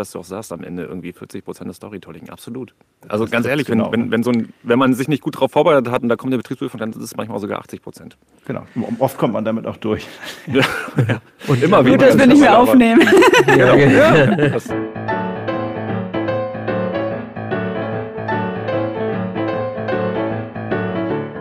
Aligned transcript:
was 0.00 0.10
du 0.10 0.18
auch 0.18 0.24
sagst, 0.24 0.50
am 0.52 0.64
Ende 0.64 0.84
irgendwie 0.84 1.12
40 1.12 1.44
Prozent 1.44 1.68
des 1.68 1.76
Storytelling, 1.76 2.28
absolut. 2.30 2.74
Also 3.08 3.26
ganz 3.26 3.46
ehrlich, 3.46 3.66
genau. 3.66 3.92
wenn, 3.92 4.10
wenn, 4.10 4.24
so 4.24 4.32
ein, 4.32 4.52
wenn 4.64 4.78
man 4.78 4.94
sich 4.94 5.06
nicht 5.06 5.22
gut 5.22 5.36
darauf 5.36 5.52
vorbereitet 5.52 5.92
hat 5.92 6.02
und 6.02 6.08
da 6.08 6.16
kommt 6.16 6.32
der 6.32 6.38
Betriebsprüfung, 6.38 6.80
dann 6.80 6.90
ist 6.90 6.96
es 6.96 7.16
manchmal 7.16 7.38
sogar 7.38 7.60
80 7.60 7.82
Prozent. 7.82 8.16
Genau, 8.46 8.66
oft 8.98 9.16
kommt 9.18 9.34
man 9.34 9.44
damit 9.44 9.66
auch 9.66 9.76
durch. 9.76 10.06
Ja. 10.46 11.20
Und 11.46 11.62
immer 11.62 11.84
wieder. 11.84 11.98
Gut, 11.98 12.08
dass 12.08 12.18
wir 12.18 12.26
nicht 12.26 12.40
mehr 12.40 12.58
aufnehmen. 12.58 13.08
ja, 13.46 13.76
ja. 13.76 14.58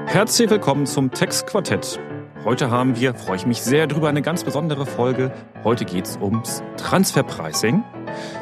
Herzlich 0.05 0.50
willkommen 0.50 0.86
zum 0.86 1.12
Textquartett. 1.12 2.00
Heute 2.45 2.71
haben 2.71 2.97
wir, 2.97 3.15
freue 3.15 3.35
ich 3.35 3.45
mich 3.45 3.61
sehr 3.61 3.85
drüber, 3.85 4.07
eine 4.07 4.21
ganz 4.21 4.45
besondere 4.45 4.85
Folge. 4.85 5.33
Heute 5.65 5.83
geht 5.83 6.05
es 6.05 6.15
ums 6.15 6.63
Transferpricing. 6.77 7.83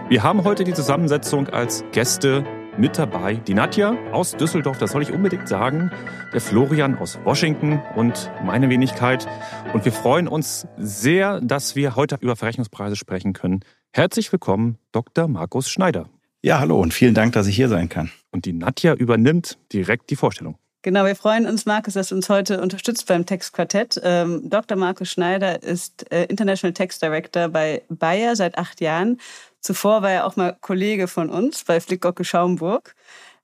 Wir 0.08 0.22
haben 0.22 0.44
heute 0.44 0.64
die 0.64 0.74
Zusammensetzung 0.76 1.50
als 1.50 1.84
Gäste 1.94 2.46
mit 2.78 3.00
dabei 3.00 3.34
die 3.36 3.56
Nadja 3.56 3.96
aus 4.12 4.38
Düsseldorf, 4.38 4.78
das 4.78 4.92
soll 4.92 5.02
ich 5.02 5.12
unbedingt 5.12 5.48
sagen, 5.48 5.90
der 6.32 6.42
Florian 6.42 6.96
aus 7.00 7.18
Washington 7.24 7.82
und 7.96 8.32
meine 8.46 8.70
Wenigkeit. 8.70 9.28
Und 9.74 9.84
wir 9.84 9.92
freuen 9.92 10.28
uns 10.28 10.68
sehr, 10.78 11.42
dass 11.42 11.76
wir 11.76 11.96
heute 11.96 12.18
über 12.22 12.36
Verrechnungspreise 12.36 12.96
sprechen 12.96 13.34
können. 13.34 13.62
Herzlich 13.92 14.32
willkommen, 14.32 14.78
Dr. 14.92 15.28
Markus 15.28 15.70
Schneider. 15.70 16.08
Ja, 16.44 16.60
hallo 16.60 16.80
und 16.80 16.94
vielen 16.94 17.16
Dank, 17.16 17.34
dass 17.34 17.48
ich 17.48 17.56
hier 17.56 17.68
sein 17.68 17.90
kann. 17.90 18.12
Und 18.30 18.46
die 18.46 18.54
Nadja 18.54 18.94
übernimmt 18.94 19.58
direkt 19.74 20.12
die 20.12 20.16
Vorstellung. 20.16 20.60
Genau, 20.88 21.04
wir 21.04 21.18
freuen 21.18 21.48
uns, 21.48 21.66
Markus, 21.66 21.96
dass 21.96 22.08
du 22.08 22.16
uns 22.16 22.30
heute 22.30 22.62
unterstützt 22.62 23.08
beim 23.08 23.26
Textquartett. 23.26 24.00
Ähm, 24.06 24.50
Dr. 24.50 24.78
Markus 24.78 25.10
Schneider 25.12 25.62
ist 25.62 26.10
äh, 26.14 26.24
International 26.28 26.72
Text 26.72 27.02
Director 27.02 27.50
bei 27.50 27.84
Bayer 27.90 28.38
seit 28.38 28.58
acht 28.58 28.80
Jahren. 28.80 29.20
Zuvor 29.60 30.02
war 30.02 30.12
er 30.12 30.26
auch 30.26 30.38
mal 30.38 30.56
Kollege 30.62 31.10
von 31.10 31.30
uns 31.30 31.66
bei 31.66 31.82
Flickgocke 31.82 32.24
Schaumburg. 32.24 32.96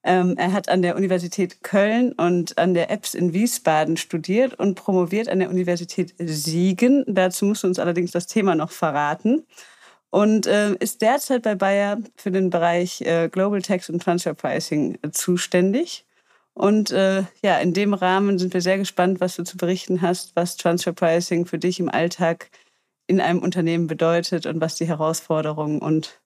Ähm, 0.05 0.35
er 0.37 0.53
hat 0.53 0.69
an 0.69 0.81
der 0.83 0.95
Universität 0.95 1.61
Köln 1.63 2.13
und 2.13 2.57
an 2.57 2.73
der 2.73 2.89
EBS 2.89 3.13
in 3.13 3.33
Wiesbaden 3.33 3.97
studiert 3.97 4.53
und 4.53 4.75
promoviert 4.75 5.27
an 5.27 5.39
der 5.39 5.49
Universität 5.49 6.13
Siegen. 6.17 7.03
Dazu 7.09 7.43
musst 7.43 7.63
du 7.63 7.67
uns 7.67 7.77
allerdings 7.77 8.11
das 8.11 8.25
Thema 8.25 8.55
noch 8.55 8.71
verraten. 8.71 9.45
Und 10.11 10.47
äh, 10.47 10.75
ist 10.75 11.01
derzeit 11.01 11.41
bei 11.41 11.55
Bayer 11.55 11.97
für 12.15 12.31
den 12.31 12.49
Bereich 12.49 13.01
äh, 13.01 13.27
Global 13.27 13.61
Tax 13.61 13.89
und 13.89 14.01
Transfer 14.01 14.33
Pricing 14.33 14.97
äh, 15.01 15.11
zuständig. 15.11 16.05
Und 16.53 16.91
äh, 16.91 17.23
ja, 17.43 17.57
in 17.57 17.73
dem 17.73 17.93
Rahmen 17.93 18.37
sind 18.37 18.53
wir 18.53 18.61
sehr 18.61 18.77
gespannt, 18.77 19.19
was 19.19 19.35
du 19.35 19.43
zu 19.43 19.57
berichten 19.57 20.01
hast, 20.01 20.35
was 20.35 20.55
Transfer 20.55 20.93
Pricing 20.93 21.45
für 21.45 21.57
dich 21.57 21.79
im 21.79 21.89
Alltag 21.89 22.51
in 23.07 23.19
einem 23.19 23.39
Unternehmen 23.39 23.87
bedeutet 23.87 24.45
und 24.45 24.61
was 24.61 24.75
die 24.75 24.87
Herausforderungen 24.87 25.79
und 25.79 26.21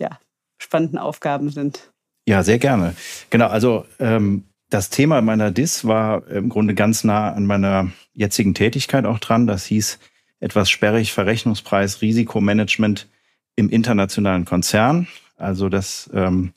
ja, 0.00 0.18
spannenden 0.58 0.98
Aufgaben 0.98 1.50
sind. 1.50 1.92
Ja, 2.26 2.42
sehr 2.42 2.58
gerne. 2.58 2.94
Genau, 3.30 3.48
also 3.48 3.84
ähm, 3.98 4.44
das 4.70 4.90
Thema 4.90 5.20
meiner 5.20 5.50
DIS 5.50 5.84
war 5.84 6.26
im 6.28 6.48
Grunde 6.48 6.74
ganz 6.74 7.04
nah 7.04 7.32
an 7.32 7.44
meiner 7.44 7.90
jetzigen 8.14 8.54
Tätigkeit 8.54 9.04
auch 9.04 9.18
dran. 9.18 9.46
Das 9.46 9.66
hieß 9.66 9.98
etwas 10.40 10.70
sperrig 10.70 11.12
Verrechnungspreis, 11.12 12.00
Risikomanagement 12.00 13.08
im 13.56 13.68
internationalen 13.68 14.44
Konzern. 14.44 15.08
Also 15.36 15.68
das 15.68 16.08
ähm, 16.14 16.52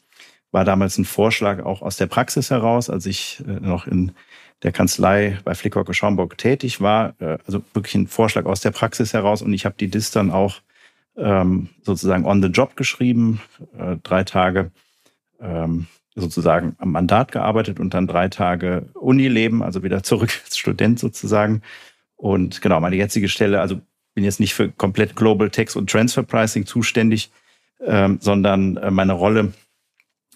war 0.55 0.63
damals 0.63 0.97
ein 0.97 1.03
Vorschlag 1.03 1.65
auch 1.65 1.81
aus 1.81 1.97
der 1.97 2.05
Praxis 2.05 2.49
heraus, 2.49 2.89
als 2.89 3.05
ich 3.05 3.43
äh, 3.45 3.59
noch 3.59 3.87
in 3.87 4.13
der 4.63 4.71
Kanzlei 4.71 5.37
bei 5.43 5.53
Flickhocke 5.53 5.93
Schaumburg 5.93 6.37
tätig 6.37 6.79
war. 6.79 7.13
Äh, 7.19 7.39
also 7.45 7.61
wirklich 7.73 7.93
ein 7.95 8.07
Vorschlag 8.07 8.45
aus 8.45 8.61
der 8.61 8.71
Praxis 8.71 9.11
heraus. 9.11 9.41
Und 9.41 9.51
ich 9.51 9.65
habe 9.65 9.75
die 9.77 9.89
DIS 9.89 10.11
dann 10.11 10.31
auch 10.31 10.61
ähm, 11.17 11.67
sozusagen 11.83 12.25
on 12.25 12.41
the 12.41 12.47
job 12.47 12.77
geschrieben, 12.77 13.41
äh, 13.77 13.97
drei 14.01 14.23
Tage 14.23 14.71
ähm, 15.41 15.87
sozusagen 16.15 16.77
am 16.79 16.93
Mandat 16.93 17.33
gearbeitet 17.33 17.81
und 17.81 17.93
dann 17.93 18.07
drei 18.07 18.29
Tage 18.29 18.87
Unileben, 18.93 19.61
also 19.61 19.83
wieder 19.83 20.03
zurück 20.03 20.29
als 20.45 20.57
Student 20.57 20.99
sozusagen. 20.99 21.63
Und 22.15 22.61
genau, 22.61 22.79
meine 22.79 22.95
jetzige 22.95 23.27
Stelle, 23.27 23.59
also 23.59 23.81
bin 24.13 24.23
jetzt 24.23 24.39
nicht 24.39 24.53
für 24.53 24.69
komplett 24.69 25.17
Global 25.17 25.49
Tax 25.49 25.75
und 25.75 25.89
Transfer 25.89 26.23
Pricing 26.23 26.65
zuständig, 26.65 27.29
ähm, 27.85 28.19
sondern 28.21 28.79
meine 28.95 29.11
Rolle 29.11 29.51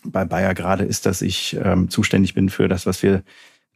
bei 0.04 0.26
Bayer 0.26 0.54
gerade 0.54 0.84
ist, 0.84 1.06
dass 1.06 1.22
ich 1.22 1.58
ähm, 1.64 1.90
zuständig 1.90 2.34
bin 2.34 2.50
für 2.50 2.68
das, 2.68 2.86
was 2.86 3.04
wir 3.04 3.24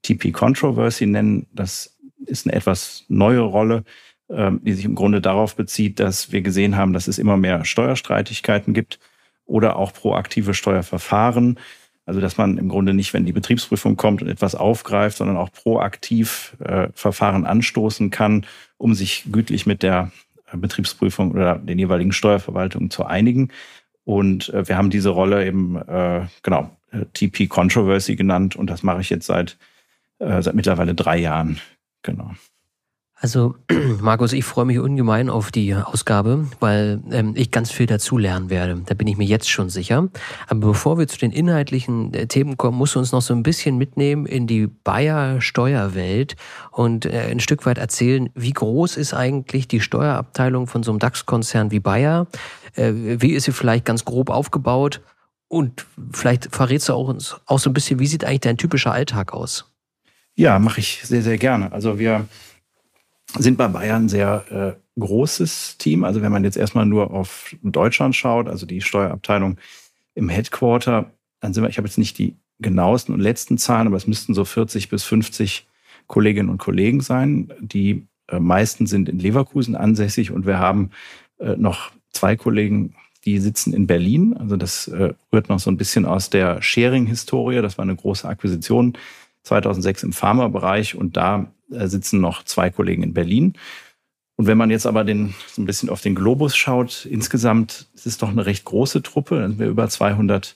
TP 0.04 0.32
Controversy 0.32 1.06
nennen. 1.06 1.48
Das 1.54 1.98
ist 2.26 2.46
eine 2.46 2.56
etwas 2.56 3.06
neue 3.08 3.40
Rolle, 3.40 3.84
ähm, 4.30 4.62
die 4.64 4.74
sich 4.74 4.86
im 4.86 4.96
Grunde 4.96 5.22
darauf 5.22 5.56
bezieht, 5.56 6.00
dass 6.00 6.32
wir 6.32 6.42
gesehen 6.42 6.78
haben, 6.78 6.94
dass 6.94 7.08
es 7.08 7.18
immer 7.18 7.38
mehr 7.38 7.66
Steuerstreitigkeiten 7.66 8.74
gibt 8.74 9.00
oder 9.46 9.76
auch 9.76 9.94
proaktive 9.94 10.54
Steuerverfahren. 10.54 11.60
Also 12.06 12.20
dass 12.20 12.38
man 12.38 12.58
im 12.58 12.68
Grunde 12.68 12.94
nicht, 12.94 13.14
wenn 13.14 13.26
die 13.26 13.32
Betriebsprüfung 13.32 13.96
kommt 13.96 14.22
und 14.22 14.28
etwas 14.28 14.56
aufgreift, 14.56 15.18
sondern 15.18 15.38
auch 15.38 15.52
proaktiv 15.52 16.58
äh, 16.60 16.90
Verfahren 16.94 17.46
anstoßen 17.46 18.10
kann, 18.10 18.46
um 18.78 18.94
sich 18.94 19.26
gütlich 19.32 19.66
mit 19.66 19.84
der 19.84 20.12
Betriebsprüfung 20.54 21.32
oder 21.32 21.56
den 21.56 21.80
jeweiligen 21.80 22.12
Steuerverwaltungen 22.12 22.90
zu 22.90 23.06
einigen. 23.06 23.50
Und 24.06 24.50
äh, 24.50 24.68
wir 24.68 24.78
haben 24.78 24.90
diese 24.90 25.10
Rolle 25.10 25.46
eben, 25.46 25.76
äh, 25.76 26.28
genau, 26.42 26.76
äh, 26.92 27.06
TP 27.14 27.48
Controversy 27.48 28.16
genannt 28.16 28.56
und 28.56 28.70
das 28.70 28.84
mache 28.84 29.02
ich 29.02 29.10
jetzt 29.10 29.26
seit, 29.26 29.58
äh, 30.20 30.42
seit 30.42 30.56
mittlerweile 30.56 30.94
drei 30.96 31.18
Jahren. 31.18 31.60
Genau. 32.02 32.32
Also, 33.24 33.56
Markus, 34.02 34.34
ich 34.34 34.44
freue 34.44 34.66
mich 34.66 34.80
ungemein 34.80 35.30
auf 35.30 35.50
die 35.50 35.74
Ausgabe, 35.74 36.46
weil 36.60 37.00
ähm, 37.10 37.32
ich 37.38 37.52
ganz 37.52 37.72
viel 37.72 37.86
dazulernen 37.86 38.50
werde. 38.50 38.84
Da 38.86 38.96
bin 38.96 39.08
ich 39.08 39.16
mir 39.16 39.24
jetzt 39.24 39.50
schon 39.50 39.70
sicher. 39.70 40.10
Aber 40.50 40.60
bevor 40.60 40.98
wir 40.98 41.08
zu 41.08 41.18
den 41.18 41.32
inhaltlichen 41.32 42.14
äh, 42.14 42.28
Themen 42.28 42.58
kommen, 42.58 42.78
musst 42.78 42.96
du 42.96 43.00
uns 43.00 43.14
noch 43.14 43.22
so 43.22 43.34
ein 43.34 43.42
bisschen 43.42 43.78
mitnehmen 43.78 44.26
in 44.26 44.46
die 44.46 44.68
Bayer 44.68 45.40
Steuerwelt 45.40 46.36
und 46.72 47.06
äh, 47.06 47.30
ein 47.32 47.40
Stück 47.40 47.66
weit 47.66 47.78
erzählen, 47.78 48.30
wie 48.36 48.52
groß 48.52 48.98
ist 48.98 49.14
eigentlich 49.14 49.70
die 49.70 49.80
Steuerabteilung 49.80 50.68
von 50.68 50.84
so 50.84 50.92
einem 50.92 51.00
DAX-Konzern 51.00 51.72
wie 51.72 51.80
Bayer? 51.80 52.28
Äh, 52.76 52.92
wie 52.94 53.32
ist 53.32 53.46
sie 53.46 53.54
vielleicht 53.54 53.86
ganz 53.86 54.04
grob 54.04 54.32
aufgebaut? 54.32 55.00
Und 55.48 55.86
vielleicht 56.12 56.54
verrätst 56.54 56.90
du 56.90 56.94
auch 56.94 57.08
uns 57.08 57.38
auch 57.46 57.60
so 57.60 57.70
ein 57.70 57.74
bisschen, 57.74 58.00
wie 58.00 58.08
sieht 58.08 58.26
eigentlich 58.26 58.42
dein 58.42 58.58
typischer 58.58 58.92
Alltag 58.92 59.32
aus? 59.32 59.72
Ja, 60.36 60.60
mache 60.60 60.82
ich 60.82 61.00
sehr, 61.04 61.22
sehr 61.22 61.38
gerne. 61.38 61.72
Also 61.72 62.00
wir 62.00 62.28
sind 63.38 63.58
bei 63.58 63.68
Bayern 63.68 64.10
sehr 64.10 64.78
äh, 64.78 65.00
großes 65.00 65.78
Team. 65.78 66.04
Also 66.04 66.22
wenn 66.22 66.32
man 66.32 66.44
jetzt 66.44 66.58
erstmal 66.58 66.86
nur 66.86 67.12
auf 67.12 67.56
Deutschland 67.64 68.16
schaut, 68.16 68.48
also 68.48 68.66
die 68.66 68.82
Steuerabteilung 68.82 69.58
im 70.16 70.30
Headquarter, 70.30 71.12
dann 71.40 71.54
sind 71.54 71.64
wir, 71.64 71.70
ich 71.70 71.78
habe 71.78 71.88
jetzt 71.88 71.98
nicht 71.98 72.18
die 72.18 72.36
genauesten 72.60 73.14
und 73.14 73.20
letzten 73.20 73.58
Zahlen, 73.58 73.88
aber 73.88 73.98
es 73.98 74.08
müssten 74.08 74.34
so 74.34 74.46
40 74.46 74.90
bis 74.90 75.04
50 75.04 75.68
Kolleginnen 76.08 76.50
und 76.50 76.60
Kollegen 76.60 77.02
sein. 77.02 77.52
Die 77.60 78.08
äh, 78.28 78.40
meisten 78.40 78.88
sind 78.88 79.10
in 79.10 79.20
Leverkusen 79.20 79.76
ansässig 79.76 80.32
und 80.32 80.46
wir 80.46 80.60
haben 80.60 80.92
äh, 81.40 81.56
noch 81.58 81.92
zwei 82.12 82.36
Kollegen, 82.36 82.96
die 83.26 83.40
sitzen 83.40 83.74
in 83.74 83.88
Berlin. 83.88 84.36
Also 84.38 84.58
das 84.58 84.88
äh, 84.88 85.14
rührt 85.32 85.50
noch 85.50 85.60
so 85.60 85.72
ein 85.72 85.78
bisschen 85.78 86.06
aus 86.06 86.30
der 86.30 86.62
Sharing-Historie. 86.62 87.62
Das 87.62 87.78
war 87.78 87.84
eine 87.84 87.96
große 87.96 88.28
Akquisition 88.28 88.94
2006 89.44 90.04
im 90.04 90.14
Pharmabereich 90.14 90.96
und 90.96 91.18
da 91.18 91.52
sitzen 91.88 92.22
noch 92.22 92.44
zwei 92.44 92.70
Kollegen 92.70 93.04
in 93.04 93.14
Berlin. 93.14 93.54
Und 94.36 94.48
wenn 94.48 94.58
man 94.58 94.72
jetzt 94.72 94.88
aber 94.88 95.04
den, 95.04 95.36
so 95.48 95.62
ein 95.62 95.66
bisschen 95.66 95.90
auf 95.90 96.02
den 96.02 96.16
Globus 96.16 96.56
schaut, 96.56 97.06
insgesamt 97.06 97.88
ist 97.94 98.08
es 98.08 98.18
doch 98.18 98.30
eine 98.30 98.46
recht 98.46 98.66
große 98.66 99.04
Truppe. 99.04 99.40
Dann 99.40 99.52
sind 99.52 99.60
wir 99.60 99.68
über 99.68 99.88
200 99.88 100.56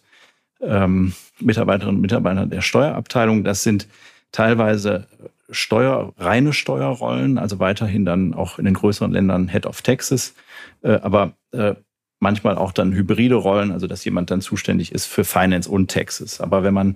ähm, 0.62 1.14
Mitarbeiterinnen 1.40 1.98
und 1.98 2.02
Mitarbeiter 2.02 2.48
der 2.48 2.62
Steuerabteilung. 2.62 3.44
Das 3.44 3.64
sind 3.64 3.88
teilweise 4.32 5.08
Steuer, 5.50 6.14
reine 6.18 6.54
Steuerrollen, 6.54 7.38
also 7.38 7.60
weiterhin 7.60 8.04
dann 8.04 8.34
auch 8.34 8.60
in 8.60 8.66
den 8.66 8.74
größeren 8.74 9.12
Ländern 9.12 9.48
Head 9.48 9.66
of 9.66 9.82
Taxes, 9.82 10.36
äh, 10.82 11.00
aber 11.02 11.34
äh, 11.52 11.76
manchmal 12.20 12.58
auch 12.58 12.72
dann 12.72 12.94
hybride 12.94 13.36
Rollen, 13.36 13.72
also 13.72 13.88
dass 13.88 14.04
jemand 14.06 14.32
dann 14.32 14.42
zuständig 14.42 14.92
ist 14.92 15.06
für 15.06 15.24
Finance 15.24 15.70
und 15.70 15.92
Taxes. 15.92 16.42
Aber 16.42 16.64
wenn 16.64 16.74
man 16.74 16.96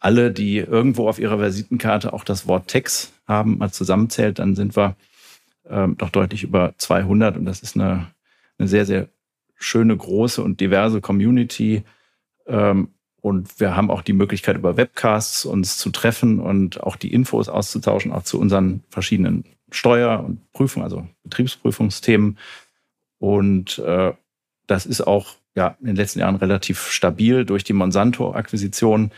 alle, 0.00 0.32
die 0.32 0.58
irgendwo 0.58 1.08
auf 1.08 1.18
ihrer 1.18 1.40
Visitenkarte 1.40 2.12
auch 2.12 2.24
das 2.24 2.46
Wort 2.46 2.68
Tax 2.68 3.12
haben, 3.26 3.58
mal 3.58 3.70
zusammenzählt, 3.70 4.38
dann 4.38 4.56
sind 4.56 4.76
wir 4.76 4.96
ähm, 5.68 5.96
doch 5.96 6.10
deutlich 6.10 6.42
über 6.42 6.74
200 6.76 7.36
und 7.36 7.44
das 7.44 7.60
ist 7.60 7.76
eine, 7.76 8.08
eine 8.58 8.68
sehr, 8.68 8.86
sehr 8.86 9.08
schöne, 9.54 9.96
große 9.96 10.42
und 10.42 10.60
diverse 10.60 11.00
Community. 11.00 11.84
Ähm, 12.46 12.88
und 13.20 13.60
wir 13.60 13.76
haben 13.76 13.90
auch 13.90 14.02
die 14.02 14.12
Möglichkeit, 14.12 14.56
über 14.56 14.76
Webcasts 14.76 15.44
uns 15.44 15.78
zu 15.78 15.90
treffen 15.90 16.40
und 16.40 16.82
auch 16.82 16.96
die 16.96 17.12
Infos 17.12 17.48
auszutauschen, 17.48 18.10
auch 18.10 18.24
zu 18.24 18.40
unseren 18.40 18.82
verschiedenen 18.90 19.44
Steuer- 19.70 20.24
und 20.24 20.52
Prüfungen, 20.52 20.82
also 20.82 21.06
Betriebsprüfungsthemen. 21.22 22.38
Und 23.18 23.78
äh, 23.78 24.12
das 24.66 24.86
ist 24.86 25.00
auch 25.00 25.34
ja, 25.54 25.76
in 25.80 25.86
den 25.86 25.96
letzten 25.96 26.20
Jahren 26.20 26.36
relativ 26.36 26.90
stabil 26.90 27.44
durch 27.44 27.64
die 27.64 27.72
Monsanto-Akquisition 27.72 29.10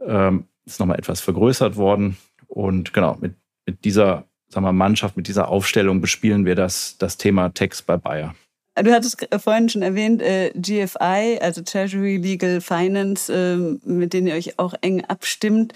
ähm, 0.00 0.44
ist 0.64 0.80
nochmal 0.80 0.98
etwas 0.98 1.20
vergrößert 1.20 1.76
worden. 1.76 2.16
Und 2.48 2.92
genau, 2.92 3.16
mit, 3.20 3.34
mit 3.66 3.84
dieser 3.84 4.24
sagen 4.48 4.64
wir, 4.64 4.72
Mannschaft, 4.72 5.16
mit 5.16 5.28
dieser 5.28 5.48
Aufstellung 5.48 6.00
bespielen 6.00 6.46
wir 6.46 6.54
das, 6.54 6.96
das 6.98 7.18
Thema 7.18 7.50
Text 7.52 7.86
bei 7.86 7.96
Bayer. 7.96 8.34
du 8.76 8.92
hattest 8.92 9.26
vorhin 9.38 9.68
schon 9.68 9.82
erwähnt, 9.82 10.22
äh, 10.22 10.50
GFI, 10.54 11.38
also 11.40 11.62
Treasury 11.62 12.16
Legal 12.16 12.60
Finance, 12.60 13.32
äh, 13.32 13.56
mit 13.88 14.12
denen 14.12 14.28
ihr 14.28 14.34
euch 14.34 14.58
auch 14.58 14.74
eng 14.80 15.04
abstimmt. 15.04 15.74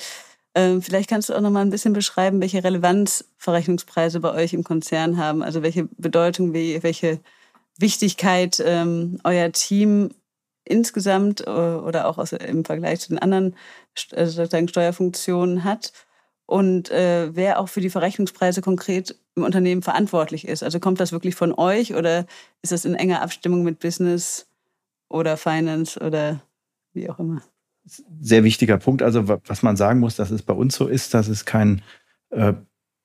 Äh, 0.54 0.80
vielleicht 0.80 1.10
kannst 1.10 1.28
du 1.28 1.34
auch 1.34 1.40
noch 1.40 1.50
mal 1.50 1.60
ein 1.60 1.70
bisschen 1.70 1.92
beschreiben, 1.92 2.40
welche 2.40 2.64
Relevanz 2.64 3.24
Verrechnungspreise 3.36 4.20
bei 4.20 4.32
euch 4.32 4.54
im 4.54 4.64
Konzern 4.64 5.18
haben, 5.18 5.42
also 5.42 5.62
welche 5.62 5.88
Bedeutung, 5.98 6.54
welche 6.54 7.20
Wichtigkeit 7.78 8.62
ähm, 8.64 9.20
euer 9.24 9.50
Team 9.52 10.10
insgesamt 10.64 11.40
äh, 11.46 11.50
oder 11.50 12.06
auch 12.06 12.18
aus, 12.18 12.32
im 12.32 12.64
Vergleich 12.64 13.00
zu 13.00 13.08
den 13.08 13.18
anderen 13.18 13.56
äh, 14.10 14.26
sozusagen 14.26 14.68
Steuerfunktionen 14.68 15.64
hat 15.64 15.92
und 16.46 16.90
äh, 16.90 17.34
wer 17.34 17.58
auch 17.58 17.68
für 17.68 17.80
die 17.80 17.90
Verrechnungspreise 17.90 18.62
konkret 18.62 19.14
im 19.36 19.44
Unternehmen 19.44 19.82
verantwortlich 19.82 20.46
ist. 20.48 20.62
Also 20.62 20.80
kommt 20.80 20.98
das 20.98 21.12
wirklich 21.12 21.34
von 21.34 21.52
euch 21.52 21.94
oder 21.94 22.26
ist 22.62 22.72
das 22.72 22.84
in 22.84 22.94
enger 22.94 23.22
Abstimmung 23.22 23.62
mit 23.62 23.78
Business 23.80 24.46
oder 25.08 25.36
Finance 25.36 26.00
oder 26.00 26.42
wie 26.92 27.08
auch 27.08 27.18
immer? 27.18 27.42
Sehr 28.20 28.44
wichtiger 28.44 28.78
Punkt. 28.78 29.02
Also 29.02 29.28
was 29.28 29.62
man 29.62 29.76
sagen 29.76 30.00
muss, 30.00 30.16
dass 30.16 30.30
es 30.30 30.42
bei 30.42 30.54
uns 30.54 30.74
so 30.74 30.86
ist, 30.86 31.14
dass 31.14 31.28
es 31.28 31.44
kein 31.44 31.82
äh, 32.30 32.54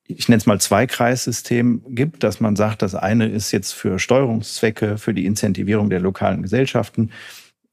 ich 0.07 0.27
nenne 0.27 0.37
es 0.37 0.45
mal 0.45 0.59
Zweikreissystem 0.59 1.81
gibt, 1.89 2.23
dass 2.23 2.39
man 2.39 2.55
sagt, 2.55 2.81
das 2.81 2.95
eine 2.95 3.27
ist 3.27 3.51
jetzt 3.51 3.71
für 3.73 3.99
Steuerungszwecke, 3.99 4.97
für 4.97 5.13
die 5.13 5.25
Incentivierung 5.25 5.89
der 5.89 5.99
lokalen 5.99 6.41
Gesellschaften. 6.41 7.11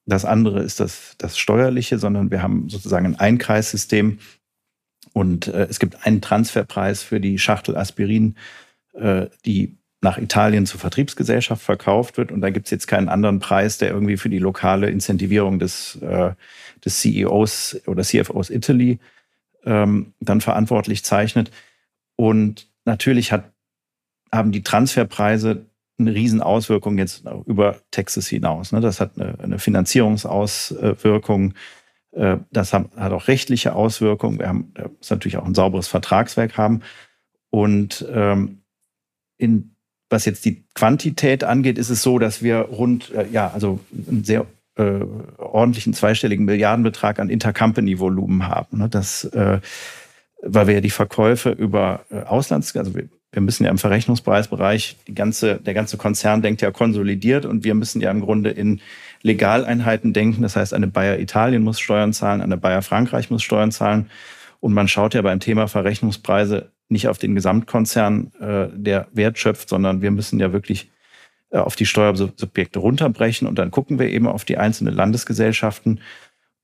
Das 0.06 0.24
andere 0.24 0.62
ist 0.62 0.80
das, 0.80 1.14
das 1.18 1.38
Steuerliche, 1.38 1.98
sondern 1.98 2.30
wir 2.30 2.42
haben 2.42 2.68
sozusagen 2.68 3.06
ein 3.06 3.18
Einkreissystem 3.18 4.18
und 5.12 5.48
äh, 5.48 5.66
es 5.68 5.80
gibt 5.80 6.06
einen 6.06 6.20
Transferpreis 6.20 7.02
für 7.02 7.20
die 7.20 7.38
Schachtel 7.38 7.76
Aspirin, 7.76 8.36
äh, 8.94 9.26
die 9.44 9.76
nach 10.02 10.18
Italien 10.18 10.66
zur 10.66 10.80
Vertriebsgesellschaft 10.80 11.62
verkauft 11.62 12.16
wird. 12.16 12.32
Und 12.32 12.40
da 12.40 12.50
gibt 12.50 12.66
es 12.66 12.70
jetzt 12.70 12.86
keinen 12.86 13.08
anderen 13.08 13.38
Preis, 13.38 13.76
der 13.78 13.90
irgendwie 13.90 14.16
für 14.16 14.30
die 14.30 14.38
lokale 14.38 14.88
Incentivierung 14.88 15.58
des, 15.58 15.96
äh, 15.96 16.32
des 16.84 17.00
CEOs 17.00 17.82
oder 17.86 18.02
CFOs 18.02 18.50
Italy 18.50 18.98
ähm, 19.64 20.14
dann 20.20 20.40
verantwortlich 20.40 21.04
zeichnet. 21.04 21.50
Und 22.20 22.68
natürlich 22.84 23.32
hat, 23.32 23.50
haben 24.30 24.52
die 24.52 24.62
Transferpreise 24.62 25.64
eine 25.98 26.14
Riesenauswirkung 26.14 26.98
jetzt 26.98 27.24
über 27.46 27.78
Texas 27.92 28.28
hinaus. 28.28 28.72
Ne? 28.72 28.82
Das 28.82 29.00
hat 29.00 29.18
eine, 29.18 29.38
eine 29.40 29.58
Finanzierungsauswirkung. 29.58 31.54
Äh, 32.12 32.36
das 32.50 32.74
hat 32.74 32.90
auch 32.98 33.26
rechtliche 33.26 33.74
Auswirkungen. 33.74 34.38
Wir 34.38 34.48
haben 34.48 34.74
das 34.74 35.08
natürlich 35.08 35.38
auch 35.38 35.46
ein 35.46 35.54
sauberes 35.54 35.88
Vertragswerk 35.88 36.58
haben. 36.58 36.82
Und 37.48 38.06
ähm, 38.12 38.64
in, 39.38 39.74
was 40.10 40.26
jetzt 40.26 40.44
die 40.44 40.66
Quantität 40.74 41.42
angeht, 41.42 41.78
ist 41.78 41.88
es 41.88 42.02
so, 42.02 42.18
dass 42.18 42.42
wir 42.42 42.58
rund, 42.58 43.12
äh, 43.14 43.28
ja, 43.32 43.50
also 43.50 43.80
einen 43.92 44.24
sehr 44.24 44.44
äh, 44.76 45.06
ordentlichen 45.38 45.94
zweistelligen 45.94 46.44
Milliardenbetrag 46.44 47.18
an 47.18 47.30
Intercompany-Volumen 47.30 48.46
haben. 48.46 48.76
Ne? 48.76 48.90
Das 48.90 49.24
äh, 49.24 49.60
weil 50.42 50.66
wir 50.66 50.74
ja 50.74 50.80
die 50.80 50.90
Verkäufe 50.90 51.50
über 51.50 52.00
äh, 52.10 52.22
Auslands, 52.22 52.74
also 52.76 52.94
wir, 52.94 53.08
wir 53.32 53.42
müssen 53.42 53.64
ja 53.64 53.70
im 53.70 53.78
Verrechnungspreisbereich, 53.78 54.96
die 55.06 55.14
ganze, 55.14 55.56
der 55.56 55.74
ganze 55.74 55.96
Konzern 55.96 56.42
denkt 56.42 56.62
ja 56.62 56.70
konsolidiert 56.70 57.46
und 57.46 57.64
wir 57.64 57.74
müssen 57.74 58.00
ja 58.00 58.10
im 58.10 58.20
Grunde 58.20 58.50
in 58.50 58.80
Legaleinheiten 59.22 60.12
denken. 60.12 60.42
Das 60.42 60.56
heißt, 60.56 60.74
eine 60.74 60.88
Bayer 60.88 61.18
Italien 61.18 61.62
muss 61.62 61.78
Steuern 61.78 62.12
zahlen, 62.12 62.40
eine 62.40 62.56
Bayer 62.56 62.82
Frankreich 62.82 63.30
muss 63.30 63.42
Steuern 63.42 63.70
zahlen. 63.70 64.10
Und 64.60 64.74
man 64.74 64.88
schaut 64.88 65.14
ja 65.14 65.22
beim 65.22 65.40
Thema 65.40 65.68
Verrechnungspreise 65.68 66.70
nicht 66.88 67.08
auf 67.08 67.18
den 67.18 67.34
Gesamtkonzern, 67.34 68.32
äh, 68.40 68.66
der 68.72 69.06
Wert 69.12 69.38
schöpft, 69.38 69.68
sondern 69.68 70.02
wir 70.02 70.10
müssen 70.10 70.40
ja 70.40 70.52
wirklich 70.52 70.90
äh, 71.50 71.58
auf 71.58 71.76
die 71.76 71.86
Steuersubjekte 71.86 72.78
runterbrechen 72.78 73.46
und 73.46 73.58
dann 73.58 73.70
gucken 73.70 73.98
wir 73.98 74.08
eben 74.08 74.26
auf 74.26 74.44
die 74.44 74.58
einzelnen 74.58 74.94
Landesgesellschaften 74.94 76.00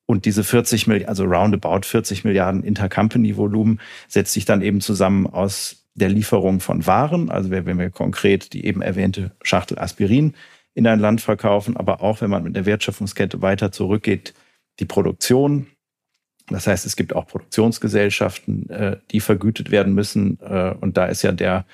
und 0.06 0.24
diese 0.24 0.44
40 0.44 0.86
Milliarden, 0.86 1.08
also 1.08 1.24
roundabout 1.24 1.82
40 1.82 2.24
Milliarden 2.24 2.62
Intercompany-Volumen 2.62 3.80
setzt 4.08 4.32
sich 4.32 4.44
dann 4.44 4.62
eben 4.62 4.80
zusammen 4.80 5.26
aus 5.26 5.84
der 5.94 6.08
Lieferung 6.08 6.60
von 6.60 6.86
Waren, 6.86 7.30
also 7.30 7.50
wenn 7.50 7.78
wir 7.78 7.90
konkret 7.90 8.52
die 8.52 8.66
eben 8.66 8.82
erwähnte 8.82 9.32
Schachtel 9.42 9.78
Aspirin 9.78 10.34
in 10.74 10.86
ein 10.86 11.00
Land 11.00 11.22
verkaufen, 11.22 11.76
aber 11.76 12.02
auch 12.02 12.20
wenn 12.20 12.30
man 12.30 12.44
mit 12.44 12.54
der 12.54 12.66
Wertschöpfungskette 12.66 13.40
weiter 13.40 13.72
zurückgeht, 13.72 14.34
die 14.78 14.84
Produktion. 14.84 15.68
Das 16.48 16.66
heißt, 16.66 16.84
es 16.84 16.96
gibt 16.96 17.16
auch 17.16 17.26
Produktionsgesellschaften, 17.26 18.68
äh, 18.68 18.98
die 19.10 19.20
vergütet 19.20 19.70
werden 19.70 19.94
müssen. 19.94 20.38
Äh, 20.40 20.74
und 20.78 20.98
da 20.98 21.06
ist 21.06 21.22
ja 21.22 21.32
der 21.32 21.64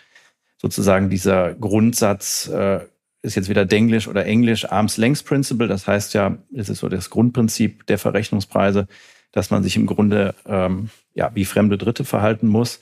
sozusagen 0.56 1.11
dieser 1.11 1.55
Grundsatz 1.55 2.49
äh, 2.49 2.81
ist 3.22 3.36
jetzt 3.36 3.48
wieder 3.48 3.64
Denglisch 3.64 4.08
oder 4.08 4.26
Englisch, 4.26 4.70
Arms 4.70 4.96
Length 4.96 5.24
Principle. 5.24 5.69
Das 5.69 5.86
heißt 5.86 6.14
ja, 6.14 6.36
es 6.54 6.69
ist 6.69 6.80
so 6.80 6.88
das 6.88 7.08
Grundprinzip 7.08 7.86
der 7.86 7.98
Verrechnungspreise, 7.98 8.88
dass 9.30 9.50
man 9.50 9.62
sich 9.62 9.76
im 9.76 9.86
Grunde 9.86 10.34
ähm, 10.46 10.90
ja 11.14 11.30
wie 11.34 11.44
fremde 11.44 11.78
Dritte 11.78 12.04
verhalten 12.04 12.48
muss. 12.48 12.80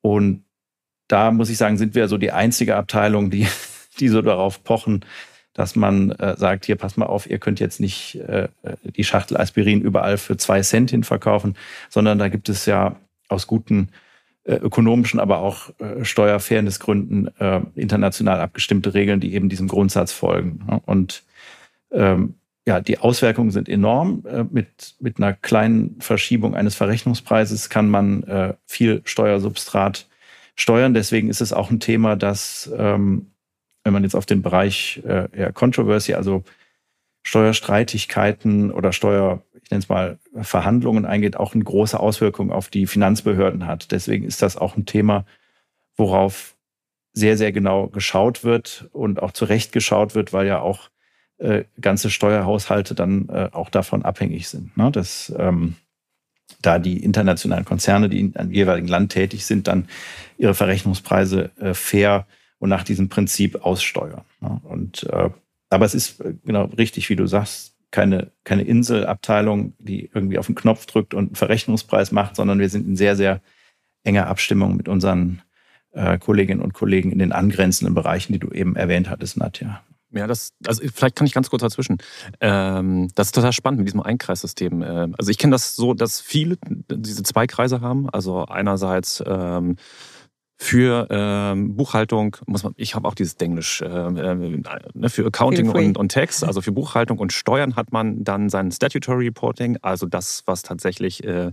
Und 0.00 0.44
da 1.08 1.30
muss 1.30 1.50
ich 1.50 1.58
sagen, 1.58 1.76
sind 1.76 1.94
wir 1.94 2.08
so 2.08 2.18
die 2.18 2.32
einzige 2.32 2.76
Abteilung, 2.76 3.30
die, 3.30 3.46
die 4.00 4.08
so 4.08 4.22
darauf 4.22 4.64
pochen, 4.64 5.04
dass 5.52 5.76
man 5.76 6.10
äh, 6.10 6.36
sagt, 6.36 6.66
hier, 6.66 6.76
pass 6.76 6.96
mal 6.96 7.06
auf, 7.06 7.28
ihr 7.28 7.38
könnt 7.38 7.60
jetzt 7.60 7.80
nicht 7.80 8.16
äh, 8.16 8.48
die 8.82 9.04
Schachtel 9.04 9.36
Aspirin 9.36 9.80
überall 9.80 10.18
für 10.18 10.36
zwei 10.36 10.60
Cent 10.62 10.90
hin 10.90 11.04
verkaufen, 11.04 11.56
sondern 11.88 12.18
da 12.18 12.28
gibt 12.28 12.48
es 12.48 12.66
ja 12.66 12.96
aus 13.28 13.46
guten 13.46 13.88
äh, 13.88 14.05
ökonomischen, 14.54 15.20
aber 15.20 15.38
auch 15.38 15.70
äh, 15.80 16.04
Steuerfairnessgründen 16.04 17.30
äh, 17.38 17.60
international 17.74 18.40
abgestimmte 18.40 18.94
Regeln, 18.94 19.20
die 19.20 19.34
eben 19.34 19.48
diesem 19.48 19.68
Grundsatz 19.68 20.12
folgen. 20.12 20.80
Und 20.86 21.24
ähm, 21.90 22.34
ja, 22.66 22.80
die 22.80 22.98
Auswirkungen 22.98 23.50
sind 23.50 23.68
enorm. 23.68 24.24
Äh, 24.28 24.44
mit, 24.50 24.96
mit 25.00 25.18
einer 25.18 25.32
kleinen 25.32 26.00
Verschiebung 26.00 26.54
eines 26.54 26.74
Verrechnungspreises 26.74 27.70
kann 27.70 27.88
man 27.88 28.24
äh, 28.24 28.54
viel 28.66 29.02
Steuersubstrat 29.04 30.08
steuern. 30.56 30.94
Deswegen 30.94 31.28
ist 31.28 31.40
es 31.40 31.52
auch 31.52 31.70
ein 31.70 31.80
Thema, 31.80 32.16
das, 32.16 32.70
ähm, 32.76 33.30
wenn 33.84 33.92
man 33.92 34.02
jetzt 34.02 34.16
auf 34.16 34.26
den 34.26 34.42
Bereich 34.42 35.00
äh, 35.06 35.28
ja, 35.38 35.52
Controversy, 35.52 36.14
also 36.14 36.42
Steuerstreitigkeiten 37.22 38.72
oder 38.72 38.92
Steuer, 38.92 39.42
ich 39.66 39.70
nenne 39.72 39.82
es 39.82 39.88
mal, 39.88 40.18
Verhandlungen 40.42 41.04
eingeht, 41.06 41.36
auch 41.36 41.52
eine 41.52 41.64
große 41.64 41.98
Auswirkung 41.98 42.52
auf 42.52 42.68
die 42.68 42.86
Finanzbehörden 42.86 43.66
hat. 43.66 43.90
Deswegen 43.90 44.24
ist 44.24 44.40
das 44.40 44.56
auch 44.56 44.76
ein 44.76 44.86
Thema, 44.86 45.26
worauf 45.96 46.54
sehr, 47.12 47.36
sehr 47.36 47.50
genau 47.50 47.88
geschaut 47.88 48.44
wird 48.44 48.88
und 48.92 49.20
auch 49.20 49.32
zurecht 49.32 49.72
geschaut 49.72 50.14
wird, 50.14 50.32
weil 50.32 50.46
ja 50.46 50.60
auch 50.60 50.88
äh, 51.38 51.64
ganze 51.80 52.10
Steuerhaushalte 52.10 52.94
dann 52.94 53.28
äh, 53.28 53.48
auch 53.50 53.68
davon 53.68 54.04
abhängig 54.04 54.46
sind. 54.46 54.76
Ne? 54.76 54.92
Dass 54.92 55.34
ähm, 55.36 55.74
da 56.62 56.78
die 56.78 57.02
internationalen 57.02 57.64
Konzerne, 57.64 58.08
die 58.08 58.20
in 58.20 58.36
einem 58.36 58.52
jeweiligen 58.52 58.86
Land 58.86 59.10
tätig 59.10 59.46
sind, 59.46 59.66
dann 59.66 59.88
ihre 60.38 60.54
Verrechnungspreise 60.54 61.50
äh, 61.58 61.74
fair 61.74 62.28
und 62.60 62.68
nach 62.68 62.84
diesem 62.84 63.08
Prinzip 63.08 63.64
aussteuern. 63.64 64.22
Ne? 64.40 64.60
Und 64.62 65.02
äh, 65.10 65.30
aber 65.70 65.84
es 65.84 65.94
ist 65.94 66.20
äh, 66.20 66.34
genau 66.44 66.66
richtig, 66.66 67.10
wie 67.10 67.16
du 67.16 67.26
sagst, 67.26 67.75
keine, 67.96 68.30
keine 68.44 68.60
Inselabteilung, 68.60 69.72
die 69.78 70.10
irgendwie 70.12 70.38
auf 70.38 70.44
den 70.44 70.54
Knopf 70.54 70.84
drückt 70.84 71.14
und 71.14 71.28
einen 71.28 71.34
Verrechnungspreis 71.34 72.12
macht, 72.12 72.36
sondern 72.36 72.58
wir 72.58 72.68
sind 72.68 72.86
in 72.86 72.94
sehr, 72.94 73.16
sehr 73.16 73.40
enger 74.04 74.26
Abstimmung 74.26 74.76
mit 74.76 74.86
unseren 74.86 75.40
äh, 75.92 76.18
Kolleginnen 76.18 76.60
und 76.60 76.74
Kollegen 76.74 77.10
in 77.10 77.18
den 77.18 77.32
angrenzenden 77.32 77.94
Bereichen, 77.94 78.34
die 78.34 78.38
du 78.38 78.50
eben 78.50 78.76
erwähnt 78.76 79.08
hattest, 79.08 79.38
Nadja. 79.38 79.80
Ja, 80.10 80.26
das, 80.26 80.52
also 80.66 80.82
vielleicht 80.94 81.16
kann 81.16 81.26
ich 81.26 81.32
ganz 81.32 81.48
kurz 81.48 81.62
dazwischen. 81.62 81.96
Ähm, 82.42 83.08
das 83.14 83.28
ist 83.28 83.34
total 83.34 83.54
spannend 83.54 83.78
mit 83.78 83.88
diesem 83.88 84.02
Einkreissystem. 84.02 84.82
Ähm, 84.82 85.14
also 85.16 85.30
ich 85.30 85.38
kenne 85.38 85.52
das 85.52 85.74
so, 85.74 85.94
dass 85.94 86.20
viele 86.20 86.58
diese 86.92 87.22
zwei 87.22 87.46
Kreise 87.46 87.80
haben. 87.80 88.10
Also 88.10 88.44
einerseits 88.44 89.24
ähm, 89.26 89.76
für 90.58 91.06
ähm, 91.10 91.76
Buchhaltung 91.76 92.36
muss 92.46 92.62
man, 92.62 92.72
ich 92.76 92.94
habe 92.94 93.06
auch 93.06 93.14
dieses 93.14 93.36
Denglisch, 93.36 93.82
äh, 93.82 93.86
äh, 93.86 94.62
ne, 94.94 95.08
für 95.10 95.26
Accounting 95.26 95.68
und, 95.68 95.98
und 95.98 96.12
Tax, 96.12 96.42
also 96.42 96.62
für 96.62 96.72
Buchhaltung 96.72 97.18
und 97.18 97.32
Steuern 97.32 97.76
hat 97.76 97.92
man 97.92 98.24
dann 98.24 98.48
sein 98.48 98.70
Statutory 98.72 99.26
Reporting, 99.26 99.76
also 99.82 100.06
das, 100.06 100.42
was 100.46 100.62
tatsächlich 100.62 101.24
äh, 101.24 101.52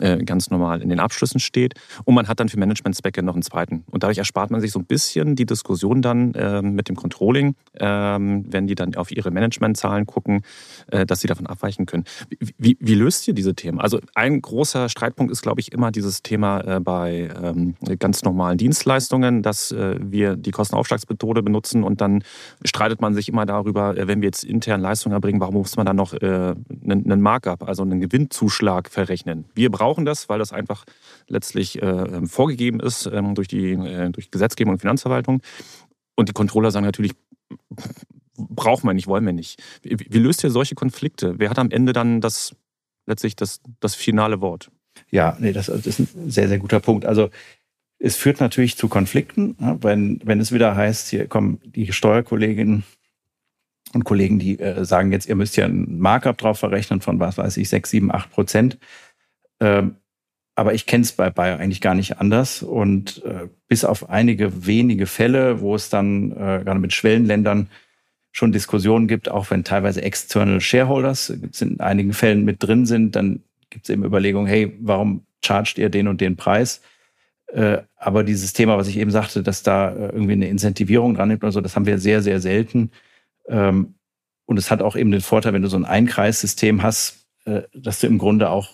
äh, 0.00 0.18
ganz 0.24 0.50
normal 0.50 0.82
in 0.82 0.88
den 0.88 1.00
Abschlüssen 1.00 1.40
steht. 1.40 1.74
Und 2.04 2.14
man 2.14 2.28
hat 2.28 2.40
dann 2.40 2.48
für 2.48 2.58
Managementzwecke 2.58 3.22
noch 3.22 3.34
einen 3.34 3.42
zweiten. 3.42 3.84
Und 3.90 4.02
dadurch 4.02 4.18
erspart 4.18 4.50
man 4.50 4.60
sich 4.60 4.72
so 4.72 4.78
ein 4.78 4.84
bisschen 4.84 5.36
die 5.36 5.46
Diskussion 5.46 6.02
dann 6.02 6.34
äh, 6.34 6.62
mit 6.62 6.88
dem 6.88 6.96
Controlling, 6.96 7.54
äh, 7.74 7.84
wenn 7.84 8.66
die 8.66 8.74
dann 8.74 8.94
auf 8.94 9.10
ihre 9.10 9.30
Managementzahlen 9.30 10.06
gucken, 10.06 10.42
äh, 10.90 11.06
dass 11.06 11.20
sie 11.20 11.28
davon 11.28 11.46
abweichen 11.46 11.86
können. 11.86 12.04
Wie, 12.28 12.38
wie, 12.58 12.76
wie, 12.80 12.94
löst 12.94 13.26
ihr 13.28 13.34
diese 13.34 13.54
Themen? 13.54 13.80
Also 13.80 14.00
ein 14.14 14.40
großer 14.40 14.88
Streitpunkt 14.88 15.32
ist, 15.32 15.42
glaube 15.42 15.60
ich, 15.60 15.72
immer 15.72 15.90
dieses 15.90 16.22
Thema 16.22 16.60
äh, 16.60 16.80
bei 16.80 17.28
ähm, 17.42 17.74
ganz 17.98 18.22
normalen 18.22 18.58
Dienstleistungen, 18.58 19.42
dass 19.42 19.74
wir 19.74 20.36
die 20.36 20.50
Kostenaufschlagsmethode 20.50 21.42
benutzen 21.42 21.82
und 21.82 22.00
dann 22.00 22.22
streitet 22.64 23.00
man 23.00 23.14
sich 23.14 23.28
immer 23.28 23.46
darüber, 23.46 23.94
wenn 23.96 24.20
wir 24.20 24.26
jetzt 24.26 24.44
intern 24.44 24.80
Leistungen 24.80 25.12
erbringen, 25.12 25.40
warum 25.40 25.54
muss 25.56 25.76
man 25.76 25.86
dann 25.86 25.96
noch 25.96 26.12
einen, 26.12 26.64
einen 26.86 27.20
Markup, 27.20 27.66
also 27.66 27.82
einen 27.82 28.00
Gewinnzuschlag 28.00 28.90
verrechnen? 28.90 29.44
Wir 29.54 29.70
brauchen 29.70 29.87
brauchen 29.88 30.04
das, 30.04 30.28
weil 30.28 30.38
das 30.38 30.52
einfach 30.52 30.84
letztlich 31.28 31.80
äh, 31.82 32.26
vorgegeben 32.26 32.78
ist 32.80 33.06
ähm, 33.06 33.34
durch 33.34 33.48
die 33.48 33.72
äh, 33.72 34.10
durch 34.10 34.30
Gesetzgebung 34.30 34.74
und 34.74 34.80
Finanzverwaltung. 34.80 35.40
Und 36.14 36.28
die 36.28 36.34
Controller 36.34 36.70
sagen 36.70 36.84
natürlich, 36.84 37.12
brauchen 38.36 38.86
wir 38.86 38.92
nicht, 38.92 39.06
wollen 39.06 39.24
wir 39.24 39.32
nicht. 39.32 39.62
Wie, 39.82 39.96
wie 39.98 40.18
löst 40.18 40.44
ihr 40.44 40.50
solche 40.50 40.74
Konflikte? 40.74 41.38
Wer 41.38 41.48
hat 41.48 41.58
am 41.58 41.70
Ende 41.70 41.94
dann 41.94 42.20
das 42.20 42.54
letztlich 43.06 43.34
das, 43.34 43.62
das 43.80 43.94
finale 43.94 44.42
Wort? 44.42 44.70
Ja, 45.10 45.38
nee, 45.40 45.52
das, 45.52 45.66
das 45.66 45.86
ist 45.86 46.00
ein 46.00 46.30
sehr, 46.30 46.48
sehr 46.48 46.58
guter 46.58 46.80
Punkt. 46.80 47.06
Also 47.06 47.30
es 47.98 48.16
führt 48.16 48.40
natürlich 48.40 48.76
zu 48.76 48.88
Konflikten, 48.88 49.56
wenn, 49.80 50.20
wenn 50.22 50.40
es 50.40 50.52
wieder 50.52 50.76
heißt, 50.76 51.08
hier 51.08 51.28
kommen 51.28 51.60
die 51.64 51.92
Steuerkolleginnen 51.92 52.84
und 53.94 54.04
Kollegen, 54.04 54.38
die 54.38 54.58
äh, 54.58 54.84
sagen 54.84 55.12
jetzt, 55.12 55.28
ihr 55.28 55.34
müsst 55.34 55.56
ja 55.56 55.64
ein 55.64 55.98
Markup 55.98 56.36
drauf 56.36 56.58
verrechnen 56.58 57.00
von, 57.00 57.20
was 57.20 57.38
weiß 57.38 57.56
ich, 57.56 57.68
6, 57.68 57.90
7, 57.90 58.12
8 58.12 58.30
Prozent. 58.30 58.78
Ähm, 59.60 59.96
aber 60.54 60.74
ich 60.74 60.86
kenne 60.86 61.04
es 61.04 61.12
bei 61.12 61.30
Bayer 61.30 61.58
eigentlich 61.60 61.80
gar 61.80 61.94
nicht 61.94 62.18
anders. 62.18 62.62
Und 62.62 63.24
äh, 63.24 63.48
bis 63.68 63.84
auf 63.84 64.10
einige 64.10 64.66
wenige 64.66 65.06
Fälle, 65.06 65.60
wo 65.60 65.74
es 65.74 65.88
dann 65.88 66.32
äh, 66.32 66.62
gerade 66.64 66.80
mit 66.80 66.92
Schwellenländern 66.92 67.68
schon 68.32 68.52
Diskussionen 68.52 69.06
gibt, 69.06 69.30
auch 69.30 69.50
wenn 69.50 69.64
teilweise 69.64 70.02
external 70.02 70.60
Shareholders 70.60 71.30
in 71.60 71.80
einigen 71.80 72.12
Fällen 72.12 72.44
mit 72.44 72.62
drin 72.62 72.86
sind, 72.86 73.14
dann 73.16 73.42
gibt 73.70 73.84
es 73.84 73.90
eben 73.90 74.04
Überlegungen, 74.04 74.48
hey, 74.48 74.76
warum 74.80 75.24
chargt 75.44 75.78
ihr 75.78 75.90
den 75.90 76.08
und 76.08 76.20
den 76.20 76.36
Preis? 76.36 76.80
Äh, 77.52 77.78
aber 77.96 78.24
dieses 78.24 78.52
Thema, 78.52 78.76
was 78.76 78.88
ich 78.88 78.98
eben 78.98 79.10
sagte, 79.10 79.42
dass 79.42 79.62
da 79.62 79.90
äh, 79.90 80.08
irgendwie 80.08 80.32
eine 80.32 80.48
Incentivierung 80.48 81.14
dran 81.14 81.28
nimmt 81.28 81.42
oder 81.42 81.52
so, 81.52 81.60
das 81.60 81.76
haben 81.76 81.86
wir 81.86 81.98
sehr, 81.98 82.22
sehr 82.22 82.40
selten. 82.40 82.90
Ähm, 83.48 83.94
und 84.44 84.58
es 84.58 84.70
hat 84.70 84.82
auch 84.82 84.96
eben 84.96 85.10
den 85.10 85.20
Vorteil, 85.20 85.52
wenn 85.52 85.62
du 85.62 85.68
so 85.68 85.76
ein 85.76 85.84
Einkreissystem 85.84 86.82
hast, 86.82 87.14
äh, 87.14 87.27
dass 87.74 88.00
du 88.00 88.06
im 88.06 88.18
Grunde 88.18 88.50
auch 88.50 88.70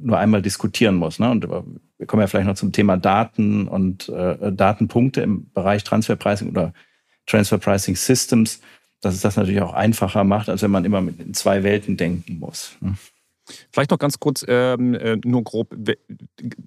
nur 0.00 0.18
einmal 0.18 0.42
diskutieren 0.42 0.96
musst. 0.96 1.20
Ne? 1.20 1.30
Und 1.30 1.48
wir 1.48 2.06
kommen 2.06 2.20
ja 2.20 2.26
vielleicht 2.26 2.46
noch 2.46 2.56
zum 2.56 2.72
Thema 2.72 2.96
Daten 2.96 3.68
und 3.68 4.08
Datenpunkte 4.08 5.20
im 5.20 5.50
Bereich 5.52 5.84
Transferpricing 5.84 6.50
oder 6.50 6.72
Transfer 7.26 7.58
Pricing 7.58 7.96
Systems, 7.96 8.60
dass 9.00 9.14
es 9.14 9.20
das 9.20 9.36
natürlich 9.36 9.60
auch 9.60 9.72
einfacher 9.72 10.24
macht, 10.24 10.48
als 10.48 10.62
wenn 10.62 10.70
man 10.70 10.84
immer 10.84 10.98
in 10.98 11.34
zwei 11.34 11.62
Welten 11.62 11.96
denken 11.96 12.38
muss. 12.38 12.76
Ne? 12.80 12.94
Vielleicht 13.70 13.90
noch 13.90 13.98
ganz 13.98 14.18
kurz, 14.18 14.44
ähm, 14.48 14.94
äh, 14.94 15.18
nur 15.22 15.44
grob, 15.44 15.74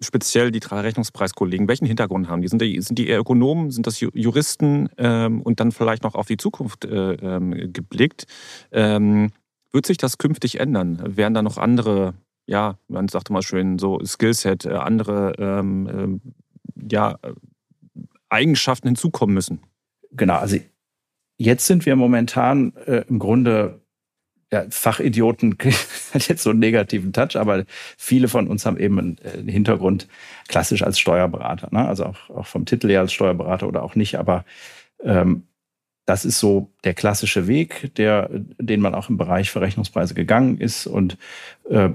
speziell 0.04 0.52
die 0.52 0.60
drei 0.60 0.82
Rechnungspreiskollegen, 0.82 1.68
welchen 1.68 1.88
Hintergrund 1.88 2.30
haben 2.30 2.42
die? 2.44 2.48
Sind 2.48 2.62
die, 2.62 2.80
sind 2.82 3.00
die 3.00 3.08
eher 3.08 3.20
Ökonomen, 3.20 3.72
sind 3.72 3.88
das 3.88 4.00
Juristen 4.00 4.88
ähm, 4.98 5.42
und 5.42 5.60
dann 5.60 5.72
vielleicht 5.72 6.04
noch 6.04 6.14
auf 6.14 6.28
die 6.28 6.38
Zukunft 6.38 6.86
äh, 6.86 7.14
ähm, 7.14 7.74
geblickt? 7.74 8.26
Ähm, 8.72 9.32
wird 9.72 9.86
sich 9.86 9.98
das 9.98 10.18
künftig 10.18 10.60
ändern? 10.60 11.18
Werden 11.18 11.34
da 11.34 11.42
noch 11.42 11.58
andere, 11.58 12.14
ja, 12.46 12.78
man 12.88 13.08
sagt 13.08 13.30
immer 13.30 13.44
schön, 13.44 13.80
so 13.80 14.00
Skillset, 14.04 14.66
äh, 14.66 14.74
andere 14.74 15.34
ähm, 15.38 15.90
ähm, 15.92 16.22
ja, 16.90 17.20
Eigenschaften 18.30 18.88
hinzukommen 18.88 19.34
müssen? 19.34 19.60
Genau, 20.12 20.36
also 20.36 20.58
jetzt 21.38 21.66
sind 21.66 21.86
wir 21.86 21.96
momentan 21.96 22.74
äh, 22.86 23.04
im 23.08 23.20
Grunde 23.20 23.82
ja, 24.52 24.66
Fachidioten 24.70 25.58
hat 26.14 26.28
jetzt 26.28 26.44
so 26.44 26.52
einen 26.52 26.60
negativen 26.60 27.12
Touch, 27.12 27.36
aber 27.36 27.66
viele 27.98 28.28
von 28.28 28.48
uns 28.48 28.66
haben 28.66 28.78
eben 28.78 29.00
einen, 29.00 29.18
äh, 29.20 29.52
Hintergrund 29.52 30.08
klassisch 30.48 30.84
als 30.84 31.00
Steuerberater, 31.00 31.70
ne? 31.72 31.86
also 31.86 32.06
auch, 32.06 32.30
auch 32.30 32.48
vom 32.48 32.66
Titel 32.66 32.90
her 32.90 33.02
als 33.02 33.14
Steuerberater 33.14 33.68
oder 33.68 33.84
auch 33.84 33.96
nicht, 33.96 34.18
aber 34.18 34.46
ähm, 35.04 35.44
das 36.08 36.24
ist 36.24 36.40
so 36.40 36.72
der 36.86 36.94
klassische 36.94 37.48
Weg, 37.48 37.94
der, 37.96 38.30
den 38.32 38.80
man 38.80 38.96
auch 38.96 39.10
im 39.10 39.18
Bereich 39.18 39.52
Verrechnungspreise 39.52 40.14
gegangen 40.14 40.58
ist 40.58 40.88
und 40.88 41.18
äh, 41.70 41.90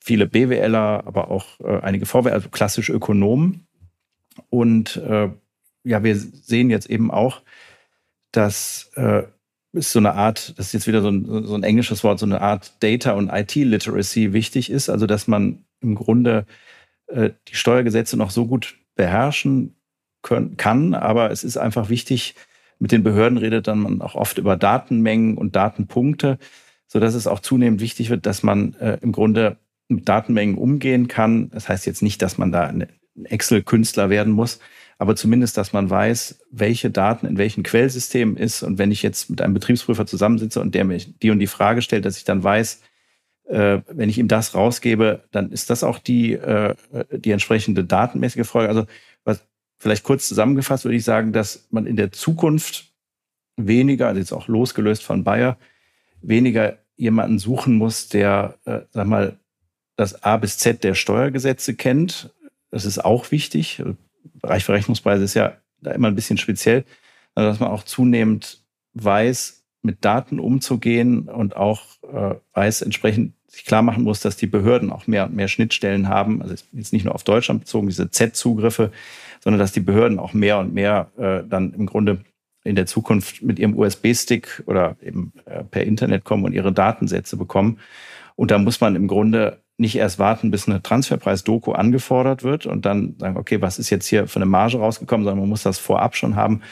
viele 0.00 0.28
BWLer, 0.28 1.02
aber 1.04 1.28
auch 1.28 1.58
äh, 1.58 1.80
einige 1.80 2.06
VW, 2.06 2.30
also 2.30 2.48
klassische 2.50 2.92
Ökonomen. 2.92 3.66
Und 4.48 4.96
äh, 4.98 5.28
ja, 5.82 6.04
wir 6.04 6.16
sehen 6.16 6.70
jetzt 6.70 6.88
eben 6.88 7.10
auch, 7.10 7.42
dass 8.30 8.92
äh, 8.94 9.24
ist 9.72 9.90
so 9.90 9.98
eine 9.98 10.14
Art, 10.14 10.56
das 10.56 10.68
ist 10.68 10.72
jetzt 10.72 10.86
wieder 10.86 11.02
so 11.02 11.10
ein, 11.10 11.44
so 11.44 11.54
ein 11.56 11.64
englisches 11.64 12.04
Wort, 12.04 12.20
so 12.20 12.26
eine 12.26 12.40
Art 12.40 12.80
Data- 12.80 13.12
und 13.12 13.28
IT-Literacy 13.28 14.32
wichtig 14.32 14.70
ist. 14.70 14.88
Also, 14.88 15.06
dass 15.06 15.26
man 15.26 15.64
im 15.80 15.96
Grunde 15.96 16.46
äh, 17.08 17.30
die 17.48 17.56
Steuergesetze 17.56 18.16
noch 18.16 18.30
so 18.30 18.46
gut 18.46 18.76
beherrschen 18.94 19.74
können, 20.22 20.56
kann, 20.56 20.94
aber 20.94 21.32
es 21.32 21.42
ist 21.42 21.56
einfach 21.56 21.88
wichtig, 21.88 22.36
mit 22.78 22.92
den 22.92 23.02
Behörden 23.02 23.38
redet 23.38 23.68
dann 23.68 23.78
man 23.78 24.02
auch 24.02 24.14
oft 24.14 24.38
über 24.38 24.56
Datenmengen 24.56 25.38
und 25.38 25.56
Datenpunkte, 25.56 26.38
so 26.86 27.00
dass 27.00 27.14
es 27.14 27.26
auch 27.26 27.40
zunehmend 27.40 27.80
wichtig 27.80 28.10
wird, 28.10 28.26
dass 28.26 28.42
man 28.42 28.74
äh, 28.74 28.98
im 29.00 29.12
Grunde 29.12 29.56
mit 29.88 30.08
Datenmengen 30.08 30.58
umgehen 30.58 31.08
kann. 31.08 31.50
Das 31.50 31.68
heißt 31.68 31.86
jetzt 31.86 32.02
nicht, 32.02 32.20
dass 32.22 32.38
man 32.38 32.52
da 32.52 32.64
ein 32.64 32.86
Excel-Künstler 33.24 34.10
werden 34.10 34.32
muss, 34.32 34.60
aber 34.98 35.16
zumindest, 35.16 35.56
dass 35.56 35.72
man 35.72 35.90
weiß, 35.90 36.40
welche 36.50 36.90
Daten 36.90 37.26
in 37.26 37.38
welchen 37.38 37.62
Quellsystemen 37.62 38.36
ist. 38.36 38.62
Und 38.62 38.78
wenn 38.78 38.90
ich 38.90 39.02
jetzt 39.02 39.30
mit 39.30 39.42
einem 39.42 39.54
Betriebsprüfer 39.54 40.06
zusammensitze 40.06 40.60
und 40.60 40.74
der 40.74 40.84
mir 40.84 40.98
die 40.98 41.30
und 41.30 41.38
die 41.38 41.46
Frage 41.46 41.82
stellt, 41.82 42.04
dass 42.04 42.18
ich 42.18 42.24
dann 42.24 42.42
weiß, 42.42 42.82
äh, 43.48 43.80
wenn 43.88 44.08
ich 44.08 44.18
ihm 44.18 44.28
das 44.28 44.54
rausgebe, 44.54 45.22
dann 45.30 45.50
ist 45.50 45.70
das 45.70 45.84
auch 45.84 45.98
die, 45.98 46.32
äh, 46.32 46.74
die 47.10 47.30
entsprechende 47.30 47.84
datenmäßige 47.84 48.46
Folge. 48.46 48.68
Also 48.68 48.86
vielleicht 49.78 50.04
kurz 50.04 50.28
zusammengefasst 50.28 50.84
würde 50.84 50.96
ich 50.96 51.04
sagen, 51.04 51.32
dass 51.32 51.66
man 51.70 51.86
in 51.86 51.96
der 51.96 52.12
Zukunft 52.12 52.92
weniger, 53.56 54.08
also 54.08 54.20
jetzt 54.20 54.32
auch 54.32 54.48
losgelöst 54.48 55.02
von 55.02 55.24
Bayer, 55.24 55.58
weniger 56.22 56.78
jemanden 56.96 57.38
suchen 57.38 57.76
muss, 57.76 58.08
der, 58.08 58.58
äh, 58.64 58.80
sag 58.90 59.06
mal, 59.06 59.38
das 59.96 60.22
A 60.22 60.36
bis 60.36 60.58
Z 60.58 60.84
der 60.84 60.94
Steuergesetze 60.94 61.74
kennt. 61.74 62.34
Das 62.70 62.84
ist 62.84 63.04
auch 63.04 63.30
wichtig. 63.30 63.82
Bereich 64.34 64.64
Verrechnungspreise 64.64 65.24
ist 65.24 65.34
ja 65.34 65.56
da 65.80 65.92
immer 65.92 66.08
ein 66.08 66.14
bisschen 66.14 66.38
speziell, 66.38 66.84
also 67.34 67.50
dass 67.50 67.60
man 67.60 67.70
auch 67.70 67.84
zunehmend 67.84 68.62
weiß, 68.94 69.64
mit 69.82 70.04
Daten 70.04 70.38
umzugehen 70.40 71.28
und 71.28 71.56
auch 71.56 71.82
äh, 72.02 72.34
weiß, 72.52 72.82
entsprechend 72.82 73.34
sich 73.48 73.64
klar 73.64 73.82
machen 73.82 74.04
muss, 74.04 74.20
dass 74.20 74.36
die 74.36 74.46
Behörden 74.46 74.90
auch 74.90 75.06
mehr 75.06 75.26
und 75.26 75.34
mehr 75.34 75.48
Schnittstellen 75.48 76.08
haben. 76.08 76.42
Also 76.42 76.54
jetzt 76.72 76.92
nicht 76.92 77.04
nur 77.04 77.14
auf 77.14 77.24
Deutschland 77.24 77.60
bezogen, 77.60 77.88
diese 77.88 78.10
Z-Zugriffe, 78.10 78.90
sondern 79.42 79.58
dass 79.58 79.72
die 79.72 79.80
Behörden 79.80 80.18
auch 80.18 80.32
mehr 80.32 80.58
und 80.58 80.74
mehr 80.74 81.10
äh, 81.16 81.42
dann 81.48 81.72
im 81.72 81.86
Grunde 81.86 82.24
in 82.64 82.74
der 82.74 82.86
Zukunft 82.86 83.42
mit 83.42 83.58
ihrem 83.58 83.78
USB-Stick 83.78 84.64
oder 84.66 84.96
eben 85.00 85.32
äh, 85.44 85.62
per 85.62 85.84
Internet 85.84 86.24
kommen 86.24 86.44
und 86.44 86.52
ihre 86.52 86.72
Datensätze 86.72 87.36
bekommen. 87.36 87.78
Und 88.34 88.50
da 88.50 88.58
muss 88.58 88.80
man 88.80 88.96
im 88.96 89.06
Grunde 89.06 89.62
nicht 89.78 89.96
erst 89.96 90.18
warten, 90.18 90.50
bis 90.50 90.68
eine 90.68 90.82
Transferpreis-Doku 90.82 91.72
angefordert 91.72 92.42
wird 92.42 92.66
und 92.66 92.86
dann 92.86 93.14
sagen, 93.18 93.36
okay, 93.36 93.60
was 93.60 93.78
ist 93.78 93.90
jetzt 93.90 94.06
hier 94.06 94.26
für 94.26 94.36
eine 94.36 94.46
Marge 94.46 94.78
rausgekommen, 94.78 95.24
sondern 95.24 95.40
man 95.40 95.48
muss 95.48 95.62
das 95.62 95.78
vorab 95.78 96.16
schon 96.16 96.34
haben 96.34 96.62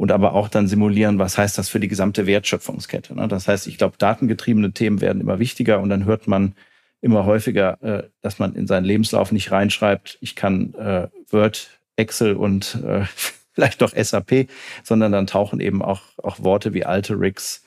und 0.00 0.12
aber 0.12 0.32
auch 0.32 0.48
dann 0.48 0.66
simulieren, 0.66 1.18
was 1.18 1.36
heißt 1.36 1.58
das 1.58 1.68
für 1.68 1.78
die 1.78 1.86
gesamte 1.86 2.26
Wertschöpfungskette. 2.26 3.14
Ne? 3.14 3.28
Das 3.28 3.46
heißt, 3.48 3.66
ich 3.66 3.76
glaube, 3.76 3.98
datengetriebene 3.98 4.72
Themen 4.72 5.02
werden 5.02 5.20
immer 5.20 5.38
wichtiger 5.38 5.78
und 5.78 5.90
dann 5.90 6.06
hört 6.06 6.26
man 6.26 6.54
immer 7.02 7.26
häufiger, 7.26 7.76
äh, 7.82 8.08
dass 8.22 8.38
man 8.38 8.54
in 8.54 8.66
seinen 8.66 8.86
Lebenslauf 8.86 9.30
nicht 9.30 9.52
reinschreibt, 9.52 10.16
ich 10.22 10.36
kann 10.36 10.72
äh, 10.72 11.08
Word, 11.28 11.68
Excel 11.96 12.34
und 12.34 12.78
äh, 12.82 13.02
vielleicht 13.52 13.82
noch 13.82 13.92
SAP, 13.94 14.48
sondern 14.84 15.12
dann 15.12 15.26
tauchen 15.26 15.60
eben 15.60 15.82
auch, 15.82 16.00
auch 16.16 16.42
Worte 16.42 16.72
wie 16.72 16.86
Alterix 16.86 17.62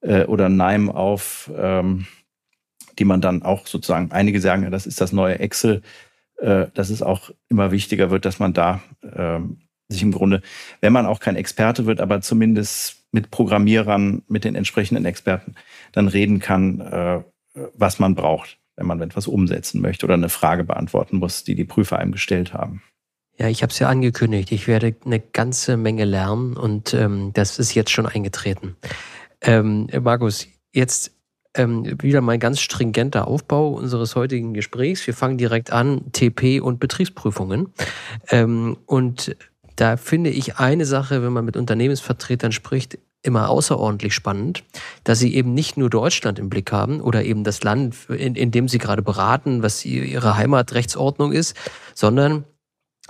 oder 0.00 0.50
NIME 0.50 0.94
auf, 0.94 1.50
ähm, 1.56 2.06
die 2.98 3.06
man 3.06 3.20
dann 3.20 3.42
auch 3.42 3.66
sozusagen, 3.66 4.12
einige 4.12 4.40
sagen, 4.40 4.70
das 4.70 4.86
ist 4.86 5.00
das 5.00 5.12
neue 5.12 5.38
Excel, 5.38 5.80
dass 6.36 6.90
es 6.90 7.00
auch 7.00 7.30
immer 7.48 7.70
wichtiger 7.70 8.10
wird, 8.10 8.26
dass 8.26 8.38
man 8.38 8.52
da 8.52 8.82
äh, 9.00 9.40
sich 9.88 10.02
im 10.02 10.12
Grunde, 10.12 10.42
wenn 10.80 10.92
man 10.92 11.06
auch 11.06 11.20
kein 11.20 11.36
Experte 11.36 11.86
wird, 11.86 12.00
aber 12.00 12.20
zumindest 12.20 13.04
mit 13.12 13.30
Programmierern, 13.30 14.22
mit 14.28 14.44
den 14.44 14.54
entsprechenden 14.54 15.04
Experten, 15.04 15.54
dann 15.92 16.08
reden 16.08 16.40
kann, 16.40 16.80
äh, 16.80 17.22
was 17.74 17.98
man 17.98 18.14
braucht, 18.14 18.58
wenn 18.76 18.86
man 18.86 19.00
etwas 19.00 19.28
umsetzen 19.28 19.80
möchte 19.80 20.06
oder 20.06 20.14
eine 20.14 20.28
Frage 20.28 20.64
beantworten 20.64 21.18
muss, 21.18 21.44
die 21.44 21.54
die 21.54 21.64
Prüfer 21.64 21.98
einem 21.98 22.12
gestellt 22.12 22.52
haben. 22.52 22.82
Ja, 23.38 23.48
ich 23.48 23.62
habe 23.62 23.72
es 23.72 23.78
ja 23.78 23.88
angekündigt. 23.88 24.52
Ich 24.52 24.68
werde 24.68 24.94
eine 25.04 25.20
ganze 25.20 25.76
Menge 25.76 26.04
lernen 26.04 26.56
und 26.56 26.94
ähm, 26.94 27.32
das 27.34 27.58
ist 27.58 27.74
jetzt 27.74 27.90
schon 27.90 28.06
eingetreten. 28.06 28.76
Ähm, 29.40 29.88
Markus, 30.02 30.46
jetzt 30.72 31.12
ähm, 31.56 32.00
wieder 32.00 32.20
mal 32.20 32.32
ein 32.32 32.40
ganz 32.40 32.60
stringenter 32.60 33.28
Aufbau 33.28 33.70
unseres 33.70 34.16
heutigen 34.16 34.54
Gesprächs. 34.54 35.06
Wir 35.06 35.14
fangen 35.14 35.38
direkt 35.38 35.72
an, 35.72 36.12
TP 36.12 36.60
und 36.60 36.80
Betriebsprüfungen. 36.80 37.72
Ähm, 38.30 38.76
und 38.86 39.36
da 39.76 39.96
finde 39.96 40.30
ich 40.30 40.56
eine 40.56 40.86
Sache, 40.86 41.22
wenn 41.22 41.32
man 41.32 41.44
mit 41.44 41.56
Unternehmensvertretern 41.56 42.52
spricht, 42.52 42.98
immer 43.22 43.48
außerordentlich 43.48 44.14
spannend, 44.14 44.64
dass 45.02 45.18
sie 45.18 45.34
eben 45.34 45.54
nicht 45.54 45.76
nur 45.76 45.88
Deutschland 45.88 46.38
im 46.38 46.50
Blick 46.50 46.72
haben 46.72 47.00
oder 47.00 47.24
eben 47.24 47.42
das 47.42 47.62
Land, 47.62 47.96
in, 48.10 48.34
in 48.34 48.50
dem 48.50 48.68
sie 48.68 48.78
gerade 48.78 49.02
beraten, 49.02 49.62
was 49.62 49.84
ihre 49.84 50.36
Heimatrechtsordnung 50.36 51.32
ist, 51.32 51.56
sondern 51.94 52.44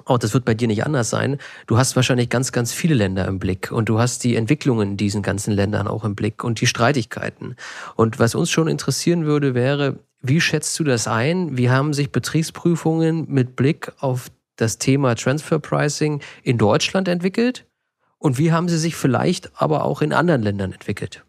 auch 0.07 0.19
das 0.19 0.35
wird 0.35 0.45
bei 0.45 0.55
dir 0.55 0.67
nicht 0.67 0.85
anders 0.85 1.11
sein. 1.11 1.39
Du 1.67 1.79
hast 1.79 1.95
wahrscheinlich 1.95 2.29
ganz, 2.29 2.51
ganz 2.51 2.73
viele 2.73 2.95
Länder 2.95 3.27
im 3.29 3.39
Blick 3.39 3.71
und 3.71 3.89
du 3.89 3.99
hast 3.99 4.25
die 4.25 4.35
Entwicklungen 4.35 4.93
in 4.93 4.97
diesen 4.97 5.23
ganzen 5.23 5.53
Ländern 5.53 5.87
auch 5.87 6.05
im 6.05 6.17
Blick 6.17 6.43
und 6.43 6.61
die 6.61 6.67
Streitigkeiten. 6.67 7.55
Und 7.95 8.19
was 8.19 8.35
uns 8.35 8.51
schon 8.51 8.67
interessieren 8.67 9.25
würde, 9.25 9.55
wäre, 9.55 9.99
wie 10.21 10.41
schätzt 10.41 10.79
du 10.81 10.85
das 10.85 11.07
ein? 11.07 11.57
Wie 11.57 11.71
haben 11.71 11.93
sich 11.93 12.11
Betriebsprüfungen 12.11 13.27
mit 13.29 13.57
Blick 13.57 13.93
auf 14.01 14.31
das 14.57 14.79
Thema 14.79 15.15
Transfer 15.15 15.59
Pricing 15.59 16.21
in 16.43 16.59
Deutschland 16.59 17.09
entwickelt? 17.09 17.67
Und 18.19 18.39
wie 18.39 18.53
haben 18.53 18.69
sie 18.69 18.79
sich 18.79 18.97
vielleicht 18.97 19.51
aber 19.61 19.85
auch 19.85 20.01
in 20.01 20.13
anderen 20.13 20.43
Ländern 20.43 20.73
entwickelt? 20.73 21.25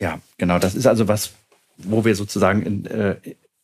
Ja, 0.00 0.20
genau. 0.38 0.58
Das 0.58 0.74
ist 0.74 0.86
also 0.86 1.06
was, 1.06 1.34
wo 1.76 2.04
wir 2.04 2.16
sozusagen 2.16 2.62
in, 2.62 2.86
äh, 2.86 3.16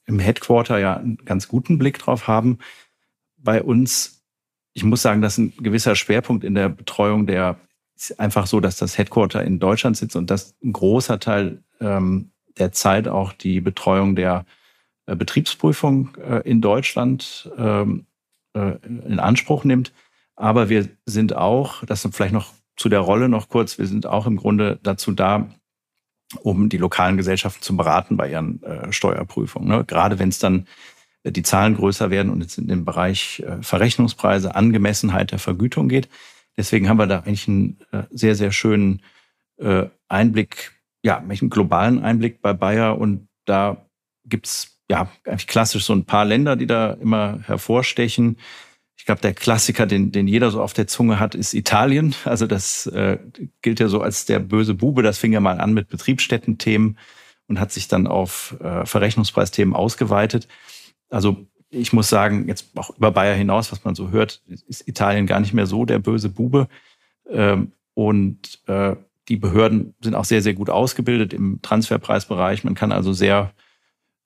im 0.06 0.18
Headquarter 0.18 0.78
ja 0.78 0.96
einen 0.96 1.16
ganz 1.24 1.48
guten 1.48 1.78
Blick 1.78 1.98
drauf 1.98 2.28
haben. 2.28 2.58
Bei 3.36 3.62
uns, 3.62 4.22
ich 4.74 4.84
muss 4.84 5.02
sagen, 5.02 5.22
dass 5.22 5.38
ein 5.38 5.52
gewisser 5.58 5.96
Schwerpunkt 5.96 6.44
in 6.44 6.54
der 6.54 6.68
Betreuung 6.68 7.26
der 7.26 7.58
ist 7.96 8.20
einfach 8.20 8.46
so, 8.46 8.60
dass 8.60 8.76
das 8.76 8.96
Headquarter 8.96 9.42
in 9.42 9.58
Deutschland 9.58 9.96
sitzt 9.96 10.14
und 10.14 10.30
dass 10.30 10.54
ein 10.62 10.72
großer 10.72 11.18
Teil 11.18 11.64
ähm, 11.80 12.30
der 12.56 12.72
Zeit 12.72 13.08
auch 13.08 13.32
die 13.32 13.60
Betreuung 13.60 14.14
der 14.14 14.46
äh, 15.06 15.16
Betriebsprüfung 15.16 16.16
äh, 16.16 16.48
in 16.48 16.60
Deutschland 16.60 17.50
ähm, 17.56 18.06
äh, 18.54 18.76
in 18.86 19.20
Anspruch 19.20 19.64
nimmt. 19.64 19.92
Aber 20.36 20.68
wir 20.68 20.88
sind 21.04 21.34
auch, 21.34 21.84
das 21.84 22.08
vielleicht 22.12 22.32
noch 22.32 22.52
zu 22.76 22.88
der 22.88 23.00
Rolle 23.00 23.28
noch 23.28 23.48
kurz, 23.48 23.78
wir 23.78 23.86
sind 23.86 24.06
auch 24.06 24.26
im 24.26 24.36
Grunde 24.36 24.78
dazu 24.82 25.12
da, 25.12 25.48
um 26.42 26.68
die 26.68 26.76
lokalen 26.76 27.16
Gesellschaften 27.16 27.62
zu 27.62 27.76
beraten 27.76 28.16
bei 28.16 28.30
ihren 28.30 28.62
äh, 28.62 28.92
Steuerprüfungen. 28.92 29.68
Ne? 29.68 29.84
Gerade 29.84 30.18
wenn 30.18 30.28
es 30.28 30.38
dann 30.38 30.66
äh, 31.24 31.32
die 31.32 31.42
Zahlen 31.42 31.74
größer 31.74 32.10
werden 32.10 32.30
und 32.30 32.44
es 32.44 32.58
in 32.58 32.68
den 32.68 32.84
Bereich 32.84 33.40
äh, 33.40 33.62
Verrechnungspreise, 33.62 34.54
Angemessenheit 34.54 35.32
der 35.32 35.38
Vergütung 35.38 35.88
geht. 35.88 36.08
Deswegen 36.56 36.88
haben 36.88 36.98
wir 36.98 37.06
da 37.06 37.20
eigentlich 37.20 37.48
einen 37.48 37.78
äh, 37.92 38.02
sehr, 38.10 38.34
sehr 38.34 38.52
schönen 38.52 39.02
äh, 39.58 39.86
Einblick, 40.08 40.72
ja, 41.02 41.18
einen 41.18 41.50
globalen 41.50 42.02
Einblick 42.02 42.42
bei 42.42 42.52
Bayer. 42.52 42.98
Und 42.98 43.28
da 43.44 43.86
gibt's 44.24 44.77
ja 44.88 45.10
eigentlich 45.24 45.46
klassisch 45.46 45.84
so 45.84 45.92
ein 45.92 46.04
paar 46.04 46.24
Länder, 46.24 46.56
die 46.56 46.66
da 46.66 46.92
immer 46.92 47.40
hervorstechen. 47.44 48.38
Ich 48.96 49.04
glaube, 49.04 49.20
der 49.20 49.34
Klassiker, 49.34 49.86
den, 49.86 50.12
den 50.12 50.26
jeder 50.26 50.50
so 50.50 50.62
auf 50.62 50.72
der 50.72 50.86
Zunge 50.86 51.20
hat, 51.20 51.34
ist 51.34 51.54
Italien. 51.54 52.14
Also 52.24 52.46
das 52.46 52.86
äh, 52.86 53.18
gilt 53.62 53.80
ja 53.80 53.88
so 53.88 54.00
als 54.00 54.26
der 54.26 54.38
böse 54.40 54.74
Bube. 54.74 55.02
Das 55.02 55.18
fing 55.18 55.32
ja 55.32 55.40
mal 55.40 55.60
an 55.60 55.72
mit 55.72 55.88
Betriebsstättenthemen 55.88 56.98
und 57.46 57.60
hat 57.60 57.72
sich 57.72 57.88
dann 57.88 58.06
auf 58.06 58.56
äh, 58.60 58.84
Verrechnungspreisthemen 58.84 59.74
ausgeweitet. 59.74 60.48
Also 61.10 61.46
ich 61.70 61.92
muss 61.92 62.08
sagen, 62.08 62.48
jetzt 62.48 62.70
auch 62.76 62.90
über 62.96 63.10
Bayer 63.10 63.34
hinaus, 63.34 63.72
was 63.72 63.84
man 63.84 63.94
so 63.94 64.10
hört, 64.10 64.42
ist 64.46 64.88
Italien 64.88 65.26
gar 65.26 65.40
nicht 65.40 65.52
mehr 65.52 65.66
so 65.66 65.84
der 65.84 65.98
böse 65.98 66.28
Bube. 66.28 66.68
Ähm, 67.30 67.72
und 67.94 68.60
äh, 68.66 68.96
die 69.28 69.36
Behörden 69.36 69.94
sind 70.02 70.14
auch 70.14 70.24
sehr, 70.24 70.40
sehr 70.40 70.54
gut 70.54 70.70
ausgebildet 70.70 71.34
im 71.34 71.60
Transferpreisbereich. 71.60 72.64
Man 72.64 72.74
kann 72.74 72.92
also 72.92 73.12
sehr 73.12 73.52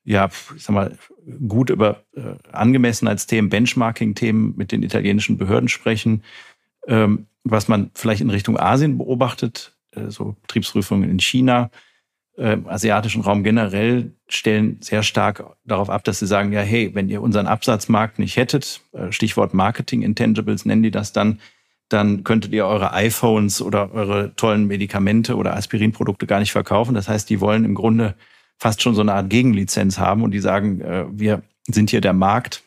ja, 0.05 0.29
ich 0.57 0.63
sag 0.63 0.75
mal, 0.75 0.99
gut 1.47 1.71
über 1.71 2.03
äh, 2.15 2.35
Angemessenheitsthemen, 2.51 3.51
Benchmarking-Themen 3.51 4.55
mit 4.57 4.73
den 4.73 4.83
italienischen 4.83 5.39
Behörden 5.39 5.69
sprechen. 5.69 6.23
Ähm, 6.89 7.27
was 7.45 7.69
man 7.69 7.91
vielleicht 7.95 8.21
in 8.21 8.31
Richtung 8.31 8.59
Asien 8.59 8.99
beobachtet, 8.99 9.77
äh, 9.93 10.11
so 10.11 10.37
Betriebsprüfungen 10.43 11.09
in 11.09 11.21
China, 11.21 11.71
äh, 12.37 12.57
asiatischen 12.67 13.23
Raum 13.23 13.45
generell 13.45 14.13
stellen 14.27 14.79
sehr 14.81 15.03
stark 15.03 15.45
darauf 15.65 15.91
ab, 15.91 16.03
dass 16.05 16.19
sie 16.19 16.27
sagen, 16.27 16.53
ja, 16.53 16.61
hey, 16.61 16.95
wenn 16.95 17.09
ihr 17.09 17.23
unseren 17.23 17.47
Absatzmarkt 17.47 18.19
nicht 18.19 18.37
hättet, 18.37 18.81
äh, 18.93 19.13
Stichwort 19.13 19.55
Marketing 19.55 20.03
Intangibles 20.03 20.65
nennen 20.65 20.83
die 20.83 20.91
das 20.91 21.13
dann, 21.13 21.41
dann 21.89 22.25
könntet 22.25 22.53
ihr 22.53 22.67
eure 22.67 22.95
iPhones 22.95 23.61
oder 23.61 23.93
eure 23.93 24.35
tollen 24.35 24.67
Medikamente 24.67 25.37
oder 25.37 25.55
Aspirinprodukte 25.57 26.27
gar 26.27 26.41
nicht 26.41 26.53
verkaufen. 26.53 26.95
Das 26.95 27.07
heißt, 27.07 27.29
die 27.29 27.41
wollen 27.41 27.67
im 27.67 27.75
Grunde 27.75 28.15
fast 28.63 28.81
schon 28.81 28.95
so 28.95 29.01
eine 29.01 29.13
Art 29.13 29.29
Gegenlizenz 29.29 29.99
haben 29.99 30.23
und 30.23 30.31
die 30.31 30.39
sagen, 30.39 30.81
äh, 30.83 31.05
wir 31.11 31.43
sind 31.67 31.91
hier 31.91 32.01
der 32.01 32.13
Markt 32.13 32.63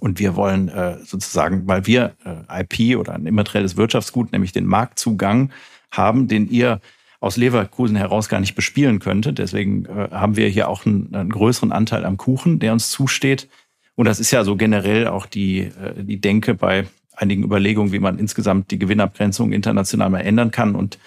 und 0.00 0.18
wir 0.18 0.36
wollen 0.36 0.70
äh, 0.70 0.96
sozusagen, 1.04 1.68
weil 1.68 1.86
wir 1.86 2.16
äh, 2.24 2.62
IP 2.62 2.96
oder 2.98 3.12
ein 3.12 3.26
immaterielles 3.26 3.76
Wirtschaftsgut, 3.76 4.32
nämlich 4.32 4.52
den 4.52 4.64
Marktzugang 4.64 5.50
haben, 5.90 6.28
den 6.28 6.48
ihr 6.48 6.80
aus 7.20 7.36
Leverkusen 7.36 7.94
heraus 7.94 8.30
gar 8.30 8.40
nicht 8.40 8.54
bespielen 8.54 9.00
könntet. 9.00 9.38
Deswegen 9.38 9.84
äh, 9.84 10.08
haben 10.12 10.36
wir 10.36 10.48
hier 10.48 10.70
auch 10.70 10.86
einen, 10.86 11.14
einen 11.14 11.28
größeren 11.28 11.72
Anteil 11.72 12.06
am 12.06 12.16
Kuchen, 12.16 12.58
der 12.58 12.72
uns 12.72 12.90
zusteht. 12.90 13.50
Und 13.94 14.06
das 14.06 14.18
ist 14.18 14.30
ja 14.30 14.44
so 14.44 14.56
generell 14.56 15.08
auch 15.08 15.26
die, 15.26 15.58
äh, 15.58 16.02
die 16.02 16.22
Denke 16.22 16.54
bei 16.54 16.86
einigen 17.14 17.44
Überlegungen, 17.44 17.92
wie 17.92 17.98
man 17.98 18.18
insgesamt 18.18 18.70
die 18.70 18.78
Gewinnabgrenzung 18.78 19.52
international 19.52 20.08
mal 20.08 20.20
ändern 20.20 20.52
kann. 20.52 20.74
Und 20.74 20.98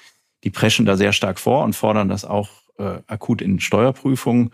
die 0.43 0.51
preschen 0.51 0.85
da 0.85 0.95
sehr 0.95 1.11
stark 1.11 1.39
vor 1.39 1.63
und 1.63 1.75
fordern 1.75 2.07
das 2.07 2.23
auch 2.23 2.64
äh, 2.77 2.99
akut 3.07 3.41
in 3.41 3.59
Steuerprüfungen. 3.59 4.51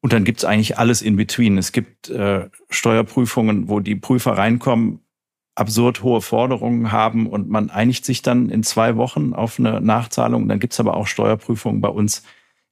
Und 0.00 0.12
dann 0.12 0.24
gibt's 0.24 0.44
eigentlich 0.44 0.78
alles 0.78 1.02
in 1.02 1.16
between. 1.16 1.58
Es 1.58 1.72
gibt 1.72 2.08
äh, 2.08 2.48
Steuerprüfungen, 2.70 3.68
wo 3.68 3.80
die 3.80 3.96
Prüfer 3.96 4.32
reinkommen, 4.32 5.00
absurd 5.56 6.02
hohe 6.02 6.20
Forderungen 6.20 6.92
haben 6.92 7.26
und 7.26 7.48
man 7.48 7.68
einigt 7.70 8.04
sich 8.04 8.22
dann 8.22 8.48
in 8.48 8.62
zwei 8.62 8.96
Wochen 8.96 9.34
auf 9.34 9.58
eine 9.58 9.80
Nachzahlung. 9.80 10.48
Dann 10.48 10.60
gibt's 10.60 10.78
aber 10.78 10.96
auch 10.96 11.08
Steuerprüfungen 11.08 11.80
bei 11.80 11.88
uns, 11.88 12.22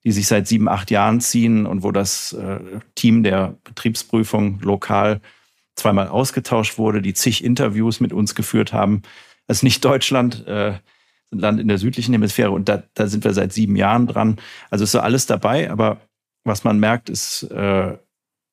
die 0.05 0.13
sich 0.13 0.29
seit 0.29 0.47
sieben, 0.47 0.69
acht 0.69 0.93
Jahren 0.93 1.21
ziehen 1.21 1.67
und 1.67 1.83
wo 1.83 1.91
das 1.91 2.33
äh, 2.33 2.61
Team 2.95 3.25
der 3.25 3.57
Betriebsprüfung 3.65 4.61
lokal 4.61 5.21
zweimal 5.75 6.07
ausgetauscht 6.09 6.79
wurde, 6.79 7.03
die 7.03 7.13
zig 7.13 7.43
Interviews 7.43 7.99
mit 7.99 8.13
uns 8.13 8.37
geführt 8.37 8.73
haben. 8.73 9.03
Das 9.49 9.59
ist 9.59 9.63
nicht 9.65 9.85
Deutschland. 9.85 10.47
Äh, 10.47 10.75
Land 11.31 11.61
in 11.61 11.69
der 11.69 11.79
südlichen 11.79 12.13
Hemisphäre 12.13 12.51
und 12.51 12.69
da, 12.69 12.83
da 12.95 13.07
sind 13.09 13.25
wir 13.25 13.33
seit 13.35 13.53
sieben 13.53 13.77
Jahren 13.77 14.07
dran. 14.07 14.37
Also 14.71 14.85
ist 14.85 14.93
so 14.93 15.01
alles 15.01 15.27
dabei, 15.27 15.71
aber 15.71 16.01
was 16.45 16.65
man 16.65 16.79
merkt, 16.79 17.09
ist, 17.09 17.43
äh, 17.45 17.97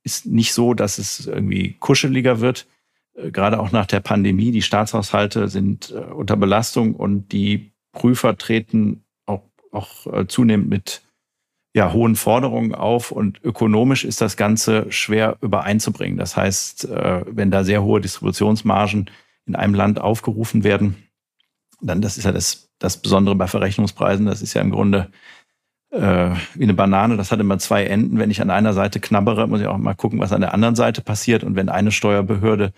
ist 0.03 0.25
nicht 0.25 0.53
so, 0.53 0.73
dass 0.73 0.97
es 0.97 1.27
irgendwie 1.27 1.75
kuscheliger 1.79 2.39
wird. 2.39 2.67
Äh, 3.15 3.31
gerade 3.31 3.59
auch 3.59 3.71
nach 3.71 3.85
der 3.85 3.99
Pandemie. 3.99 4.51
Die 4.51 4.61
Staatshaushalte 4.61 5.47
sind 5.47 5.91
äh, 5.91 5.99
unter 5.99 6.35
Belastung 6.35 6.95
und 6.95 7.31
die 7.31 7.71
Prüfer 7.91 8.37
treten 8.37 9.03
auch, 9.25 9.43
auch 9.71 10.07
äh, 10.07 10.27
zunehmend 10.27 10.69
mit 10.69 11.03
ja, 11.75 11.91
hohen 11.91 12.15
Forderungen 12.15 12.75
auf 12.75 13.11
und 13.11 13.43
ökonomisch 13.43 14.05
ist 14.05 14.21
das 14.21 14.37
Ganze 14.37 14.91
schwer 14.91 15.37
übereinzubringen. 15.41 16.17
Das 16.17 16.37
heißt, 16.37 16.85
äh, 16.85 17.25
wenn 17.27 17.49
da 17.49 17.63
sehr 17.63 17.83
hohe 17.83 17.99
Distributionsmargen 17.99 19.09
in 19.45 19.55
einem 19.55 19.73
Land 19.73 19.99
aufgerufen 19.99 20.63
werden, 20.63 21.02
dann 21.83 22.01
das 22.01 22.17
ist 22.17 22.25
ja 22.25 22.31
das, 22.31 22.69
das 22.79 22.97
Besondere 22.97 23.35
bei 23.35 23.47
Verrechnungspreisen, 23.47 24.25
das 24.25 24.41
ist 24.41 24.53
ja 24.53 24.61
im 24.61 24.71
Grunde 24.71 25.09
äh, 25.91 26.31
wie 26.55 26.63
eine 26.63 26.73
Banane, 26.73 27.17
das 27.17 27.31
hat 27.31 27.39
immer 27.39 27.59
zwei 27.59 27.85
Enden. 27.85 28.17
Wenn 28.17 28.31
ich 28.31 28.41
an 28.41 28.49
einer 28.49 28.73
Seite 28.73 28.99
knabbere, 28.99 29.47
muss 29.47 29.61
ich 29.61 29.67
auch 29.67 29.77
mal 29.77 29.93
gucken, 29.93 30.19
was 30.19 30.33
an 30.33 30.41
der 30.41 30.53
anderen 30.53 30.75
Seite 30.75 31.01
passiert. 31.01 31.43
Und 31.43 31.55
wenn 31.55 31.69
eine 31.69 31.91
Steuerbehörde 31.91 32.73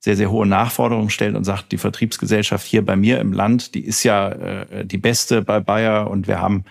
sehr, 0.00 0.16
sehr 0.16 0.30
hohe 0.30 0.46
Nachforderungen 0.46 1.10
stellt 1.10 1.36
und 1.36 1.44
sagt, 1.44 1.72
die 1.72 1.78
Vertriebsgesellschaft 1.78 2.66
hier 2.66 2.84
bei 2.84 2.96
mir 2.96 3.20
im 3.20 3.32
Land, 3.32 3.74
die 3.74 3.84
ist 3.84 4.02
ja 4.02 4.28
äh, 4.30 4.84
die 4.86 4.98
beste 4.98 5.42
bei 5.42 5.60
Bayer 5.60 6.10
und 6.10 6.26
wir 6.26 6.40
haben 6.40 6.64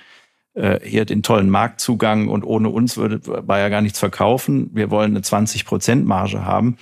äh, 0.54 0.80
hier 0.84 1.06
den 1.06 1.24
tollen 1.24 1.50
Marktzugang 1.50 2.28
und 2.28 2.44
ohne 2.44 2.70
uns 2.70 2.98
würde 2.98 3.20
Bayer 3.42 3.70
gar 3.70 3.82
nichts 3.82 4.00
verkaufen. 4.00 4.70
Wir 4.74 4.92
wollen 4.92 5.12
eine 5.12 5.22
20 5.22 5.66
Prozent 5.66 6.06
Marge 6.06 6.46
haben 6.46 6.78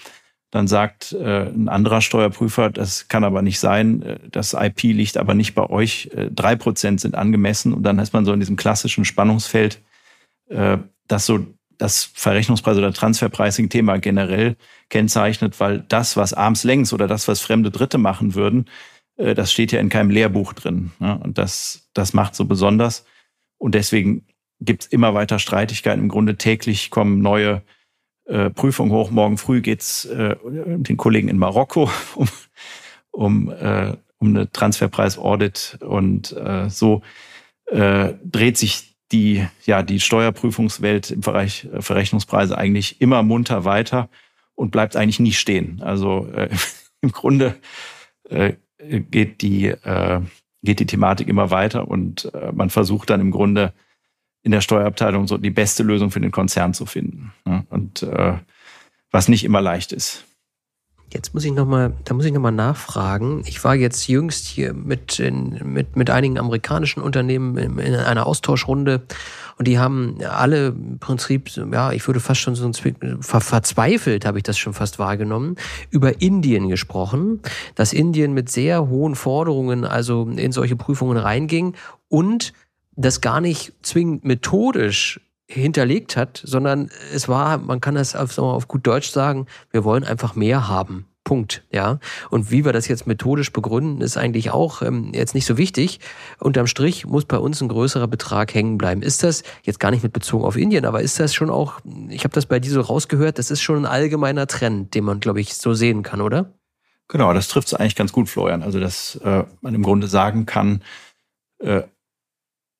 dann 0.51 0.67
sagt 0.67 1.13
äh, 1.13 1.47
ein 1.47 1.69
anderer 1.69 2.01
Steuerprüfer, 2.01 2.69
das 2.69 3.07
kann 3.07 3.23
aber 3.23 3.41
nicht 3.41 3.59
sein, 3.59 4.01
äh, 4.03 4.19
das 4.29 4.53
IP 4.53 4.83
liegt 4.83 5.17
aber 5.17 5.33
nicht 5.33 5.55
bei 5.55 5.69
euch, 5.69 6.11
äh, 6.13 6.29
drei 6.29 6.55
Prozent 6.55 7.01
sind 7.01 7.15
angemessen 7.15 7.73
und 7.73 7.83
dann 7.83 7.99
ist 7.99 8.13
man 8.13 8.25
so 8.25 8.33
in 8.33 8.39
diesem 8.39 8.57
klassischen 8.57 9.05
Spannungsfeld, 9.05 9.81
äh, 10.49 10.77
das 11.07 11.25
so 11.25 11.45
das 11.77 12.11
Verrechnungspreis- 12.15 12.77
oder 12.77 12.93
Transferpricing-Thema 12.93 13.97
generell 13.97 14.55
kennzeichnet, 14.89 15.59
weil 15.59 15.79
das, 15.89 16.15
was 16.15 16.33
arms 16.33 16.63
längs 16.63 16.93
oder 16.93 17.07
das, 17.07 17.27
was 17.27 17.41
fremde 17.41 17.71
Dritte 17.71 17.97
machen 17.97 18.35
würden, 18.35 18.65
äh, 19.17 19.33
das 19.33 19.51
steht 19.51 19.71
ja 19.71 19.79
in 19.79 19.89
keinem 19.89 20.11
Lehrbuch 20.11 20.53
drin. 20.53 20.91
Ne? 20.99 21.17
Und 21.23 21.37
das, 21.37 21.89
das 21.93 22.13
macht 22.13 22.35
so 22.35 22.45
besonders. 22.45 23.05
Und 23.57 23.73
deswegen 23.73 24.25
gibt 24.59 24.83
es 24.83 24.89
immer 24.89 25.13
weiter 25.13 25.39
Streitigkeiten. 25.39 26.03
Im 26.03 26.09
Grunde 26.09 26.37
täglich 26.37 26.91
kommen 26.91 27.19
neue 27.19 27.63
äh, 28.31 28.49
Prüfung 28.49 28.91
hoch. 28.91 29.11
Morgen 29.11 29.37
früh 29.37 29.61
geht's 29.61 30.05
äh, 30.05 30.35
den 30.45 30.97
Kollegen 30.97 31.27
in 31.27 31.37
Marokko 31.37 31.89
um, 32.15 32.27
um, 33.11 33.49
äh, 33.51 33.93
um 34.17 34.29
eine 34.29 34.51
Transferpreis-Audit 34.51 35.79
und 35.81 36.31
äh, 36.37 36.69
so 36.69 37.01
äh, 37.65 38.13
dreht 38.23 38.57
sich 38.57 38.95
die, 39.11 39.45
ja, 39.65 39.83
die 39.83 39.99
Steuerprüfungswelt 39.99 41.11
im 41.11 41.21
Bereich 41.21 41.67
äh, 41.73 41.81
Verrechnungspreise 41.81 42.57
eigentlich 42.57 43.01
immer 43.01 43.23
munter 43.23 43.65
weiter 43.65 44.09
und 44.55 44.71
bleibt 44.71 44.95
eigentlich 44.95 45.19
nie 45.19 45.33
stehen. 45.33 45.81
Also 45.81 46.27
äh, 46.33 46.49
im 47.01 47.11
Grunde 47.11 47.57
äh, 48.29 48.53
geht 48.79 49.41
die 49.41 49.67
äh, 49.67 50.21
geht 50.63 50.79
die 50.79 50.85
Thematik 50.85 51.27
immer 51.27 51.49
weiter 51.51 51.87
und 51.87 52.31
äh, 52.33 52.51
man 52.53 52.69
versucht 52.69 53.09
dann 53.09 53.19
im 53.19 53.31
Grunde 53.31 53.73
in 54.43 54.51
der 54.51 54.61
Steuerabteilung 54.61 55.27
so 55.27 55.37
die 55.37 55.51
beste 55.51 55.83
Lösung 55.83 56.11
für 56.11 56.19
den 56.19 56.31
Konzern 56.31 56.73
zu 56.73 56.85
finden. 56.85 57.31
Und 57.69 58.03
äh, 58.03 58.37
was 59.11 59.27
nicht 59.27 59.43
immer 59.43 59.61
leicht 59.61 59.91
ist. 59.91 60.25
Jetzt 61.13 61.33
muss 61.33 61.43
ich 61.43 61.51
nochmal, 61.51 61.93
da 62.05 62.13
muss 62.13 62.23
ich 62.23 62.31
nochmal 62.31 62.53
nachfragen. 62.53 63.43
Ich 63.45 63.61
war 63.65 63.75
jetzt 63.75 64.07
jüngst 64.07 64.47
hier 64.47 64.73
mit, 64.73 65.19
in, 65.19 65.59
mit, 65.65 65.97
mit 65.97 66.09
einigen 66.09 66.39
amerikanischen 66.39 67.01
Unternehmen 67.01 67.57
in, 67.57 67.77
in 67.79 67.95
einer 67.95 68.25
Austauschrunde 68.25 69.01
und 69.57 69.67
die 69.67 69.77
haben 69.77 70.17
alle 70.23 70.67
im 70.69 70.99
Prinzip, 70.99 71.51
ja, 71.71 71.91
ich 71.91 72.07
würde 72.07 72.21
fast 72.21 72.39
schon 72.39 72.55
so 72.55 72.65
ein 72.65 72.73
ver, 73.21 73.41
verzweifelt, 73.41 74.25
habe 74.25 74.39
ich 74.39 74.43
das 74.43 74.57
schon 74.57 74.73
fast 74.73 74.99
wahrgenommen, 74.99 75.57
über 75.89 76.21
Indien 76.21 76.69
gesprochen, 76.69 77.41
dass 77.75 77.91
Indien 77.91 78.33
mit 78.33 78.49
sehr 78.49 78.87
hohen 78.87 79.15
Forderungen 79.15 79.83
also 79.83 80.29
in 80.29 80.53
solche 80.53 80.77
Prüfungen 80.77 81.17
reinging 81.17 81.75
und 82.07 82.53
das 82.95 83.21
gar 83.21 83.41
nicht 83.41 83.73
zwingend 83.81 84.25
methodisch 84.25 85.19
hinterlegt 85.47 86.15
hat, 86.15 86.41
sondern 86.43 86.89
es 87.13 87.27
war, 87.27 87.57
man 87.57 87.81
kann 87.81 87.95
das 87.95 88.15
auf, 88.15 88.37
auf 88.37 88.67
gut 88.67 88.87
Deutsch 88.87 89.09
sagen, 89.09 89.47
wir 89.71 89.83
wollen 89.83 90.03
einfach 90.03 90.35
mehr 90.35 90.67
haben. 90.67 91.07
Punkt, 91.23 91.63
ja. 91.71 91.99
Und 92.29 92.49
wie 92.49 92.65
wir 92.65 92.73
das 92.73 92.87
jetzt 92.87 93.05
methodisch 93.05 93.53
begründen, 93.53 94.01
ist 94.01 94.17
eigentlich 94.17 94.49
auch 94.49 94.81
ähm, 94.81 95.11
jetzt 95.13 95.35
nicht 95.35 95.45
so 95.45 95.57
wichtig. 95.57 95.99
Unterm 96.39 96.65
Strich 96.67 97.05
muss 97.05 97.25
bei 97.25 97.37
uns 97.37 97.61
ein 97.61 97.67
größerer 97.67 98.07
Betrag 98.07 98.53
hängen 98.55 98.77
bleiben. 98.77 99.03
Ist 99.03 99.21
das 99.23 99.43
jetzt 99.63 99.79
gar 99.79 99.91
nicht 99.91 100.01
mit 100.01 100.13
Bezogen 100.13 100.43
auf 100.43 100.57
Indien, 100.57 100.85
aber 100.85 101.01
ist 101.01 101.19
das 101.19 101.35
schon 101.35 101.51
auch, 101.51 101.79
ich 102.09 102.23
habe 102.23 102.33
das 102.33 102.47
bei 102.47 102.59
dir 102.59 102.71
so 102.71 102.81
rausgehört, 102.81 103.37
das 103.37 103.51
ist 103.51 103.61
schon 103.61 103.77
ein 103.77 103.85
allgemeiner 103.85 104.47
Trend, 104.47 104.95
den 104.95 105.03
man, 105.03 105.19
glaube 105.19 105.41
ich, 105.41 105.53
so 105.53 105.73
sehen 105.73 106.01
kann, 106.01 106.21
oder? 106.21 106.53
Genau, 107.07 107.33
das 107.33 107.49
trifft 107.49 107.67
es 107.67 107.73
eigentlich 107.75 107.95
ganz 107.95 108.13
gut, 108.13 108.27
Florian. 108.27 108.63
Also, 108.63 108.79
dass 108.79 109.15
äh, 109.17 109.43
man 109.61 109.75
im 109.75 109.83
Grunde 109.83 110.07
sagen 110.07 110.45
kann, 110.45 110.81
äh, 111.59 111.83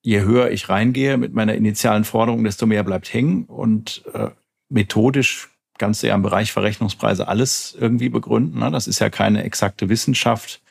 je 0.02 0.22
höher 0.22 0.52
ich 0.52 0.70
reingehe 0.70 1.18
mit 1.18 1.34
meiner 1.34 1.56
initialen 1.56 2.04
Forderung, 2.04 2.44
desto 2.44 2.66
mehr 2.66 2.84
bleibt 2.84 3.14
hängen. 3.14 3.46
Und 3.46 4.04
äh, 4.14 4.30
methodisch 4.70 5.50
kannst 5.78 6.04
du 6.04 6.08
ja 6.08 6.16
im 6.16 6.22
Bereich 6.22 6.52
Verrechnungspreise 6.52 7.28
alles 7.28 7.76
irgendwie 7.80 8.10
begründen. 8.10 8.60
Ne? 8.60 8.72
Das 8.72 8.88
ist 8.88 9.00
ja 9.00 9.10
keine 9.10 9.44
exakte 9.44 9.90
Wissenschaft, 9.90 10.62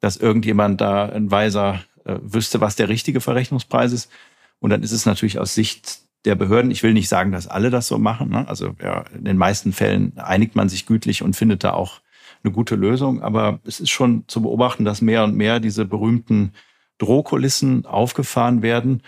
dass 0.00 0.16
irgendjemand 0.16 0.80
da 0.80 1.06
ein 1.06 1.30
Weiser 1.30 1.84
äh, 2.04 2.16
wüsste, 2.22 2.60
was 2.60 2.76
der 2.76 2.88
richtige 2.88 3.20
Verrechnungspreis 3.20 3.92
ist. 3.92 4.10
Und 4.58 4.70
dann 4.70 4.82
ist 4.82 4.92
es 4.92 5.06
natürlich 5.06 5.38
aus 5.38 5.54
Sicht 5.54 6.00
der 6.24 6.34
Behörden, 6.34 6.70
ich 6.70 6.82
will 6.82 6.92
nicht 6.92 7.08
sagen, 7.08 7.32
dass 7.32 7.48
alle 7.48 7.70
das 7.70 7.88
so 7.88 7.98
machen. 7.98 8.30
Ne? 8.30 8.46
Also 8.48 8.74
ja, 8.80 9.04
in 9.14 9.24
den 9.24 9.36
meisten 9.36 9.72
Fällen 9.72 10.16
einigt 10.18 10.54
man 10.54 10.68
sich 10.68 10.86
gütlich 10.86 11.22
und 11.22 11.34
findet 11.34 11.64
da 11.64 11.72
auch 11.72 12.00
eine 12.44 12.52
gute 12.52 12.76
Lösung. 12.76 13.22
Aber 13.22 13.60
es 13.64 13.80
ist 13.80 13.90
schon 13.90 14.24
zu 14.28 14.42
beobachten, 14.42 14.84
dass 14.84 15.02
mehr 15.02 15.24
und 15.24 15.36
mehr 15.36 15.60
diese 15.60 15.84
berühmten 15.84 16.52
Drohkulissen 17.02 17.84
aufgefahren 17.84 18.62
werden. 18.62 19.02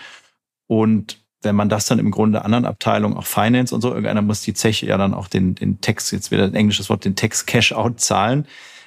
Und 0.67 1.23
wenn 1.43 1.55
man 1.55 1.69
das 1.69 1.87
dann 1.87 1.99
im 1.99 2.11
Grunde 2.11 2.45
anderen 2.45 2.65
Abteilungen, 2.65 3.17
auch 3.17 3.27
Finance 3.27 3.75
und 3.75 3.83
so, 3.83 3.91
irgendeiner 3.91 4.23
muss 4.23 4.43
die 4.43 4.55
Zeche 4.55 4.87
ja 4.87 4.99
dann 4.99 5.15
auch 5.15 5.29
den, 5.29 5.55
den 5.55 5.81
Text, 5.81 6.11
jetzt 6.13 6.31
wieder 6.31 6.45
ein 6.45 6.55
englisches 6.55 6.91
Wort, 6.91 7.05
den 7.05 7.17
Text 7.17 7.47
Cash-out 7.47 8.01
zahlen, 8.01 8.47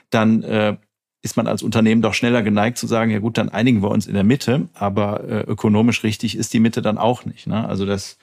dann 0.09 0.43
äh, 0.43 0.75
ist 1.21 1.37
man 1.37 1.47
als 1.47 1.63
Unternehmen 1.63 2.01
doch 2.01 2.13
schneller 2.13 2.41
geneigt 2.41 2.77
zu 2.77 2.87
sagen, 2.87 3.11
ja 3.11 3.19
gut, 3.19 3.37
dann 3.37 3.49
einigen 3.49 3.81
wir 3.81 3.91
uns 3.91 4.07
in 4.07 4.13
der 4.13 4.23
Mitte, 4.23 4.67
aber 4.73 5.23
äh, 5.23 5.41
ökonomisch 5.41 6.03
richtig 6.03 6.35
ist 6.37 6.53
die 6.53 6.59
Mitte 6.59 6.81
dann 6.81 6.97
auch 6.97 7.25
nicht. 7.25 7.47
Ne? 7.47 7.67
Also 7.67 7.85
das 7.85 8.17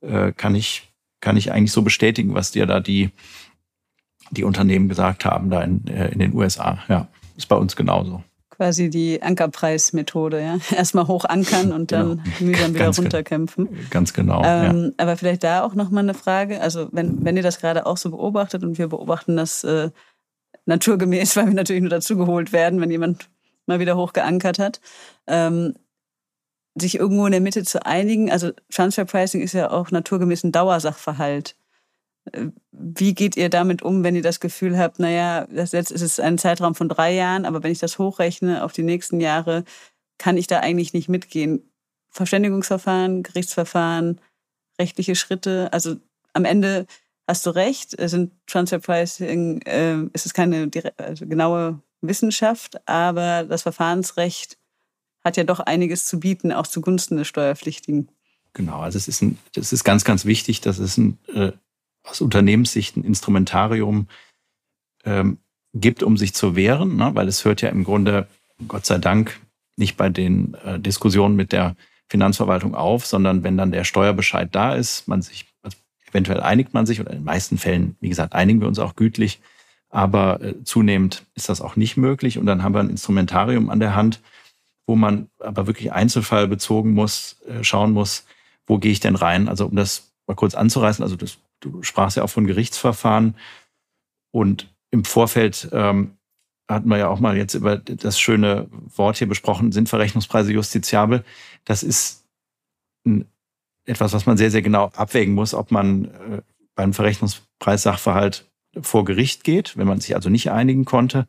äh, 0.00 0.32
kann 0.32 0.54
ich 0.54 0.90
kann 1.20 1.36
ich 1.36 1.52
eigentlich 1.52 1.72
so 1.72 1.82
bestätigen, 1.82 2.34
was 2.34 2.50
dir 2.50 2.66
da 2.66 2.80
die 2.80 3.10
die 4.30 4.44
Unternehmen 4.44 4.88
gesagt 4.88 5.24
haben 5.24 5.50
da 5.50 5.62
in, 5.62 5.86
äh, 5.86 6.08
in 6.08 6.18
den 6.18 6.34
USA. 6.34 6.78
Ja, 6.88 7.08
ist 7.36 7.48
bei 7.48 7.56
uns 7.56 7.76
genauso 7.76 8.22
quasi 8.56 8.90
die 8.90 9.22
Ankerpreismethode, 9.22 10.40
ja. 10.40 10.58
Erstmal 10.76 11.08
hoch 11.08 11.24
ankern 11.24 11.72
und 11.72 11.92
dann 11.92 12.22
genau. 12.22 12.22
mühsam 12.40 12.74
wieder 12.74 12.84
ganz 12.84 12.98
runterkämpfen. 12.98 13.68
Ganz 13.90 14.12
genau. 14.12 14.42
Ähm, 14.44 14.84
ja. 14.84 14.90
Aber 14.98 15.16
vielleicht 15.16 15.44
da 15.44 15.62
auch 15.62 15.74
nochmal 15.74 16.04
eine 16.04 16.14
Frage. 16.14 16.60
Also 16.60 16.88
wenn, 16.92 17.24
wenn 17.24 17.36
ihr 17.36 17.42
das 17.42 17.58
gerade 17.58 17.86
auch 17.86 17.96
so 17.96 18.10
beobachtet 18.10 18.62
und 18.62 18.78
wir 18.78 18.88
beobachten 18.88 19.36
das 19.36 19.64
äh, 19.64 19.90
naturgemäß, 20.66 21.36
weil 21.36 21.46
wir 21.46 21.54
natürlich 21.54 21.82
nur 21.82 21.90
dazugeholt 21.90 22.52
werden, 22.52 22.80
wenn 22.80 22.90
jemand 22.90 23.28
mal 23.66 23.80
wieder 23.80 23.96
hoch 23.96 24.12
geankert 24.12 24.58
hat, 24.58 24.80
ähm, 25.26 25.74
sich 26.76 26.96
irgendwo 26.98 27.24
in 27.26 27.32
der 27.32 27.40
Mitte 27.40 27.64
zu 27.64 27.84
einigen. 27.86 28.30
Also 28.30 28.50
Transfer 28.70 29.04
Pricing 29.04 29.40
ist 29.40 29.52
ja 29.52 29.70
auch 29.70 29.90
naturgemäß 29.90 30.44
ein 30.44 30.52
Dauersachverhalt. 30.52 31.56
Wie 32.72 33.14
geht 33.14 33.36
ihr 33.36 33.50
damit 33.50 33.82
um, 33.82 34.02
wenn 34.02 34.16
ihr 34.16 34.22
das 34.22 34.40
Gefühl 34.40 34.78
habt, 34.78 34.98
naja, 34.98 35.46
jetzt 35.50 35.74
ist 35.74 36.00
es 36.00 36.18
ein 36.20 36.38
Zeitraum 36.38 36.74
von 36.74 36.88
drei 36.88 37.14
Jahren, 37.14 37.44
aber 37.44 37.62
wenn 37.62 37.72
ich 37.72 37.78
das 37.78 37.98
hochrechne 37.98 38.64
auf 38.64 38.72
die 38.72 38.82
nächsten 38.82 39.20
Jahre, 39.20 39.64
kann 40.18 40.36
ich 40.36 40.46
da 40.46 40.60
eigentlich 40.60 40.92
nicht 40.92 41.08
mitgehen? 41.08 41.70
Verständigungsverfahren, 42.10 43.22
Gerichtsverfahren, 43.22 44.20
rechtliche 44.78 45.16
Schritte. 45.16 45.72
Also 45.72 45.96
am 46.32 46.44
Ende 46.44 46.86
hast 47.26 47.44
du 47.46 47.50
recht, 47.50 47.94
sind 48.08 48.32
Transfer 48.46 48.78
Pricing, 48.78 49.62
äh, 49.62 50.08
es 50.12 50.26
ist 50.26 50.34
keine 50.34 50.70
also 50.96 51.26
genaue 51.26 51.80
Wissenschaft, 52.00 52.86
aber 52.88 53.44
das 53.44 53.62
Verfahrensrecht 53.62 54.58
hat 55.24 55.36
ja 55.36 55.44
doch 55.44 55.60
einiges 55.60 56.04
zu 56.04 56.20
bieten, 56.20 56.52
auch 56.52 56.66
zugunsten 56.66 57.16
des 57.16 57.28
Steuerpflichtigen. 57.28 58.08
Genau, 58.52 58.80
also 58.80 58.98
es 58.98 59.08
ist, 59.08 59.22
ein, 59.22 59.38
es 59.56 59.72
ist 59.72 59.84
ganz, 59.84 60.04
ganz 60.04 60.24
wichtig, 60.26 60.60
dass 60.60 60.78
es 60.78 60.96
ein 60.96 61.18
äh, 61.34 61.52
aus 62.04 62.20
Unternehmenssicht 62.20 62.96
ein 62.96 63.04
Instrumentarium 63.04 64.06
ähm, 65.04 65.38
gibt, 65.72 66.02
um 66.02 66.16
sich 66.16 66.34
zu 66.34 66.54
wehren, 66.54 66.96
ne? 66.96 67.10
weil 67.14 67.28
es 67.28 67.44
hört 67.44 67.62
ja 67.62 67.68
im 67.70 67.84
Grunde, 67.84 68.28
Gott 68.68 68.86
sei 68.86 68.98
Dank, 68.98 69.40
nicht 69.76 69.96
bei 69.96 70.08
den 70.08 70.54
äh, 70.64 70.78
Diskussionen 70.78 71.34
mit 71.34 71.50
der 71.50 71.74
Finanzverwaltung 72.08 72.74
auf, 72.74 73.06
sondern 73.06 73.42
wenn 73.42 73.56
dann 73.56 73.72
der 73.72 73.84
Steuerbescheid 73.84 74.54
da 74.54 74.74
ist, 74.74 75.08
man 75.08 75.22
sich, 75.22 75.46
also 75.62 75.76
eventuell 76.08 76.40
einigt 76.40 76.74
man 76.74 76.86
sich, 76.86 77.00
oder 77.00 77.10
in 77.10 77.18
den 77.18 77.24
meisten 77.24 77.58
Fällen, 77.58 77.96
wie 78.00 78.08
gesagt, 78.08 78.34
einigen 78.34 78.60
wir 78.60 78.68
uns 78.68 78.78
auch 78.78 78.94
gütlich, 78.94 79.40
aber 79.88 80.40
äh, 80.42 80.62
zunehmend 80.64 81.24
ist 81.34 81.48
das 81.48 81.60
auch 81.60 81.76
nicht 81.76 81.96
möglich 81.96 82.38
und 82.38 82.46
dann 82.46 82.62
haben 82.62 82.74
wir 82.74 82.80
ein 82.80 82.90
Instrumentarium 82.90 83.70
an 83.70 83.80
der 83.80 83.94
Hand, 83.94 84.20
wo 84.86 84.96
man 84.96 85.28
aber 85.38 85.66
wirklich 85.66 85.92
einzelfallbezogen 85.92 86.92
muss, 86.92 87.40
äh, 87.48 87.64
schauen 87.64 87.92
muss, 87.92 88.26
wo 88.66 88.78
gehe 88.78 88.92
ich 88.92 89.00
denn 89.00 89.16
rein? 89.16 89.48
Also 89.48 89.66
um 89.66 89.76
das 89.76 90.12
mal 90.26 90.34
kurz 90.34 90.54
anzureißen, 90.54 91.02
also 91.02 91.16
das 91.16 91.38
du 91.64 91.82
sprachst 91.82 92.16
ja 92.16 92.22
auch 92.22 92.30
von 92.30 92.46
Gerichtsverfahren 92.46 93.36
und 94.30 94.72
im 94.90 95.04
Vorfeld 95.04 95.68
ähm, 95.72 96.16
hatten 96.68 96.88
wir 96.88 96.98
ja 96.98 97.08
auch 97.08 97.20
mal 97.20 97.36
jetzt 97.36 97.54
über 97.54 97.76
das 97.76 98.18
schöne 98.18 98.68
Wort 98.96 99.18
hier 99.18 99.28
besprochen, 99.28 99.72
sind 99.72 99.88
Verrechnungspreise 99.88 100.52
justiziabel. 100.52 101.24
Das 101.64 101.82
ist 101.82 102.24
ein, 103.04 103.26
etwas, 103.84 104.12
was 104.12 104.26
man 104.26 104.36
sehr, 104.36 104.50
sehr 104.50 104.62
genau 104.62 104.90
abwägen 104.94 105.34
muss, 105.34 105.54
ob 105.54 105.70
man 105.70 106.06
äh, 106.06 106.42
beim 106.74 106.92
Verrechnungspreissachverhalt 106.92 108.50
vor 108.80 109.04
Gericht 109.04 109.44
geht, 109.44 109.76
wenn 109.76 109.86
man 109.86 110.00
sich 110.00 110.14
also 110.16 110.30
nicht 110.30 110.50
einigen 110.50 110.84
konnte. 110.84 111.26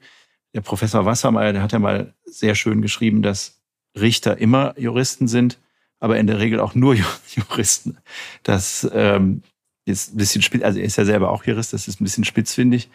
Der 0.54 0.62
Professor 0.62 1.06
Wassermeier, 1.06 1.54
der 1.54 1.62
hat 1.62 1.74
ja 1.74 1.80
mal 1.80 2.14
sehr 2.26 2.56
schön 2.56 2.82
geschrieben, 2.82 3.22
dass 3.22 3.62
Richter 3.98 4.38
immer 4.38 4.74
Juristen 4.80 5.28
sind, 5.28 5.60
aber 6.00 6.18
in 6.18 6.28
der 6.28 6.40
Regel 6.40 6.60
auch 6.60 6.76
nur 6.76 6.96
Juristen. 7.28 7.98
Das 8.44 8.90
ähm, 8.94 9.44
ist 9.86 10.14
ein 10.14 10.18
bisschen 10.18 10.42
spitz, 10.42 10.64
also 10.64 10.80
er 10.80 10.86
ist 10.86 10.98
ja 10.98 11.06
selber 11.06 11.32
auch 11.32 11.44
Jurist, 11.44 11.74
das 11.74 11.88
ist 11.88 12.02
ein 12.02 12.04
bisschen 12.04 12.24
spitzfindig, 12.24 12.90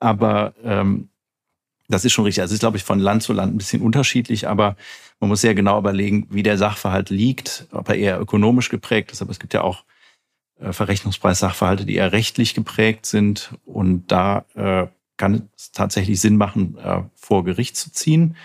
aber 0.00 0.54
ähm, 0.62 1.08
das 1.88 2.04
ist 2.04 2.12
schon 2.12 2.24
richtig. 2.24 2.42
Also 2.42 2.52
es 2.52 2.56
ist, 2.56 2.60
glaube 2.60 2.76
ich, 2.76 2.84
von 2.84 2.98
Land 2.98 3.22
zu 3.22 3.32
Land 3.32 3.54
ein 3.54 3.58
bisschen 3.58 3.82
unterschiedlich, 3.82 4.48
aber 4.48 4.76
man 5.20 5.28
muss 5.28 5.40
sehr 5.40 5.54
genau 5.54 5.78
überlegen, 5.78 6.26
wie 6.30 6.42
der 6.42 6.58
Sachverhalt 6.58 7.10
liegt, 7.10 7.66
ob 7.72 7.88
er 7.88 7.96
eher 7.96 8.20
ökonomisch 8.20 8.68
geprägt 8.68 9.12
ist, 9.12 9.22
aber 9.22 9.30
es 9.30 9.38
gibt 9.38 9.54
ja 9.54 9.62
auch 9.62 9.84
äh, 10.60 10.72
Verrechnungspreissachverhalte, 10.72 11.84
die 11.84 11.96
eher 11.96 12.12
rechtlich 12.12 12.54
geprägt 12.54 13.06
sind 13.06 13.54
und 13.64 14.10
da 14.10 14.44
äh, 14.54 14.86
kann 15.16 15.48
es 15.56 15.72
tatsächlich 15.72 16.20
Sinn 16.20 16.36
machen, 16.36 16.76
äh, 16.78 17.02
vor 17.14 17.44
Gericht 17.44 17.76
zu 17.76 17.92
ziehen. 17.92 18.36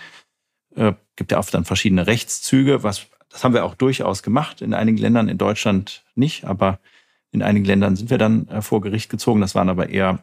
Äh, 0.76 0.92
gibt 1.16 1.32
ja 1.32 1.38
oft 1.38 1.52
dann 1.52 1.64
verschiedene 1.64 2.06
Rechtszüge, 2.06 2.82
was 2.82 3.06
das 3.30 3.44
haben 3.44 3.54
wir 3.54 3.64
auch 3.64 3.76
durchaus 3.76 4.22
gemacht, 4.22 4.60
in 4.60 4.74
einigen 4.74 4.98
Ländern, 4.98 5.28
in 5.28 5.38
Deutschland 5.38 6.04
nicht, 6.16 6.44
aber 6.44 6.80
in 7.32 7.42
einigen 7.42 7.64
Ländern 7.64 7.96
sind 7.96 8.10
wir 8.10 8.18
dann 8.18 8.48
äh, 8.48 8.62
vor 8.62 8.80
Gericht 8.80 9.10
gezogen. 9.10 9.40
Das 9.40 9.54
waren 9.54 9.68
aber 9.68 9.88
eher 9.88 10.22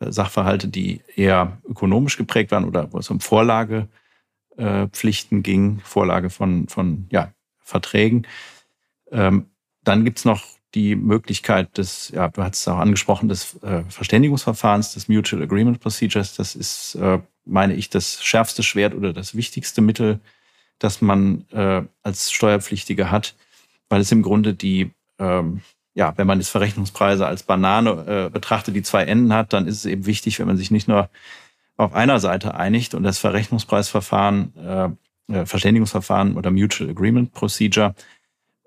äh, 0.00 0.10
Sachverhalte, 0.10 0.68
die 0.68 1.02
eher 1.14 1.58
ökonomisch 1.68 2.16
geprägt 2.16 2.50
waren 2.50 2.64
oder 2.64 2.92
wo 2.92 2.98
es 2.98 3.10
um 3.10 3.20
Vorlagepflichten 3.20 5.42
ging, 5.42 5.80
Vorlage 5.80 6.30
von, 6.30 6.68
von 6.68 7.06
ja, 7.10 7.32
Verträgen. 7.58 8.26
Ähm, 9.10 9.46
dann 9.82 10.04
gibt's 10.04 10.24
noch 10.24 10.44
die 10.74 10.96
Möglichkeit 10.96 11.78
des, 11.78 12.10
ja, 12.10 12.28
du 12.28 12.42
hast 12.42 12.56
es 12.56 12.68
auch 12.68 12.78
angesprochen, 12.78 13.28
des 13.28 13.62
äh, 13.62 13.84
Verständigungsverfahrens, 13.88 14.94
des 14.94 15.08
Mutual 15.08 15.42
Agreement 15.42 15.80
Procedures. 15.80 16.34
Das 16.34 16.54
ist, 16.54 16.96
äh, 16.96 17.20
meine 17.44 17.74
ich, 17.74 17.88
das 17.88 18.22
schärfste 18.22 18.62
Schwert 18.62 18.94
oder 18.94 19.12
das 19.12 19.34
wichtigste 19.34 19.80
Mittel, 19.80 20.20
das 20.78 21.00
man 21.00 21.46
äh, 21.52 21.82
als 22.02 22.30
Steuerpflichtiger 22.30 23.10
hat, 23.10 23.34
weil 23.88 24.02
es 24.02 24.12
im 24.12 24.22
Grunde 24.22 24.52
die 24.52 24.90
ähm, 25.18 25.62
ja, 25.96 26.12
wenn 26.16 26.26
man 26.26 26.38
jetzt 26.38 26.50
Verrechnungspreise 26.50 27.26
als 27.26 27.42
Banane 27.42 28.26
äh, 28.26 28.30
betrachtet, 28.30 28.76
die 28.76 28.82
zwei 28.82 29.04
Enden 29.04 29.32
hat, 29.32 29.52
dann 29.52 29.66
ist 29.66 29.78
es 29.78 29.86
eben 29.86 30.06
wichtig, 30.06 30.38
wenn 30.38 30.46
man 30.46 30.58
sich 30.58 30.70
nicht 30.70 30.88
nur 30.88 31.08
auf 31.78 31.94
einer 31.94 32.20
Seite 32.20 32.54
einigt 32.54 32.94
und 32.94 33.02
das 33.02 33.18
Verrechnungspreisverfahren, 33.18 34.52
äh, 34.56 35.34
äh, 35.34 35.46
Verständigungsverfahren 35.46 36.36
oder 36.36 36.50
Mutual 36.50 36.90
Agreement 36.90 37.32
Procedure 37.32 37.94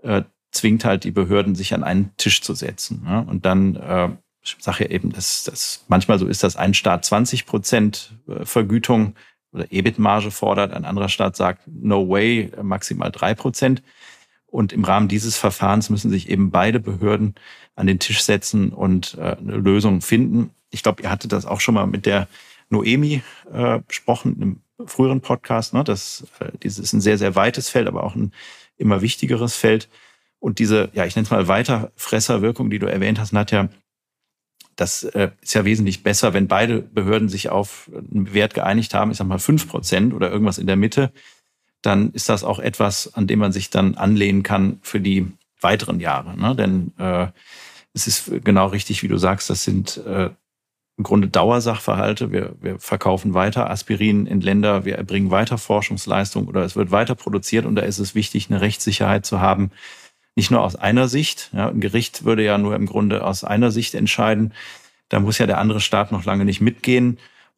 äh, 0.02 0.24
zwingt 0.52 0.84
halt 0.84 1.04
die 1.04 1.12
Behörden, 1.12 1.54
sich 1.54 1.74
an 1.76 1.84
einen 1.84 2.12
Tisch 2.18 2.42
zu 2.42 2.56
setzen. 2.56 3.04
Ja? 3.06 3.20
Und 3.20 3.46
dann 3.46 3.76
äh, 3.76 4.10
ich 4.42 4.56
sage 4.60 4.86
ja 4.86 4.90
eben, 4.90 5.12
dass 5.12 5.44
das 5.44 5.86
manchmal 5.88 6.18
so 6.18 6.26
ist, 6.26 6.44
dass 6.44 6.56
ein 6.56 6.74
Staat 6.74 7.06
20 7.06 7.46
Prozent 7.46 8.14
äh, 8.28 8.46
Vergütung 8.46 9.16
oder 9.52 9.72
EBIT-Marge 9.72 10.32
fordert, 10.32 10.74
ein 10.74 10.86
anderer 10.86 11.10
Staat 11.10 11.36
sagt, 11.36 11.68
no 11.68 12.08
way, 12.08 12.52
maximal 12.62 13.12
drei 13.12 13.34
Prozent. 13.34 13.82
Und 14.52 14.74
im 14.74 14.84
Rahmen 14.84 15.08
dieses 15.08 15.38
Verfahrens 15.38 15.90
müssen 15.90 16.10
sich 16.10 16.30
eben 16.30 16.52
beide 16.52 16.80
Behörden 16.80 17.36
an 17.76 17.88
den 17.88 18.00
Tisch 18.00 18.24
setzen 18.24 18.72
und 18.72 19.16
äh, 19.18 19.38
eine 19.38 19.58
Lösung 19.58 20.02
finden. 20.02 20.52
Ich 20.72 20.84
glaube, 20.84 21.04
ihr 21.04 21.10
hattet 21.10 21.32
das 21.32 21.46
auch 21.46 21.62
schon 21.62 21.76
mal 21.76 21.88
mit 21.88 22.06
der 22.06 22.28
Noemi 22.70 23.22
äh, 23.52 23.80
besprochen 23.88 24.62
im 24.80 24.88
früheren 24.88 25.22
Podcast. 25.22 25.74
Ne? 25.74 25.84
Das, 25.84 26.26
äh, 26.40 26.52
dieses 26.64 26.80
ist 26.80 26.94
ein 26.94 27.02
sehr, 27.02 27.18
sehr 27.18 27.36
weites 27.36 27.70
Feld, 27.70 27.88
aber 27.88 28.04
auch 28.04 28.16
ein 28.16 28.34
immer 28.78 29.02
wichtigeres 29.02 29.56
Feld. 29.56 29.90
Und 30.40 30.60
diese, 30.60 30.90
ja, 30.94 31.06
ich 31.06 31.16
nenne 31.16 31.26
es 31.26 31.32
mal 31.32 31.48
Weiterfresserwirkung, 31.48 32.70
die 32.70 32.80
du 32.80 32.88
erwähnt 32.88 33.20
hast, 33.20 33.34
Nadja, 33.34 33.70
das 34.76 35.04
äh, 35.04 35.32
ist 35.42 35.54
ja 35.54 35.66
wesentlich 35.66 36.04
besser, 36.04 36.34
wenn 36.34 36.48
beide 36.48 36.82
Behörden 36.82 37.28
sich 37.28 37.50
auf 37.50 37.92
einen 37.94 38.34
Wert 38.34 38.54
geeinigt 38.54 38.94
haben, 38.94 39.12
ich 39.12 39.18
sag 39.18 39.28
mal 39.28 39.40
fünf 39.40 39.68
Prozent 39.68 40.14
oder 40.14 40.32
irgendwas 40.32 40.58
in 40.58 40.68
der 40.68 40.78
Mitte, 40.78 41.12
dann 41.82 42.12
ist 42.12 42.30
das 42.30 42.44
auch 42.44 42.60
etwas, 42.60 43.14
an 43.14 43.28
dem 43.28 43.40
man 43.40 43.52
sich 43.52 43.70
dann 43.70 43.96
anlehnen 43.96 44.44
kann 44.44 44.80
für 44.82 45.00
die 45.00 45.28
weiteren 45.62 46.00
Jahre. 46.00 46.38
Ne? 46.38 46.56
Denn 46.56 46.94
äh, 46.98 47.28
es 47.94 48.08
ist 48.08 48.32
genau 48.44 48.68
richtig, 48.68 49.04
wie 49.04 49.08
du 49.08 49.18
sagst, 49.18 49.50
das 49.50 49.64
sind 49.64 49.98
äh, 50.06 50.30
im 50.98 51.04
Grunde 51.04 51.30
Dauersachverhalte. 51.30 52.32
Wir, 52.32 52.56
wir 52.62 52.80
verkaufen 52.80 53.34
weiter 53.34 53.70
Aspirin 53.70 54.26
in 54.26 54.42
Länder, 54.42 54.84
wir 54.84 54.98
erbringen 54.98 55.32
weiter 55.32 55.58
Forschungsleistung 55.58 56.48
oder 56.48 56.64
es 56.64 56.76
wird 56.76 56.92
weiter 56.92 57.16
produziert 57.16 57.66
und 57.66 57.76
da 57.76 57.84
ist 57.84 58.00
es 58.00 58.16
wichtig, 58.16 58.50
eine 58.50 58.62
Rechtssicherheit 58.62 59.26
zu 59.26 59.40
haben, 59.40 59.72
nicht 60.36 60.52
nur 60.52 60.62
aus 60.62 60.76
einer 60.76 61.08
Sicht. 61.08 61.50
Ja, 61.54 61.70
ein 61.70 61.80
Gericht 61.80 62.26
würde 62.26 62.44
ja 62.44 62.58
nur 62.58 62.76
im 62.76 62.86
Grunde 62.86 63.24
aus 63.26 63.44
einer 63.44 63.72
Sicht 63.72 63.96
entscheiden. 63.96 64.54
Da 65.08 65.20
muss 65.20 65.38
ja 65.38 65.48
der 65.48 65.58
andere 65.58 65.82
Staat 65.82 66.12
noch 66.12 66.26
lange 66.26 66.46
nicht 66.46 66.62
mitgehen. 66.62 67.18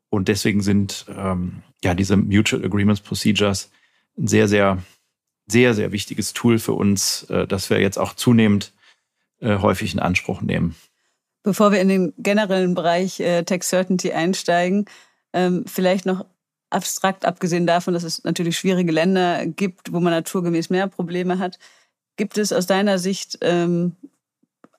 Und 0.09 0.27
deswegen 0.27 0.61
sind 0.61 1.05
ähm, 1.15 1.63
ja 1.83 1.93
diese 1.93 2.17
Mutual 2.17 2.63
Agreements 2.63 3.01
Procedures 3.01 3.71
ein 4.21 4.27
sehr, 4.27 4.47
sehr, 4.47 4.77
sehr, 5.47 5.73
sehr 5.73 5.91
wichtiges 5.91 6.33
Tool 6.33 6.59
für 6.59 6.73
uns, 6.73 7.23
äh, 7.23 7.47
das 7.47 7.69
wir 7.69 7.79
jetzt 7.79 7.97
auch 7.97 8.13
zunehmend 8.13 8.73
äh, 9.39 9.57
häufig 9.57 9.93
in 9.93 9.99
Anspruch 9.99 10.41
nehmen. 10.41 10.75
Bevor 11.43 11.71
wir 11.71 11.81
in 11.81 11.89
den 11.89 12.13
generellen 12.17 12.75
Bereich 12.75 13.19
äh, 13.19 13.43
Tax 13.43 13.69
Certainty 13.69 14.11
einsteigen, 14.11 14.85
ähm, 15.33 15.65
vielleicht 15.65 16.05
noch 16.05 16.25
abstrakt, 16.69 17.25
abgesehen 17.25 17.65
davon, 17.67 17.93
dass 17.93 18.03
es 18.03 18.23
natürlich 18.23 18.57
schwierige 18.57 18.91
Länder 18.91 19.45
gibt, 19.45 19.91
wo 19.91 19.99
man 19.99 20.13
naturgemäß 20.13 20.69
mehr 20.69 20.87
Probleme 20.87 21.39
hat. 21.39 21.57
Gibt 22.15 22.37
es 22.37 22.53
aus 22.53 22.67
deiner 22.67 22.99
Sicht 22.99 23.39
ähm, 23.41 23.95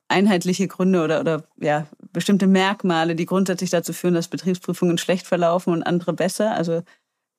einheitliche 0.07 0.67
Gründe 0.67 1.03
oder, 1.03 1.19
oder 1.19 1.43
ja, 1.59 1.87
bestimmte 2.11 2.47
Merkmale, 2.47 3.15
die 3.15 3.25
grundsätzlich 3.25 3.69
dazu 3.69 3.93
führen, 3.93 4.13
dass 4.13 4.27
Betriebsprüfungen 4.27 4.97
schlecht 4.97 5.27
verlaufen 5.27 5.73
und 5.73 5.83
andere 5.83 6.13
besser? 6.13 6.55
Also 6.55 6.83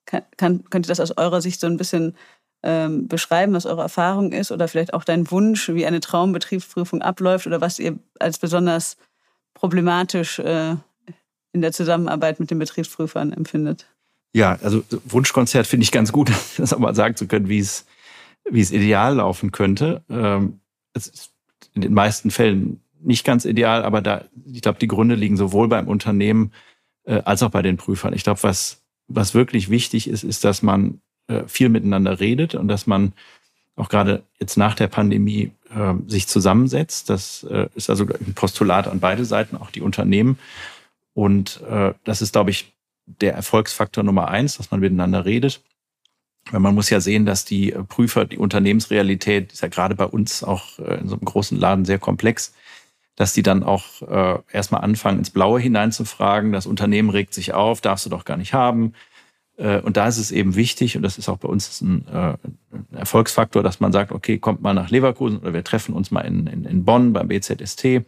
kann, 0.05 0.63
könnt 0.69 0.85
ihr 0.85 0.89
das 0.89 0.99
aus 0.99 1.17
eurer 1.17 1.41
Sicht 1.41 1.59
so 1.59 1.67
ein 1.67 1.77
bisschen 1.77 2.15
ähm, 2.63 3.07
beschreiben, 3.07 3.53
was 3.53 3.65
eure 3.65 3.81
Erfahrung 3.81 4.31
ist 4.31 4.51
oder 4.51 4.67
vielleicht 4.67 4.93
auch 4.93 5.03
dein 5.03 5.29
Wunsch, 5.29 5.69
wie 5.69 5.85
eine 5.85 5.99
Traumbetriebsprüfung 5.99 7.01
abläuft 7.01 7.47
oder 7.47 7.61
was 7.61 7.79
ihr 7.79 7.97
als 8.19 8.39
besonders 8.39 8.97
problematisch 9.53 10.39
äh, 10.39 10.75
in 11.53 11.61
der 11.61 11.71
Zusammenarbeit 11.71 12.39
mit 12.39 12.51
den 12.51 12.59
Betriebsprüfern 12.59 13.33
empfindet? 13.33 13.87
Ja, 14.33 14.57
also 14.61 14.83
Wunschkonzert 15.05 15.67
finde 15.67 15.83
ich 15.83 15.91
ganz 15.91 16.11
gut, 16.11 16.31
das 16.57 16.73
auch 16.73 16.79
mal 16.79 16.95
sagen 16.95 17.15
zu 17.15 17.27
können, 17.27 17.49
wie 17.49 17.59
es, 17.59 17.85
wie 18.49 18.61
es 18.61 18.71
ideal 18.71 19.15
laufen 19.15 19.51
könnte. 19.51 20.03
Ähm, 20.09 20.59
es 20.93 21.07
ist 21.07 21.31
in 21.73 21.81
den 21.81 21.93
meisten 21.93 22.31
Fällen 22.31 22.81
nicht 23.01 23.23
ganz 23.23 23.45
ideal, 23.45 23.83
aber 23.83 24.01
da, 24.01 24.25
ich 24.51 24.61
glaube, 24.61 24.79
die 24.79 24.87
Gründe 24.87 25.15
liegen 25.15 25.37
sowohl 25.37 25.67
beim 25.67 25.87
Unternehmen 25.87 26.51
äh, 27.03 27.21
als 27.23 27.43
auch 27.43 27.51
bei 27.51 27.61
den 27.61 27.77
Prüfern. 27.77 28.13
Ich 28.13 28.23
glaube, 28.23 28.41
was 28.43 28.81
was 29.07 29.33
wirklich 29.33 29.69
wichtig 29.69 30.09
ist, 30.09 30.23
ist, 30.23 30.43
dass 30.43 30.61
man 30.61 31.01
äh, 31.27 31.43
viel 31.47 31.69
miteinander 31.69 32.19
redet 32.19 32.55
und 32.55 32.67
dass 32.67 32.87
man 32.87 33.13
auch 33.75 33.89
gerade 33.89 34.23
jetzt 34.39 34.57
nach 34.57 34.75
der 34.75 34.87
Pandemie 34.87 35.51
äh, 35.69 35.93
sich 36.07 36.27
zusammensetzt. 36.27 37.09
Das 37.09 37.43
äh, 37.43 37.67
ist 37.75 37.89
also 37.89 38.05
ein 38.05 38.33
Postulat 38.33 38.87
an 38.87 38.99
beide 38.99 39.25
Seiten, 39.25 39.57
auch 39.57 39.71
die 39.71 39.81
Unternehmen. 39.81 40.39
Und 41.13 41.61
äh, 41.69 41.93
das 42.03 42.21
ist, 42.21 42.33
glaube 42.33 42.51
ich, 42.51 42.73
der 43.05 43.33
Erfolgsfaktor 43.33 44.03
Nummer 44.03 44.29
eins, 44.29 44.57
dass 44.57 44.71
man 44.71 44.79
miteinander 44.79 45.25
redet. 45.25 45.61
Weil 46.51 46.59
man 46.59 46.75
muss 46.75 46.89
ja 46.89 46.99
sehen, 46.99 47.25
dass 47.25 47.43
die 47.43 47.71
Prüfer, 47.89 48.25
die 48.25 48.37
Unternehmensrealität 48.37 49.51
ist 49.51 49.61
ja 49.61 49.67
gerade 49.67 49.95
bei 49.95 50.05
uns 50.05 50.43
auch 50.43 50.79
äh, 50.79 50.99
in 50.99 51.07
so 51.07 51.15
einem 51.15 51.25
großen 51.25 51.57
Laden 51.59 51.85
sehr 51.85 51.99
komplex 51.99 52.53
dass 53.15 53.33
die 53.33 53.43
dann 53.43 53.63
auch 53.63 54.01
äh, 54.01 54.39
erstmal 54.51 54.81
anfangen, 54.81 55.19
ins 55.19 55.29
Blaue 55.29 55.59
hineinzufragen. 55.59 56.51
Das 56.51 56.65
Unternehmen 56.65 57.09
regt 57.09 57.33
sich 57.33 57.53
auf, 57.53 57.81
darfst 57.81 58.05
du 58.05 58.09
doch 58.09 58.25
gar 58.25 58.37
nicht 58.37 58.53
haben. 58.53 58.93
Äh, 59.57 59.79
und 59.79 59.97
da 59.97 60.07
ist 60.07 60.17
es 60.17 60.31
eben 60.31 60.55
wichtig, 60.55 60.97
und 60.97 61.03
das 61.03 61.17
ist 61.17 61.29
auch 61.29 61.37
bei 61.37 61.47
uns 61.47 61.81
ein, 61.81 62.05
äh, 62.07 62.35
ein 62.71 62.87
Erfolgsfaktor, 62.91 63.63
dass 63.63 63.79
man 63.79 63.93
sagt, 63.93 64.11
okay, 64.11 64.37
kommt 64.37 64.61
mal 64.61 64.73
nach 64.73 64.89
Leverkusen 64.89 65.39
oder 65.39 65.53
wir 65.53 65.63
treffen 65.63 65.93
uns 65.93 66.11
mal 66.11 66.21
in, 66.21 66.47
in, 66.47 66.65
in 66.65 66.83
Bonn 66.83 67.13
beim 67.13 67.29
BZST 67.29 68.03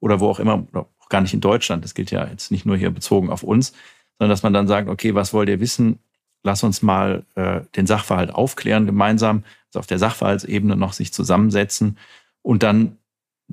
oder 0.00 0.18
wo 0.18 0.28
auch 0.28 0.40
immer, 0.40 0.66
oder 0.72 0.86
auch 1.00 1.08
gar 1.08 1.20
nicht 1.20 1.34
in 1.34 1.40
Deutschland. 1.40 1.84
Das 1.84 1.94
gilt 1.94 2.10
ja 2.10 2.26
jetzt 2.26 2.50
nicht 2.50 2.66
nur 2.66 2.76
hier 2.76 2.90
bezogen 2.90 3.30
auf 3.30 3.44
uns, 3.44 3.72
sondern 4.18 4.30
dass 4.30 4.42
man 4.42 4.52
dann 4.52 4.66
sagt, 4.66 4.88
okay, 4.88 5.14
was 5.14 5.32
wollt 5.32 5.48
ihr 5.48 5.60
wissen? 5.60 6.00
Lass 6.42 6.64
uns 6.64 6.82
mal 6.82 7.24
äh, 7.36 7.60
den 7.76 7.86
Sachverhalt 7.86 8.34
aufklären 8.34 8.86
gemeinsam, 8.86 9.44
also 9.68 9.78
auf 9.78 9.86
der 9.86 10.00
Sachverhaltsebene 10.00 10.74
noch 10.74 10.92
sich 10.92 11.12
zusammensetzen 11.12 11.98
und 12.42 12.64
dann 12.64 12.98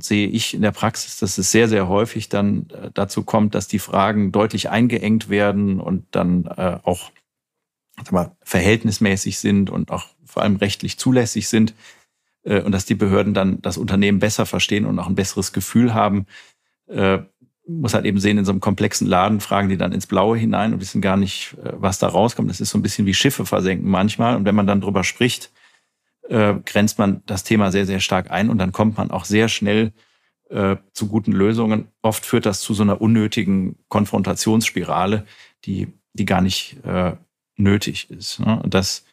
sehe 0.02 0.28
ich 0.28 0.54
in 0.54 0.62
der 0.62 0.72
Praxis, 0.72 1.18
dass 1.18 1.38
es 1.38 1.52
sehr, 1.52 1.68
sehr 1.68 1.88
häufig 1.88 2.30
dann 2.30 2.68
äh, 2.70 2.92
dazu 2.94 3.24
kommt, 3.24 3.56
dass 3.56 3.68
die 3.68 3.80
Fragen 3.80 4.32
deutlich 4.32 4.70
eingeengt 4.70 5.30
werden 5.30 5.80
und 5.80 6.06
dann 6.12 6.46
äh, 6.46 6.80
auch 6.84 7.12
sag 7.98 8.12
mal, 8.12 8.32
verhältnismäßig 8.42 9.40
sind 9.40 9.70
und 9.70 9.92
auch 9.92 10.08
vor 10.26 10.44
allem 10.44 10.56
rechtlich 10.58 10.98
zulässig 10.98 11.48
sind 11.50 11.74
äh, 12.44 12.62
und 12.62 12.72
dass 12.72 12.86
die 12.86 12.96
Behörden 12.96 13.34
dann 13.34 13.62
das 13.62 13.78
Unternehmen 13.78 14.20
besser 14.20 14.46
verstehen 14.46 14.86
und 14.86 14.98
auch 15.00 15.08
ein 15.08 15.16
besseres 15.16 15.54
Gefühl 15.54 15.94
haben. 15.94 16.26
muss 17.68 17.94
halt 17.94 18.06
eben 18.06 18.20
sehen, 18.20 18.40
in 18.40 18.46
so 18.46 18.52
einem 18.52 18.62
komplexen 18.62 19.06
Laden 19.06 19.42
fragen 19.42 19.70
die 19.70 19.78
dann 19.78 19.92
ins 19.92 20.08
Blaue 20.08 20.36
hinein 20.38 20.74
und 20.74 20.82
wissen 20.82 21.02
gar 21.02 21.18
nicht, 21.18 21.56
was 21.62 22.00
da 22.00 22.08
rauskommt. 22.08 22.50
Das 22.50 22.62
ist 22.62 22.72
so 22.72 22.80
ein 22.80 22.82
bisschen 22.82 23.06
wie 23.06 23.14
Schiffe 23.14 23.46
versenken 23.46 23.88
manchmal. 23.88 24.36
Und 24.36 24.46
wenn 24.46 24.56
man 24.56 24.66
dann 24.66 24.82
drüber 24.82 25.04
spricht, 25.04 25.52
äh, 26.30 26.56
grenzt 26.66 27.00
man 27.00 27.22
das 27.26 27.44
Thema 27.44 27.72
sehr, 27.72 27.86
sehr 27.86 28.00
stark 28.00 28.32
ein 28.32 28.50
und 28.50 28.58
dann 28.58 28.72
kommt 28.72 28.98
man 28.98 29.12
auch 29.12 29.26
sehr 29.26 29.50
schnell 29.50 29.94
äh, 30.50 30.78
zu 30.94 31.08
guten 31.08 31.32
Lösungen. 31.32 31.90
Oft 32.02 32.26
führt 32.26 32.46
das 32.46 32.62
zu 32.62 32.74
so 32.74 32.84
einer 32.84 33.02
unnötigen 33.02 33.78
Konfrontationsspirale, 33.90 35.26
die, 35.66 35.88
die 36.14 36.26
gar 36.26 36.42
nicht 36.42 36.78
äh, 36.86 37.14
nötig 37.56 38.10
ist. 38.10 38.40
Ne? 38.40 38.60
Und 38.62 38.74
das, 38.74 39.06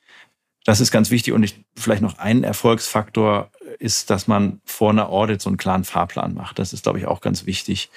das 0.64 0.80
ist 0.80 0.90
ganz 0.90 1.10
wichtig. 1.10 1.32
Und 1.32 1.42
ich, 1.42 1.64
vielleicht 1.74 2.02
noch 2.02 2.18
ein 2.18 2.44
Erfolgsfaktor 2.44 3.50
ist, 3.78 4.10
dass 4.10 4.28
man 4.28 4.60
vor 4.64 4.90
einer 4.90 5.08
Audit 5.08 5.40
so 5.40 5.50
einen 5.50 5.58
klaren 5.58 5.84
Fahrplan 5.84 6.34
macht. 6.34 6.58
Das 6.58 6.72
ist, 6.72 6.82
glaube 6.84 6.98
ich, 6.98 7.06
auch 7.06 7.20
ganz 7.20 7.46
wichtig, 7.46 7.90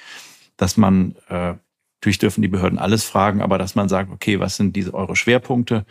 dass 0.58 0.78
man, 0.78 1.16
äh, 1.30 1.56
natürlich 1.98 2.20
dürfen 2.20 2.42
die 2.42 2.48
Behörden 2.48 2.80
alles 2.80 3.04
fragen, 3.04 3.42
aber 3.42 3.58
dass 3.58 3.76
man 3.76 3.90
sagt, 3.90 4.12
okay, 4.12 4.40
was 4.40 4.56
sind 4.56 4.76
diese 4.76 4.94
eure 4.94 5.16
Schwerpunkte? 5.16 5.86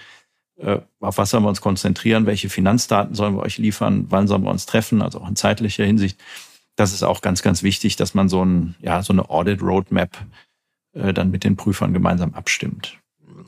Äh, 0.58 0.80
auf 1.00 1.18
was 1.18 1.30
sollen 1.30 1.44
wir 1.44 1.48
uns 1.48 1.60
konzentrieren, 1.60 2.26
welche 2.26 2.48
Finanzdaten 2.48 3.14
sollen 3.14 3.36
wir 3.36 3.42
euch 3.42 3.58
liefern, 3.58 4.06
wann 4.08 4.26
sollen 4.26 4.42
wir 4.42 4.50
uns 4.50 4.66
treffen, 4.66 5.02
also 5.02 5.20
auch 5.20 5.28
in 5.28 5.36
zeitlicher 5.36 5.84
Hinsicht. 5.84 6.18
Das 6.76 6.92
ist 6.92 7.02
auch 7.02 7.20
ganz, 7.20 7.42
ganz 7.42 7.62
wichtig, 7.62 7.96
dass 7.96 8.14
man 8.14 8.28
so, 8.28 8.44
ein, 8.44 8.74
ja, 8.80 9.02
so 9.02 9.12
eine 9.12 9.30
Audit 9.30 9.62
Roadmap 9.62 10.16
äh, 10.94 11.12
dann 11.12 11.30
mit 11.30 11.44
den 11.44 11.56
Prüfern 11.56 11.92
gemeinsam 11.92 12.34
abstimmt. 12.34 12.98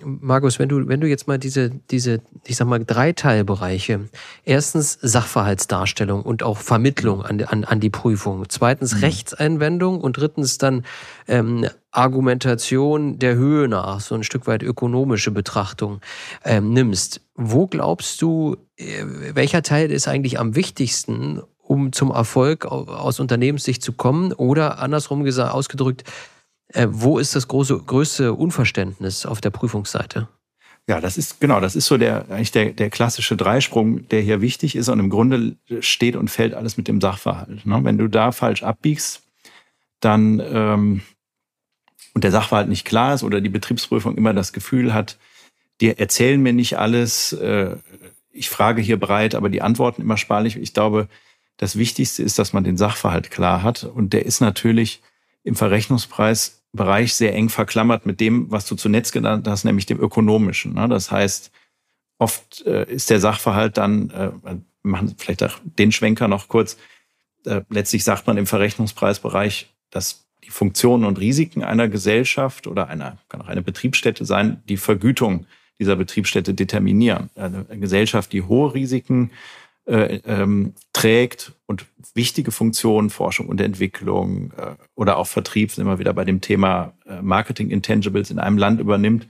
Markus, 0.05 0.59
wenn 0.59 0.69
du, 0.69 0.89
wenn 0.89 1.01
du 1.01 1.09
jetzt 1.09 1.27
mal 1.27 1.39
diese, 1.39 1.71
diese, 1.91 2.23
ich 2.47 2.57
sag 2.57 2.67
mal, 2.67 2.83
drei 2.85 3.13
Teilbereiche, 3.13 4.09
erstens 4.45 4.99
Sachverhaltsdarstellung 5.03 6.23
und 6.23 6.43
auch 6.43 6.59
Vermittlung 6.59 7.23
an, 7.23 7.43
an, 7.43 7.65
an 7.65 7.81
die 7.81 7.91
Prüfung, 7.91 8.45
zweitens 8.49 8.95
mhm. 8.95 9.01
Rechtseinwendung 9.01 10.01
und 10.01 10.17
drittens 10.17 10.59
dann 10.59 10.85
ähm, 11.29 11.69
Argumentation 11.93 13.19
der 13.19 13.35
Höhe 13.35 13.69
nach, 13.69 14.01
so 14.01 14.15
ein 14.15 14.23
Stück 14.23 14.47
weit 14.47 14.63
ökonomische 14.63 15.31
Betrachtung 15.31 16.01
ähm, 16.45 16.73
nimmst, 16.73 17.21
wo 17.35 17.67
glaubst 17.67 18.23
du, 18.23 18.57
äh, 18.77 19.05
welcher 19.35 19.63
Teil 19.63 19.91
ist 19.91 20.09
eigentlich 20.09 20.39
am 20.39 20.55
wichtigsten, 20.55 21.43
um 21.59 21.93
zum 21.93 22.11
Erfolg 22.11 22.65
aus 22.67 23.21
Unternehmenssicht 23.21 23.83
zu 23.83 23.93
kommen? 23.93 24.33
Oder 24.33 24.79
andersrum 24.79 25.25
gesagt, 25.25 25.53
ausgedrückt, 25.53 26.05
äh, 26.69 26.87
wo 26.91 27.19
ist 27.19 27.35
das 27.35 27.49
große, 27.49 27.79
größte 27.79 28.35
Unverständnis 28.35 29.27
auf 29.27 29.41
der 29.41 29.51
Prüfungsseite? 29.51 30.29
Ja, 30.89 31.01
das 31.01 31.19
ist 31.19 31.41
genau, 31.41 31.61
das 31.61 31.77
ist 31.77 31.87
so 31.87 31.99
der 31.99 32.27
eigentlich 32.31 32.53
der, 32.53 32.73
der 32.73 32.91
klassische 32.91 33.37
Dreisprung, 33.37 34.09
der 34.09 34.23
hier 34.23 34.41
wichtig 34.41 34.75
ist 34.75 34.89
und 34.89 34.99
im 34.99 35.11
Grunde 35.11 35.57
steht 35.81 36.17
und 36.17 36.31
fällt 36.31 36.55
alles 36.55 36.77
mit 36.77 36.89
dem 36.89 37.01
Sachverhalt. 37.01 37.65
Ne? 37.65 37.81
Wenn 37.85 37.99
du 37.99 38.09
da 38.09 38.33
falsch 38.33 38.63
abbiegst, 38.63 39.23
dann 40.01 40.43
ähm, 40.45 41.03
und 42.15 42.25
der 42.25 42.33
Sachverhalt 42.33 42.69
nicht 42.69 42.85
klar 42.85 43.15
ist 43.15 43.23
oder 43.23 43.41
die 43.41 43.49
Betriebsprüfung 43.49 44.17
immer 44.17 44.35
das 44.35 44.53
Gefühl 44.53 44.93
hat, 44.95 45.19
die 45.81 45.97
erzählen 45.97 46.41
mir 46.41 46.53
nicht 46.53 46.79
alles, 46.79 47.33
äh, 47.33 47.77
ich 48.33 48.49
frage 48.49 48.83
hier 48.83 48.99
breit, 48.99 49.35
aber 49.35 49.49
die 49.49 49.63
Antworten 49.63 50.03
immer 50.03 50.17
sparlich. 50.17 50.57
Ich 50.57 50.75
glaube, 50.75 51.09
das 51.57 51.77
Wichtigste 51.77 52.23
ist, 52.23 52.39
dass 52.39 52.53
man 52.53 52.65
den 52.65 52.77
Sachverhalt 52.77 53.31
klar 53.31 53.63
hat 53.63 53.85
und 53.85 54.13
der 54.13 54.27
ist 54.27 54.41
natürlich 54.41 55.03
im 55.43 55.57
Verrechnungspreisbereich 55.57 57.15
sehr 57.15 57.35
eng 57.35 57.49
verklammert 57.49 58.07
mit 58.07 58.21
dem, 58.21 58.51
was 58.51 58.67
du 58.67 58.77
zunächst 58.77 59.13
genannt 59.13 59.47
hast, 59.49 59.65
nämlich 59.65 59.87
dem 59.87 60.01
ökonomischen. 60.01 60.75
Ne? 60.75 60.89
Das 60.89 61.11
heißt, 61.11 61.51
oft 62.19 62.65
äh, 62.67 62.85
ist 62.91 63.11
der 63.11 63.21
Sachverhalt 63.21 63.79
dann, 63.79 64.11
äh, 64.11 64.31
machen 64.83 65.15
vielleicht 65.19 65.43
auch 65.43 65.59
den 65.65 65.93
Schwenker 65.93 66.29
noch 66.29 66.49
kurz, 66.49 66.77
äh, 67.47 67.63
letztlich 67.71 68.05
sagt 68.05 68.27
man 68.27 68.37
im 68.37 68.47
Verrechnungspreisbereich, 68.47 69.71
dass 69.91 70.27
die 70.51 70.53
Funktionen 70.53 71.05
und 71.05 71.21
Risiken 71.21 71.63
einer 71.63 71.89
Gesellschaft 71.89 72.67
oder 72.67 72.89
einer, 72.89 73.19
kann 73.29 73.41
auch 73.41 73.47
eine 73.47 73.63
Betriebsstätte 73.63 74.25
sein, 74.25 74.63
die 74.69 74.77
Vergütung 74.77 75.47
dieser 75.79 75.95
Betriebsstätte 75.95 76.55
determinieren. 76.55 77.31
Eine 77.37 77.65
Gesellschaft, 77.79 78.33
die 78.33 78.43
hohe 78.43 78.75
Risiken 78.75 79.31
äh, 79.87 80.17
ähm, 80.27 80.75
trägt 80.93 81.53
und 81.67 81.87
wichtige 82.15 82.51
Funktionen, 82.51 83.11
Forschung 83.11 83.49
und 83.49 83.61
Entwicklung 83.61 84.53
äh, 84.57 84.75
oder 84.97 85.17
auch 85.17 85.29
Vertrieb, 85.29 85.71
sind 85.71 85.83
immer 85.85 86.01
wieder 86.01 86.13
bei 86.13 86.25
dem 86.25 86.41
Thema 86.41 86.95
äh, 87.07 87.23
Marketing 87.23 87.71
Intangibles 87.71 88.31
in 88.31 88.41
einem 88.41 88.59
Land 88.59 88.81
übernimmt, 88.81 89.29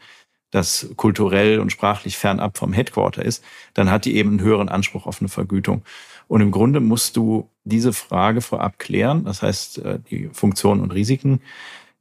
das 0.50 0.90
kulturell 0.96 1.60
und 1.60 1.70
sprachlich 1.70 2.16
fernab 2.16 2.58
vom 2.58 2.72
Headquarter 2.72 3.24
ist, 3.24 3.44
dann 3.74 3.90
hat 3.90 4.04
die 4.04 4.16
eben 4.16 4.30
einen 4.30 4.40
höheren 4.40 4.68
Anspruch 4.68 5.06
auf 5.06 5.20
eine 5.20 5.28
Vergütung. 5.28 5.82
Und 6.28 6.40
im 6.40 6.50
Grunde 6.50 6.80
musst 6.80 7.16
du 7.16 7.48
diese 7.64 7.92
Frage 7.92 8.40
vorab 8.40 8.78
klären, 8.78 9.24
das 9.24 9.42
heißt 9.42 9.78
äh, 9.78 9.98
die 10.10 10.28
Funktionen 10.32 10.80
und 10.80 10.92
Risiken 10.92 11.40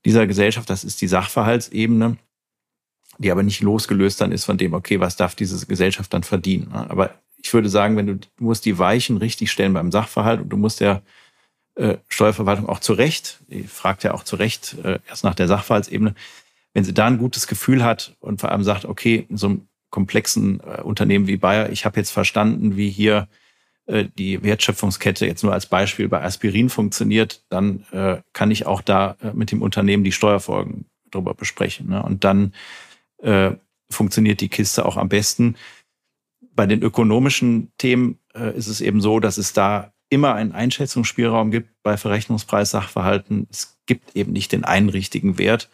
dieser 0.06 0.28
Gesellschaft, 0.28 0.70
das 0.70 0.84
ist 0.84 1.02
die 1.02 1.08
Sachverhaltsebene, 1.08 2.18
die 3.18 3.32
aber 3.32 3.44
nicht 3.44 3.62
losgelöst 3.62 4.22
dann 4.22 4.32
ist 4.32 4.46
von 4.46 4.58
dem, 4.58 4.74
okay, 4.74 5.00
was 5.00 5.16
darf 5.16 5.36
diese 5.36 5.66
Gesellschaft 5.66 6.14
dann 6.14 6.24
verdienen. 6.24 6.72
Aber 6.72 7.16
ich 7.38 7.54
würde 7.54 7.70
sagen, 7.70 7.98
wenn 7.98 8.08
du, 8.08 8.16
du 8.16 8.28
musst 8.38 8.66
die 8.66 8.80
Weichen 8.80 9.18
richtig 9.18 9.52
stellen 9.52 9.74
beim 9.74 9.92
Sachverhalt 9.92 10.42
und 10.42 10.50
du 10.50 10.58
musst 10.58 10.80
der 10.80 11.02
äh, 11.76 11.98
Steuerverwaltung 12.08 12.68
auch 12.68 12.80
zu 12.80 12.94
Recht, 12.94 13.40
die 13.48 13.64
fragt 13.64 14.04
ja 14.04 14.14
auch 14.14 14.24
zu 14.24 14.36
Recht 14.36 14.78
äh, 14.84 15.00
erst 15.08 15.24
nach 15.24 15.36
der 15.36 15.48
Sachverhaltsebene, 15.48 16.16
wenn 16.74 16.84
sie 16.84 16.94
da 16.94 17.08
ein 17.08 17.18
gutes 17.18 17.48
Gefühl 17.48 17.84
hat 17.84 18.16
und 18.20 18.42
vor 18.42 18.52
allem 18.52 18.64
sagt, 18.64 18.86
okay, 18.86 19.26
in 19.30 19.38
so 19.38 19.48
einem 19.48 19.68
komplexen 19.90 20.60
äh, 20.60 20.82
Unternehmen 20.82 21.28
wie 21.28 21.38
Bayer, 21.38 21.70
ich 21.72 21.86
habe 21.86 22.00
jetzt 22.00 22.12
verstanden, 22.12 22.78
wie 22.78 22.90
hier 22.90 23.28
äh, 23.88 24.06
die 24.18 24.44
Wertschöpfungskette 24.44 25.26
jetzt 25.26 25.44
nur 25.44 25.54
als 25.54 25.66
Beispiel 25.66 26.08
bei 26.08 26.24
Aspirin 26.24 26.70
funktioniert, 26.70 27.44
dann 27.50 27.86
äh, 27.92 28.18
kann 28.34 28.52
ich 28.52 28.66
auch 28.66 28.82
da 28.82 29.18
äh, 29.22 29.34
mit 29.34 29.52
dem 29.52 29.62
Unternehmen 29.62 30.04
die 30.04 30.12
Steuerfolgen 30.12 30.86
drüber 31.12 31.34
besprechen. 31.34 31.90
Ne? 31.90 32.04
Und 32.04 32.24
dann 32.24 32.54
äh, 33.18 33.52
funktioniert 33.90 34.42
die 34.42 34.50
Kiste 34.50 34.86
auch 34.86 34.98
am 34.98 35.10
besten. 35.10 35.56
Bei 36.54 36.68
den 36.68 36.84
ökonomischen 36.84 37.72
Themen 37.78 38.20
äh, 38.36 38.56
ist 38.56 38.68
es 38.68 38.82
eben 38.82 39.02
so, 39.02 39.20
dass 39.20 39.38
es 39.38 39.54
da 39.54 39.92
immer 40.10 40.36
einen 40.36 40.52
Einschätzungsspielraum 40.52 41.52
gibt 41.52 41.70
bei 41.84 41.98
Verrechnungspreis-Sachverhalten. 41.98 43.48
Es 43.50 43.78
gibt 43.86 44.16
eben 44.16 44.34
nicht 44.34 44.52
den 44.52 44.66
einen 44.66 44.90
richtigen 44.90 45.38
Wert. 45.38 45.70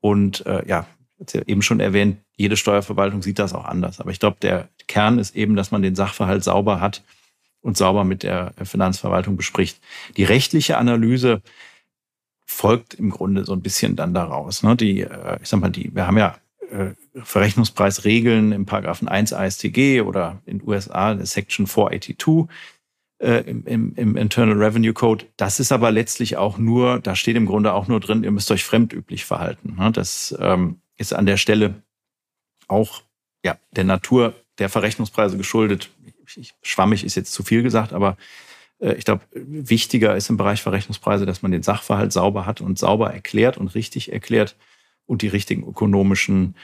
Und 0.00 0.44
äh, 0.46 0.66
ja, 0.66 0.86
ja 1.28 1.42
eben 1.46 1.62
schon 1.62 1.80
erwähnt, 1.80 2.18
jede 2.36 2.56
Steuerverwaltung 2.56 3.22
sieht 3.22 3.38
das 3.38 3.54
auch 3.54 3.64
anders. 3.64 4.00
Aber 4.00 4.10
ich 4.10 4.20
glaube, 4.20 4.36
der 4.40 4.68
Kern 4.86 5.18
ist 5.18 5.34
eben, 5.34 5.56
dass 5.56 5.70
man 5.70 5.82
den 5.82 5.94
Sachverhalt 5.94 6.44
sauber 6.44 6.80
hat 6.80 7.02
und 7.62 7.76
sauber 7.76 8.04
mit 8.04 8.22
der 8.22 8.52
Finanzverwaltung 8.62 9.36
bespricht. 9.36 9.80
Die 10.16 10.24
rechtliche 10.24 10.78
Analyse 10.78 11.42
folgt 12.44 12.94
im 12.94 13.10
Grunde 13.10 13.44
so 13.44 13.52
ein 13.52 13.62
bisschen 13.62 13.96
dann 13.96 14.14
daraus. 14.14 14.62
Ne? 14.62 14.76
Die, 14.76 15.00
äh, 15.00 15.38
ich 15.42 15.48
sag 15.48 15.60
mal, 15.60 15.70
die, 15.70 15.94
wir 15.94 16.06
haben 16.06 16.18
ja 16.18 16.38
äh, 16.70 16.94
Verrechnungspreisregeln 17.22 18.52
im 18.52 18.66
Paragraphen 18.66 19.08
1 19.08 19.32
ASTG 19.32 20.02
oder 20.02 20.40
in 20.46 20.58
den 20.58 20.68
USA 20.68 21.14
der 21.14 21.26
Section 21.26 21.66
482 21.66 22.48
äh, 23.18 23.40
im, 23.48 23.94
im, 23.94 24.16
Internal 24.16 24.62
Revenue 24.62 24.92
Code. 24.92 25.24
Das 25.36 25.60
ist 25.60 25.72
aber 25.72 25.90
letztlich 25.90 26.36
auch 26.36 26.58
nur, 26.58 27.00
da 27.00 27.16
steht 27.16 27.36
im 27.36 27.46
Grunde 27.46 27.72
auch 27.72 27.88
nur 27.88 28.00
drin, 28.00 28.24
ihr 28.24 28.30
müsst 28.30 28.50
euch 28.50 28.64
fremdüblich 28.64 29.24
verhalten. 29.24 29.76
Ne? 29.78 29.90
Das 29.92 30.36
ähm, 30.38 30.80
ist 30.96 31.14
an 31.14 31.26
der 31.26 31.36
Stelle 31.36 31.82
auch 32.68 33.02
ja, 33.44 33.56
der 33.72 33.84
Natur 33.84 34.34
der 34.58 34.68
Verrechnungspreise 34.68 35.36
geschuldet. 35.36 35.90
Schwammig 36.62 37.04
ist 37.04 37.14
jetzt 37.14 37.32
zu 37.32 37.42
viel 37.42 37.62
gesagt, 37.62 37.92
aber 37.92 38.16
äh, 38.80 38.94
ich 38.94 39.04
glaube, 39.04 39.24
wichtiger 39.32 40.16
ist 40.16 40.30
im 40.30 40.36
Bereich 40.36 40.62
Verrechnungspreise, 40.62 41.26
dass 41.26 41.42
man 41.42 41.52
den 41.52 41.62
Sachverhalt 41.62 42.12
sauber 42.12 42.46
hat 42.46 42.60
und 42.60 42.78
sauber 42.78 43.12
erklärt 43.12 43.58
und 43.58 43.74
richtig 43.74 44.12
erklärt 44.12 44.56
und 45.06 45.22
die 45.22 45.28
richtigen 45.28 45.66
ökonomischen 45.66 46.56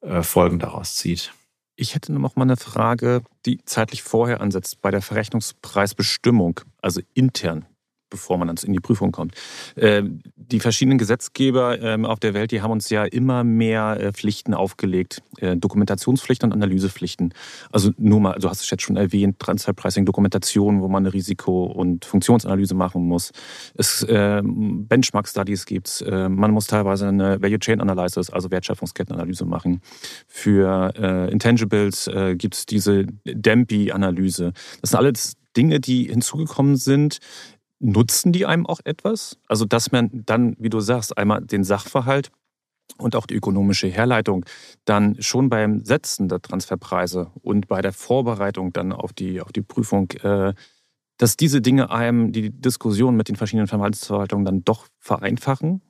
äh, 0.00 0.22
Folgen 0.22 0.58
daraus 0.58 0.96
zieht. 0.96 1.32
Ich 1.80 1.94
hätte 1.94 2.12
noch 2.12 2.34
mal 2.34 2.42
eine 2.42 2.56
Frage, 2.56 3.22
die 3.46 3.64
zeitlich 3.64 4.02
vorher 4.02 4.40
ansetzt 4.40 4.82
bei 4.82 4.90
der 4.90 5.00
Verrechnungspreisbestimmung, 5.00 6.60
also 6.82 7.00
intern 7.14 7.66
bevor 8.10 8.38
man 8.38 8.48
dann 8.48 8.56
in 8.62 8.72
die 8.72 8.80
Prüfung 8.80 9.12
kommt. 9.12 9.34
Ähm, 9.76 10.22
die 10.36 10.60
verschiedenen 10.60 10.98
Gesetzgeber 10.98 11.80
ähm, 11.80 12.04
auf 12.04 12.20
der 12.20 12.34
Welt, 12.34 12.52
die 12.52 12.62
haben 12.62 12.70
uns 12.70 12.88
ja 12.90 13.04
immer 13.04 13.44
mehr 13.44 13.98
äh, 14.00 14.12
Pflichten 14.12 14.54
aufgelegt. 14.54 15.22
Äh, 15.38 15.56
Dokumentationspflichten 15.56 16.48
und 16.48 16.52
Analysepflichten. 16.52 17.34
Also 17.70 17.90
nur 17.98 18.20
mal, 18.20 18.38
du 18.38 18.48
hast 18.48 18.62
es 18.62 18.70
jetzt 18.70 18.82
schon 18.82 18.96
erwähnt, 18.96 19.38
Transferpricing, 19.38 20.04
Dokumentation, 20.04 20.80
wo 20.80 20.88
man 20.88 21.04
eine 21.04 21.12
Risiko- 21.12 21.64
und 21.64 22.04
Funktionsanalyse 22.04 22.74
machen 22.74 23.06
muss. 23.06 23.32
Es 23.74 24.06
ähm, 24.08 24.86
Benchmark-Studies 24.86 25.66
gibt 25.66 26.02
äh, 26.02 26.28
Man 26.28 26.50
muss 26.50 26.66
teilweise 26.66 27.08
eine 27.08 27.40
Value 27.40 27.58
Chain 27.58 27.80
Analysis, 27.80 28.30
also 28.30 28.50
Wertschöpfungskettenanalyse 28.50 29.44
machen. 29.44 29.80
Für 30.26 31.28
Intangibles 31.30 32.10
gibt 32.34 32.54
es 32.54 32.66
diese 32.66 33.06
DEMPI-Analyse. 33.24 34.52
Das 34.80 34.90
sind 34.90 34.98
alles 34.98 35.36
Dinge, 35.56 35.80
die 35.80 36.04
hinzugekommen 36.04 36.76
sind, 36.76 37.18
nutzen 37.80 38.32
die 38.32 38.46
einem 38.46 38.66
auch 38.66 38.80
etwas? 38.84 39.38
Also, 39.46 39.64
dass 39.64 39.92
man 39.92 40.10
dann, 40.12 40.56
wie 40.58 40.70
du 40.70 40.80
sagst, 40.80 41.16
einmal 41.16 41.40
den 41.42 41.64
Sachverhalt 41.64 42.30
und 42.96 43.14
auch 43.14 43.26
die 43.26 43.34
ökonomische 43.34 43.88
Herleitung 43.88 44.44
dann 44.84 45.20
schon 45.20 45.48
beim 45.48 45.84
Setzen 45.84 46.28
der 46.28 46.40
Transferpreise 46.40 47.30
und 47.42 47.68
bei 47.68 47.82
der 47.82 47.92
Vorbereitung 47.92 48.72
dann 48.72 48.92
auf 48.92 49.12
die, 49.12 49.40
auf 49.40 49.52
die 49.52 49.62
Prüfung, 49.62 50.10
äh, 50.22 50.54
dass 51.18 51.36
diese 51.36 51.60
Dinge 51.60 51.90
einem 51.90 52.32
die 52.32 52.50
Diskussion 52.50 53.16
mit 53.16 53.28
den 53.28 53.36
verschiedenen 53.36 53.66
Verwaltungsverwaltungen 53.66 54.44
dann 54.44 54.64
doch 54.64 54.86
vereinfachen? 54.98 55.82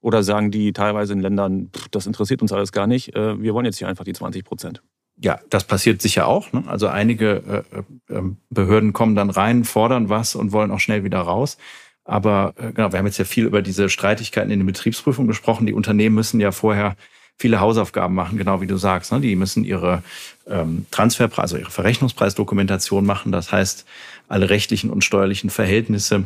Oder 0.00 0.22
sagen 0.22 0.50
die 0.50 0.72
teilweise 0.72 1.12
in 1.12 1.20
Ländern, 1.20 1.70
pff, 1.74 1.88
das 1.88 2.06
interessiert 2.06 2.42
uns 2.42 2.52
alles 2.52 2.72
gar 2.72 2.86
nicht, 2.86 3.14
äh, 3.16 3.40
wir 3.40 3.54
wollen 3.54 3.66
jetzt 3.66 3.78
hier 3.78 3.88
einfach 3.88 4.04
die 4.04 4.12
20 4.12 4.44
Prozent? 4.44 4.82
Ja, 5.20 5.40
das 5.50 5.64
passiert 5.64 6.00
sicher 6.00 6.26
auch. 6.26 6.52
Ne? 6.52 6.64
Also 6.66 6.88
einige 6.88 7.64
äh, 8.08 8.14
äh, 8.14 8.22
Behörden 8.50 8.92
kommen 8.92 9.14
dann 9.14 9.30
rein, 9.30 9.64
fordern 9.64 10.08
was 10.08 10.34
und 10.34 10.52
wollen 10.52 10.70
auch 10.70 10.80
schnell 10.80 11.04
wieder 11.04 11.20
raus. 11.20 11.58
Aber 12.04 12.54
äh, 12.56 12.72
genau, 12.72 12.92
wir 12.92 12.98
haben 12.98 13.06
jetzt 13.06 13.18
ja 13.18 13.24
viel 13.24 13.44
über 13.44 13.62
diese 13.62 13.88
Streitigkeiten 13.88 14.50
in 14.50 14.60
den 14.60 14.66
Betriebsprüfungen 14.66 15.28
gesprochen. 15.28 15.66
Die 15.66 15.72
Unternehmen 15.72 16.14
müssen 16.14 16.40
ja 16.40 16.52
vorher 16.52 16.96
viele 17.36 17.60
Hausaufgaben 17.60 18.14
machen, 18.14 18.38
genau 18.38 18.60
wie 18.60 18.66
du 18.66 18.76
sagst. 18.76 19.12
Ne? 19.12 19.20
Die 19.20 19.36
müssen 19.36 19.64
ihre 19.64 20.02
ähm, 20.46 20.86
Transferpreis, 20.90 21.52
also 21.52 21.56
ihre 21.58 21.70
Verrechnungspreisdokumentation 21.70 23.04
machen. 23.04 23.32
Das 23.32 23.52
heißt, 23.52 23.86
alle 24.28 24.50
rechtlichen 24.50 24.90
und 24.90 25.04
steuerlichen 25.04 25.50
Verhältnisse 25.50 26.24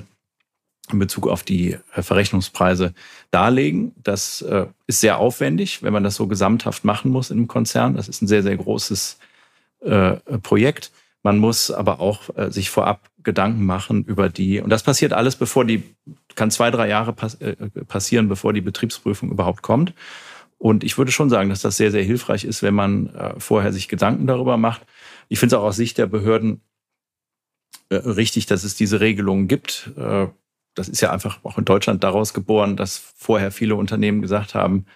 in 0.90 0.98
Bezug 0.98 1.28
auf 1.28 1.42
die 1.42 1.78
äh, 1.94 2.02
Verrechnungspreise 2.02 2.94
darlegen. 3.30 3.92
Das 4.02 4.42
äh, 4.42 4.66
ist 4.86 5.00
sehr 5.00 5.18
aufwendig, 5.18 5.82
wenn 5.82 5.92
man 5.92 6.04
das 6.04 6.16
so 6.16 6.26
gesamthaft 6.26 6.84
machen 6.84 7.10
muss 7.10 7.30
in 7.30 7.38
einem 7.38 7.48
Konzern. 7.48 7.94
Das 7.94 8.08
ist 8.08 8.22
ein 8.22 8.26
sehr, 8.26 8.42
sehr 8.42 8.56
großes 8.56 9.18
äh, 9.80 10.16
Projekt. 10.42 10.90
Man 11.24 11.38
muss 11.38 11.70
aber 11.70 12.00
auch 12.00 12.30
sich 12.48 12.68
vorab 12.68 13.08
Gedanken 13.22 13.64
machen 13.64 14.04
über 14.06 14.28
die, 14.28 14.60
und 14.60 14.70
das 14.70 14.82
passiert 14.82 15.12
alles, 15.12 15.36
bevor 15.36 15.64
die, 15.64 15.84
kann 16.34 16.50
zwei, 16.50 16.72
drei 16.72 16.88
Jahre 16.88 17.12
passieren, 17.12 18.28
bevor 18.28 18.52
die 18.52 18.60
Betriebsprüfung 18.60 19.30
überhaupt 19.30 19.62
kommt. 19.62 19.94
Und 20.58 20.82
ich 20.82 20.98
würde 20.98 21.12
schon 21.12 21.30
sagen, 21.30 21.48
dass 21.48 21.60
das 21.60 21.76
sehr, 21.76 21.92
sehr 21.92 22.02
hilfreich 22.02 22.42
ist, 22.42 22.64
wenn 22.64 22.74
man 22.74 23.36
vorher 23.38 23.72
sich 23.72 23.86
Gedanken 23.86 24.26
darüber 24.26 24.56
macht. 24.56 24.82
Ich 25.28 25.38
finde 25.38 25.54
es 25.54 25.60
auch 25.60 25.64
aus 25.64 25.76
Sicht 25.76 25.96
der 25.96 26.08
Behörden 26.08 26.60
richtig, 27.88 28.46
dass 28.46 28.64
es 28.64 28.74
diese 28.74 28.98
Regelungen 28.98 29.46
gibt 29.46 29.92
das 30.74 30.88
ist 30.88 31.00
ja 31.00 31.10
einfach 31.10 31.40
auch 31.42 31.58
in 31.58 31.64
Deutschland 31.64 32.02
daraus 32.02 32.34
geboren, 32.34 32.76
dass 32.76 32.96
vorher 32.96 33.50
viele 33.50 33.76
Unternehmen 33.76 34.22
gesagt 34.22 34.54
haben, 34.54 34.86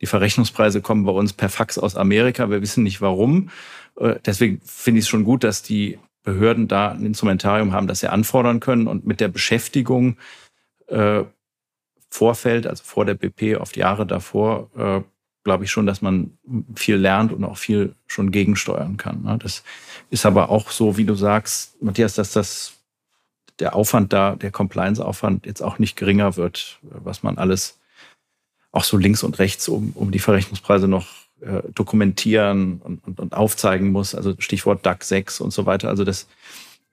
die 0.00 0.06
Verrechnungspreise 0.06 0.80
kommen 0.80 1.04
bei 1.04 1.12
uns 1.12 1.32
per 1.32 1.48
Fax 1.48 1.78
aus 1.78 1.96
Amerika. 1.96 2.50
Wir 2.50 2.62
wissen 2.62 2.84
nicht 2.84 3.00
warum. 3.00 3.50
Äh, 3.96 4.16
deswegen 4.24 4.60
finde 4.64 4.98
ich 4.98 5.04
es 5.04 5.08
schon 5.08 5.24
gut, 5.24 5.44
dass 5.44 5.62
die 5.62 5.98
Behörden 6.22 6.68
da 6.68 6.90
ein 6.90 7.06
Instrumentarium 7.06 7.72
haben, 7.72 7.86
das 7.86 8.00
sie 8.00 8.08
anfordern 8.08 8.60
können 8.60 8.86
und 8.86 9.06
mit 9.06 9.20
der 9.20 9.28
Beschäftigung 9.28 10.16
äh, 10.86 11.24
Vorfeld, 12.10 12.66
also 12.66 12.82
vor 12.84 13.04
der 13.04 13.14
BP 13.14 13.56
auf 13.56 13.72
die 13.72 13.80
Jahre 13.80 14.06
davor, 14.06 14.70
äh, 14.76 15.02
glaube 15.44 15.64
ich 15.64 15.70
schon, 15.70 15.86
dass 15.86 16.02
man 16.02 16.38
viel 16.74 16.96
lernt 16.96 17.32
und 17.32 17.44
auch 17.44 17.56
viel 17.56 17.94
schon 18.06 18.30
gegensteuern 18.30 18.96
kann. 18.96 19.22
Ne? 19.22 19.38
Das 19.38 19.62
ist 20.10 20.26
aber 20.26 20.50
auch 20.50 20.70
so, 20.70 20.96
wie 20.96 21.04
du 21.04 21.14
sagst, 21.14 21.80
Matthias, 21.82 22.14
dass 22.14 22.32
das 22.32 22.79
der 23.60 23.76
Aufwand 23.76 24.12
da, 24.12 24.36
der 24.36 24.50
Compliance-Aufwand 24.50 25.46
jetzt 25.46 25.62
auch 25.62 25.78
nicht 25.78 25.96
geringer 25.96 26.36
wird, 26.36 26.78
was 26.82 27.22
man 27.22 27.38
alles 27.38 27.78
auch 28.72 28.84
so 28.84 28.96
links 28.96 29.22
und 29.22 29.38
rechts 29.38 29.68
um, 29.68 29.92
um 29.94 30.10
die 30.10 30.18
Verrechnungspreise 30.18 30.88
noch 30.88 31.06
äh, 31.40 31.62
dokumentieren 31.74 32.80
und, 32.82 33.04
und, 33.06 33.20
und, 33.20 33.34
aufzeigen 33.34 33.90
muss. 33.92 34.14
Also 34.14 34.34
Stichwort 34.38 34.84
DAC 34.86 35.04
6 35.04 35.40
und 35.40 35.52
so 35.52 35.66
weiter. 35.66 35.88
Also 35.88 36.04
das, 36.04 36.28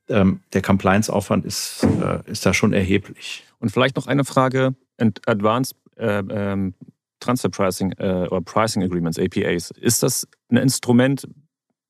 ähm, 0.09 0.41
der 0.53 0.61
Compliance-Aufwand 0.61 1.45
ist, 1.45 1.84
äh, 1.84 2.20
ist 2.30 2.45
da 2.45 2.53
schon 2.53 2.74
erheblich. 2.74 3.43
Und 3.59 3.72
vielleicht 3.72 3.95
noch 3.95 4.07
eine 4.07 4.26
Frage. 4.26 4.76
Advanced 4.97 5.76
äh, 5.97 6.24
ähm, 6.30 6.74
Transfer 7.20 7.49
Pricing 7.49 7.91
äh, 7.93 8.28
oder 8.30 8.41
Pricing 8.41 8.84
Agreements, 8.84 9.20
APAs, 9.20 9.72
ist 9.72 10.03
das 10.03 10.28
ein 10.49 10.57
Instrument, 10.57 11.28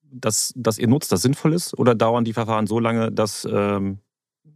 das, 0.10 0.54
das 0.56 0.78
ihr 0.78 0.88
nutzt, 0.88 1.12
das 1.12 1.22
sinnvoll 1.22 1.54
ist? 1.54 1.78
Oder 1.78 1.96
dauern 1.96 2.24
die 2.26 2.34
Verfahren 2.34 2.68
so 2.68 2.80
lange, 2.80 3.12
dass 3.12 3.48
ähm, 3.50 4.00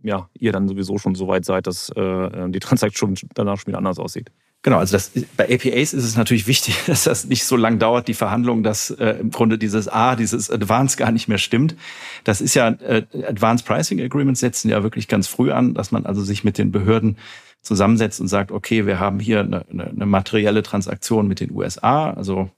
ja, 0.04 0.30
ihr 0.38 0.52
dann 0.52 0.68
sowieso 0.68 0.98
schon 0.98 1.16
so 1.16 1.28
weit 1.28 1.46
seid, 1.46 1.68
dass 1.68 1.90
äh, 1.90 2.50
die 2.50 2.60
Transaktion 2.60 3.16
danach 3.34 3.58
schon 3.58 3.68
wieder 3.68 3.78
anders 3.78 4.00
aussieht? 4.00 4.32
Genau, 4.64 4.78
also 4.78 4.94
das, 4.94 5.12
bei 5.38 5.46
APAs 5.46 5.94
ist 5.94 6.04
es 6.04 6.16
natürlich 6.16 6.46
wichtig, 6.46 6.76
dass 6.88 7.04
das 7.06 7.26
nicht 7.26 7.46
so 7.46 7.56
lang 7.56 7.80
dauert, 7.80 8.08
die 8.08 8.14
Verhandlung, 8.14 8.64
dass 8.64 8.92
äh, 8.92 9.18
im 9.20 9.32
Grunde 9.32 9.58
dieses 9.58 9.88
A, 9.88 10.16
dieses 10.16 10.52
Advanced 10.52 10.98
gar 10.98 11.12
nicht 11.12 11.28
mehr 11.28 11.40
stimmt. 11.40 11.76
Das 12.24 12.42
ist 12.42 12.54
ja, 12.54 12.70
äh, 12.70 13.06
Advanced 13.28 13.66
Pricing 13.66 14.00
Agreements 14.02 14.40
setzen 14.40 14.70
ja 14.70 14.84
wirklich 14.84 15.08
ganz 15.08 15.28
früh 15.28 15.52
an, 15.52 15.74
dass 15.74 15.92
man 15.92 16.06
also 16.06 16.22
sich 16.22 16.44
mit 16.44 16.58
den 16.58 16.72
Behörden 16.72 17.18
zusammensetzt 17.62 18.22
und 18.22 18.28
sagt, 18.28 18.52
okay, 18.52 18.86
wir 18.86 19.00
haben 19.00 19.20
hier 19.20 19.40
eine, 19.40 19.66
eine, 19.72 19.88
eine 19.88 20.06
materielle 20.06 20.64
Transaktion 20.64 21.28
mit 21.28 21.40
den 21.40 21.52
USA, 21.52 22.12
also 22.12 22.50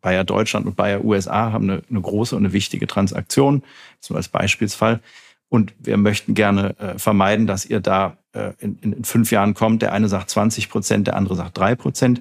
Bayer 0.00 0.22
Deutschland 0.22 0.66
und 0.66 0.76
Bayer 0.76 1.04
USA 1.04 1.50
haben 1.50 1.68
eine, 1.68 1.82
eine 1.90 2.00
große 2.00 2.36
und 2.36 2.44
eine 2.44 2.52
wichtige 2.52 2.86
Transaktion, 2.86 3.64
so 3.98 4.14
als 4.14 4.28
Beispielsfall. 4.28 5.00
Und 5.48 5.74
wir 5.78 5.96
möchten 5.96 6.34
gerne 6.34 6.78
äh, 6.78 6.98
vermeiden, 6.98 7.46
dass 7.46 7.64
ihr 7.64 7.80
da 7.80 8.16
äh, 8.32 8.52
in, 8.58 8.78
in, 8.80 9.04
fünf 9.04 9.30
Jahren 9.30 9.54
kommt. 9.54 9.82
Der 9.82 9.92
eine 9.92 10.08
sagt 10.08 10.30
20 10.30 10.68
Prozent, 10.68 11.06
der 11.06 11.16
andere 11.16 11.36
sagt 11.36 11.56
drei 11.56 11.74
Prozent. 11.74 12.20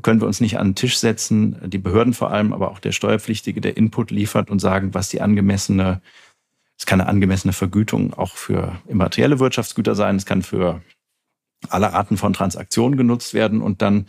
Können 0.00 0.20
wir 0.20 0.26
uns 0.26 0.40
nicht 0.40 0.58
an 0.58 0.68
den 0.68 0.74
Tisch 0.74 0.98
setzen, 0.98 1.56
die 1.64 1.78
Behörden 1.78 2.14
vor 2.14 2.30
allem, 2.30 2.52
aber 2.52 2.70
auch 2.70 2.78
der 2.78 2.92
Steuerpflichtige, 2.92 3.60
der 3.60 3.76
Input 3.76 4.10
liefert 4.10 4.50
und 4.50 4.58
sagen, 4.58 4.94
was 4.94 5.10
die 5.10 5.20
angemessene, 5.20 6.00
es 6.78 6.86
kann 6.86 7.00
eine 7.00 7.10
angemessene 7.10 7.52
Vergütung 7.52 8.14
auch 8.14 8.36
für 8.36 8.80
immaterielle 8.88 9.38
Wirtschaftsgüter 9.38 9.94
sein, 9.94 10.16
es 10.16 10.24
kann 10.24 10.42
für 10.42 10.80
alle 11.68 11.92
Arten 11.92 12.16
von 12.16 12.32
Transaktionen 12.32 12.96
genutzt 12.96 13.34
werden 13.34 13.60
und 13.60 13.82
dann 13.82 14.06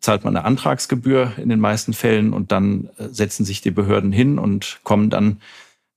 zahlt 0.00 0.24
man 0.24 0.36
eine 0.36 0.44
Antragsgebühr 0.44 1.32
in 1.36 1.48
den 1.48 1.60
meisten 1.60 1.92
Fällen 1.92 2.32
und 2.32 2.52
dann 2.52 2.88
äh, 2.98 3.08
setzen 3.10 3.44
sich 3.44 3.60
die 3.60 3.70
Behörden 3.70 4.12
hin 4.12 4.38
und 4.38 4.78
kommen 4.84 5.10
dann 5.10 5.40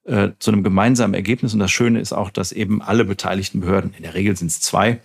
äh, 0.03 0.29
zu 0.39 0.51
einem 0.51 0.63
gemeinsamen 0.63 1.13
Ergebnis. 1.13 1.53
Und 1.53 1.59
das 1.59 1.71
Schöne 1.71 1.99
ist 1.99 2.13
auch, 2.13 2.29
dass 2.29 2.51
eben 2.51 2.81
alle 2.81 3.05
beteiligten 3.05 3.61
Behörden, 3.61 3.93
in 3.93 4.03
der 4.03 4.13
Regel 4.13 4.35
sind 4.35 4.47
es 4.47 4.61
zwei, 4.61 4.99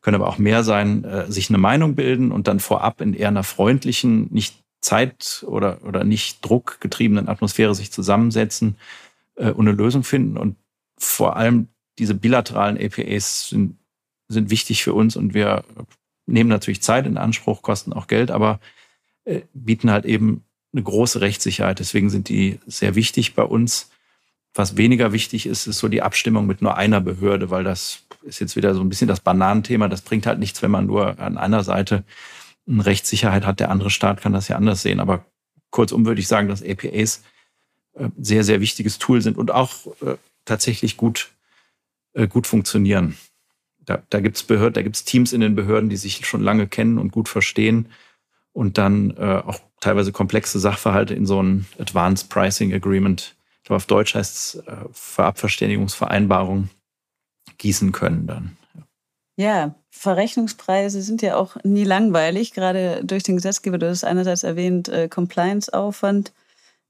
können 0.00 0.14
aber 0.16 0.28
auch 0.28 0.38
mehr 0.38 0.64
sein, 0.64 1.04
äh, 1.04 1.30
sich 1.30 1.50
eine 1.50 1.58
Meinung 1.58 1.94
bilden 1.94 2.32
und 2.32 2.48
dann 2.48 2.60
vorab 2.60 3.00
in 3.00 3.14
eher 3.14 3.28
einer 3.28 3.44
freundlichen, 3.44 4.28
nicht 4.32 4.56
Zeit 4.80 5.44
oder, 5.46 5.78
oder 5.84 6.04
nicht 6.04 6.38
druckgetriebenen 6.42 7.28
Atmosphäre 7.28 7.74
sich 7.74 7.92
zusammensetzen 7.92 8.76
äh, 9.36 9.50
und 9.50 9.68
eine 9.68 9.76
Lösung 9.76 10.04
finden. 10.04 10.36
Und 10.36 10.56
vor 10.96 11.36
allem 11.36 11.68
diese 11.98 12.14
bilateralen 12.14 12.78
APAs 12.78 13.50
sind 13.50 13.76
sind 14.30 14.50
wichtig 14.50 14.82
für 14.82 14.94
uns 14.94 15.16
und 15.16 15.34
wir 15.34 15.64
nehmen 16.26 16.48
natürlich 16.48 16.82
Zeit 16.82 17.06
in 17.06 17.18
Anspruch, 17.18 17.62
kosten 17.62 17.92
auch 17.92 18.06
Geld, 18.06 18.30
aber 18.30 18.60
äh, 19.24 19.40
bieten 19.52 19.90
halt 19.90 20.06
eben 20.06 20.44
eine 20.72 20.82
große 20.82 21.20
Rechtssicherheit. 21.20 21.80
Deswegen 21.80 22.10
sind 22.10 22.28
die 22.28 22.60
sehr 22.66 22.94
wichtig 22.94 23.34
bei 23.34 23.42
uns. 23.42 23.90
Was 24.54 24.76
weniger 24.76 25.12
wichtig 25.12 25.46
ist, 25.46 25.66
ist 25.66 25.78
so 25.78 25.88
die 25.88 26.02
Abstimmung 26.02 26.46
mit 26.46 26.60
nur 26.62 26.76
einer 26.76 27.00
Behörde, 27.00 27.50
weil 27.50 27.64
das 27.64 28.02
ist 28.22 28.40
jetzt 28.40 28.56
wieder 28.56 28.74
so 28.74 28.80
ein 28.80 28.88
bisschen 28.88 29.08
das 29.08 29.20
Bananenthema. 29.20 29.88
Das 29.88 30.02
bringt 30.02 30.26
halt 30.26 30.38
nichts, 30.38 30.60
wenn 30.62 30.70
man 30.70 30.86
nur 30.86 31.18
an 31.20 31.38
einer 31.38 31.62
Seite 31.62 32.04
eine 32.66 32.84
Rechtssicherheit 32.84 33.46
hat. 33.46 33.60
Der 33.60 33.70
andere 33.70 33.90
Staat 33.90 34.20
kann 34.20 34.32
das 34.32 34.48
ja 34.48 34.56
anders 34.56 34.82
sehen. 34.82 35.00
Aber 35.00 35.24
kurzum 35.70 36.04
würde 36.04 36.20
ich 36.20 36.28
sagen, 36.28 36.48
dass 36.48 36.62
APAs 36.62 37.22
äh, 37.94 38.08
sehr, 38.18 38.44
sehr 38.44 38.60
wichtiges 38.60 38.98
Tool 38.98 39.22
sind 39.22 39.38
und 39.38 39.50
auch 39.50 39.86
äh, 40.02 40.16
tatsächlich 40.44 40.96
gut, 40.96 41.30
gut 42.30 42.48
funktionieren. 42.48 43.16
Da, 43.84 44.02
da 44.10 44.20
gibt 44.20 44.36
es 44.36 44.42
Behörden, 44.42 44.74
da 44.74 44.82
gibt 44.82 44.96
es 44.96 45.04
Teams 45.04 45.32
in 45.32 45.40
den 45.40 45.54
Behörden, 45.54 45.90
die 45.90 45.96
sich 45.96 46.26
schon 46.26 46.42
lange 46.42 46.66
kennen 46.66 46.98
und 46.98 47.12
gut 47.12 47.28
verstehen 47.28 47.86
und 48.52 48.78
dann 48.78 49.16
äh, 49.16 49.42
auch 49.44 49.60
teilweise 49.80 50.12
komplexe 50.12 50.58
Sachverhalte 50.58 51.14
in 51.14 51.26
so 51.26 51.42
ein 51.42 51.66
Advanced 51.78 52.28
Pricing 52.28 52.74
Agreement, 52.74 53.34
glaube 53.70 53.76
auf 53.76 53.86
Deutsch 53.86 54.16
heißt 54.16 54.36
es 54.36 54.54
äh, 54.66 54.76
Verabverständigungsvereinbarung, 54.90 56.70
gießen 57.58 57.92
können 57.92 58.26
dann. 58.26 58.56
Ja, 59.36 59.76
Verrechnungspreise 59.90 61.00
sind 61.02 61.22
ja 61.22 61.36
auch 61.36 61.56
nie 61.62 61.84
langweilig, 61.84 62.52
gerade 62.52 63.02
durch 63.04 63.22
den 63.22 63.36
Gesetzgeber. 63.36 63.78
Du 63.78 63.88
hast 63.88 64.02
einerseits 64.02 64.42
erwähnt, 64.42 64.88
äh, 64.88 65.08
Compliance-Aufwand, 65.08 66.32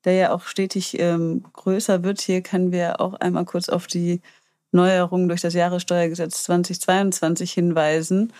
der 0.05 0.15
ja 0.15 0.33
auch 0.33 0.45
stetig 0.45 0.99
ähm, 0.99 1.45
größer 1.53 2.03
wird. 2.03 2.23
Hier 2.23 2.41
können 2.41 2.73
wir 2.73 3.01
auch 3.01 3.13
einmal 3.15 3.45
kurz 3.45 3.69
auf 3.69 3.87
die 3.87 4.23
Neuerungen 4.73 5.29
durch 5.29 5.43
das 5.43 5.53
Jahressteuergesetz 5.53 6.45
2022 6.45 7.53
hinweisen, 7.53 8.33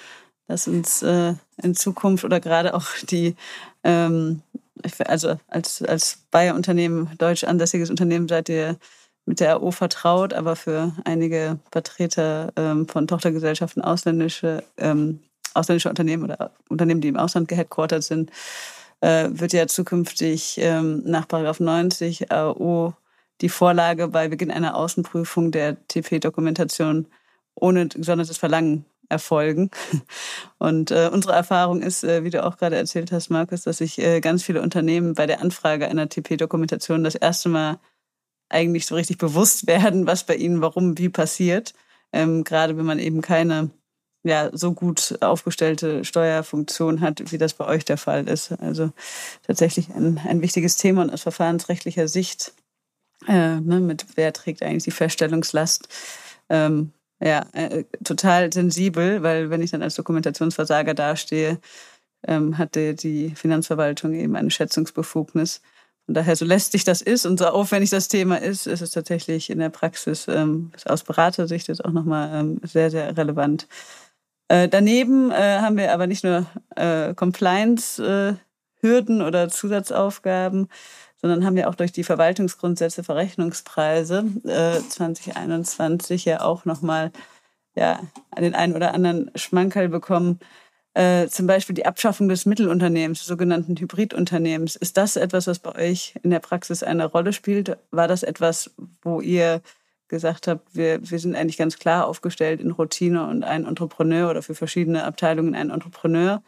dass 0.49 0.67
uns 0.67 1.03
äh, 1.03 1.35
in 1.63 1.75
Zukunft 1.75 2.25
oder 2.25 2.41
gerade 2.41 2.73
auch 2.73 2.89
die, 3.03 3.37
ähm, 3.85 4.41
also 5.07 5.39
als, 5.49 5.83
als 5.83 6.19
Bayer-Unternehmen, 6.31 7.11
deutsch 7.19 7.45
ansässiges 7.45 7.91
Unternehmen, 7.91 8.29
seid 8.29 8.49
ihr 8.49 8.77
mit 9.27 9.41
der 9.41 9.57
AO 9.57 9.71
vertraut, 9.71 10.33
aber 10.33 10.57
für 10.57 10.93
einige 11.05 11.59
Vertreter 11.71 12.53
ähm, 12.57 12.89
von 12.89 13.07
Tochtergesellschaften 13.07 13.83
ausländische, 13.83 14.65
ähm, 14.77 15.21
ausländische 15.55 15.89
Unternehmen 15.89 16.25
oder 16.25 16.53
Unternehmen, 16.69 17.01
die 17.01 17.09
im 17.09 17.17
Ausland 17.17 17.49
geheadquartert 17.49 18.03
sind, 18.03 18.31
äh, 19.01 19.29
wird 19.31 19.53
ja 19.53 19.67
zukünftig 19.67 20.59
ähm, 20.59 21.03
nach 21.05 21.27
90 21.31 22.33
AO 22.33 22.95
die 23.41 23.49
Vorlage 23.49 24.09
bei 24.09 24.29
Beginn 24.29 24.51
einer 24.51 24.77
Außenprüfung 24.77 25.51
der 25.51 25.77
TP-Dokumentation 25.89 27.07
ohne 27.55 27.89
gesondertes 27.89 28.39
Verlangen 28.39 28.85
erfolgen. 29.11 29.71
Und 30.59 30.91
äh, 30.91 31.11
unsere 31.13 31.35
Erfahrung 31.35 31.83
ist, 31.83 32.05
äh, 32.05 32.25
wie 32.25 32.31
du 32.31 32.45
auch 32.45 32.57
gerade 32.57 32.77
erzählt 32.77 33.13
hast, 33.13 33.31
Markus, 33.31 33.63
dass 33.63 33.79
sich 33.79 33.99
äh, 33.99 34.21
ganz 34.21 34.43
viele 34.43 34.63
Unternehmen 34.63 35.15
bei 35.15 35.27
der 35.27 35.41
Anfrage 35.41 35.89
einer 35.89 36.09
TP-Dokumentation 36.09 37.05
das 37.05 37.15
erste 37.15 37.49
Mal 37.49 37.79
eigentlich 38.49 38.87
so 38.87 38.95
richtig 38.95 39.19
bewusst 39.19 39.67
werden, 39.67 40.07
was 40.07 40.25
bei 40.25 40.37
ihnen 40.37 40.63
warum 40.63 40.99
wie 40.99 41.09
passiert. 41.09 41.75
Ähm, 42.13 42.45
gerade 42.45 42.77
wenn 42.77 42.87
man 42.87 42.99
eben 42.99 43.21
keine 43.21 43.71
ja, 44.23 44.51
so 44.53 44.73
gut 44.75 45.17
aufgestellte 45.23 46.05
Steuerfunktion 46.05 47.01
hat, 47.01 47.33
wie 47.33 47.39
das 47.39 47.55
bei 47.55 47.67
euch 47.67 47.87
der 47.87 47.97
Fall 47.97 48.29
ist. 48.29 48.53
Also 48.53 48.93
tatsächlich 49.47 49.89
ein, 49.95 50.19
ein 50.19 50.43
wichtiges 50.43 50.77
Thema 50.77 51.03
und 51.03 51.11
aus 51.11 51.23
verfahrensrechtlicher 51.23 52.07
Sicht 52.07 52.53
äh, 53.27 53.61
ne, 53.61 53.81
mit 53.81 54.07
wer 54.17 54.33
trägt 54.33 54.63
eigentlich 54.63 54.85
die 54.85 54.91
Feststellungslast. 54.91 55.89
Ähm, 56.49 56.93
ja, 57.23 57.47
äh, 57.53 57.85
total 58.05 58.53
sensibel, 58.53 59.23
weil 59.23 59.51
wenn 59.51 59.63
ich 59.63 59.71
dann 59.71 59.83
als 59.83 59.95
Dokumentationsversager 59.95 60.95
dastehe, 60.95 61.59
ähm, 62.27 62.59
hatte 62.59 62.95
die 62.95 63.31
Finanzverwaltung 63.31 64.15
eben 64.15 64.37
eine 64.37 64.51
Schätzungsbefugnis. 64.51 65.63
Von 66.07 66.15
daher, 66.15 66.37
so 66.37 66.45
lästig 66.45 66.85
das 66.85 67.03
ist 67.03 67.27
und 67.27 67.39
so 67.39 67.47
aufwendig 67.47 67.91
das 67.91 68.09
Thema 68.09 68.41
ist, 68.41 68.67
ist 68.67 68.81
es 68.81 68.91
tatsächlich 68.91 69.51
in 69.51 69.59
der 69.59 69.71
Praxis 69.71 70.27
ähm, 70.29 70.73
aus 70.87 71.05
Beratersicht 71.05 71.69
jetzt 71.69 71.85
auch 71.85 71.93
nochmal 71.93 72.31
ähm, 72.33 72.61
sehr, 72.65 72.91
sehr 72.91 73.17
relevant. 73.17 73.69
Äh, 74.49 74.69
daneben 74.69 75.31
äh, 75.31 75.61
haben 75.61 75.77
wir 75.77 75.93
aber 75.93 76.09
nicht 76.09 76.25
nur 76.25 76.47
äh, 76.75 77.15
Compliance-Hürden 77.15 79.23
oder 79.23 79.49
Zusatzaufgaben, 79.49 80.69
sondern 81.21 81.45
haben 81.45 81.57
ja 81.57 81.69
auch 81.69 81.75
durch 81.75 81.93
die 81.93 82.05
Verwaltungsgrundsätze 82.05 83.05
Verrechnungspreise 83.05 84.25
äh, 84.45 84.81
2021 84.81 86.25
ja 86.25 86.41
auch 86.41 86.65
nochmal 86.65 87.13
ja, 87.77 88.01
den 88.39 88.55
einen 88.55 88.75
oder 88.75 88.95
anderen 88.95 89.31
Schmankerl 89.35 89.89
bekommen. 89.89 90.41
Äh, 90.95 91.29
zum 91.29 91.47
Beispiel 91.47 91.75
die 91.75 91.87
Abschaffung 91.87 92.29
des 92.29 92.47
Mittelunternehmens, 92.47 93.21
des 93.21 93.29
sogenannten 93.29 93.77
Hybridunternehmens. 93.77 94.75
Ist 94.77 94.97
das 94.97 95.17
etwas, 95.17 95.47
was 95.47 95.61
bei 95.61 95.75
euch 95.77 96.15
in 96.23 96.31
der 96.31 96.41
Praxis 96.41 96.83
eine 96.83 97.05
Rolle 97.05 97.33
spielt? 97.33 97.77
War 97.91 98.09
das 98.09 98.23
etwas, 98.23 98.73
wo 99.03 99.21
ihr 99.21 99.63
gesagt 100.09 100.49
habt, 100.49 100.75
wir, 100.75 100.99
wir 101.09 101.19
sind 101.21 101.37
eigentlich 101.37 101.59
ganz 101.59 101.79
klar 101.79 102.09
aufgestellt 102.09 102.61
in 102.61 102.73
Routine 102.73 103.29
und 103.29 103.45
ein 103.45 103.65
Entrepreneur 103.65 104.31
oder 104.31 104.43
für 104.43 104.57
verschiedene 104.57 105.05
Abteilungen 105.05 105.55
ein 105.55 105.71
Entrepreneur? 105.71 106.43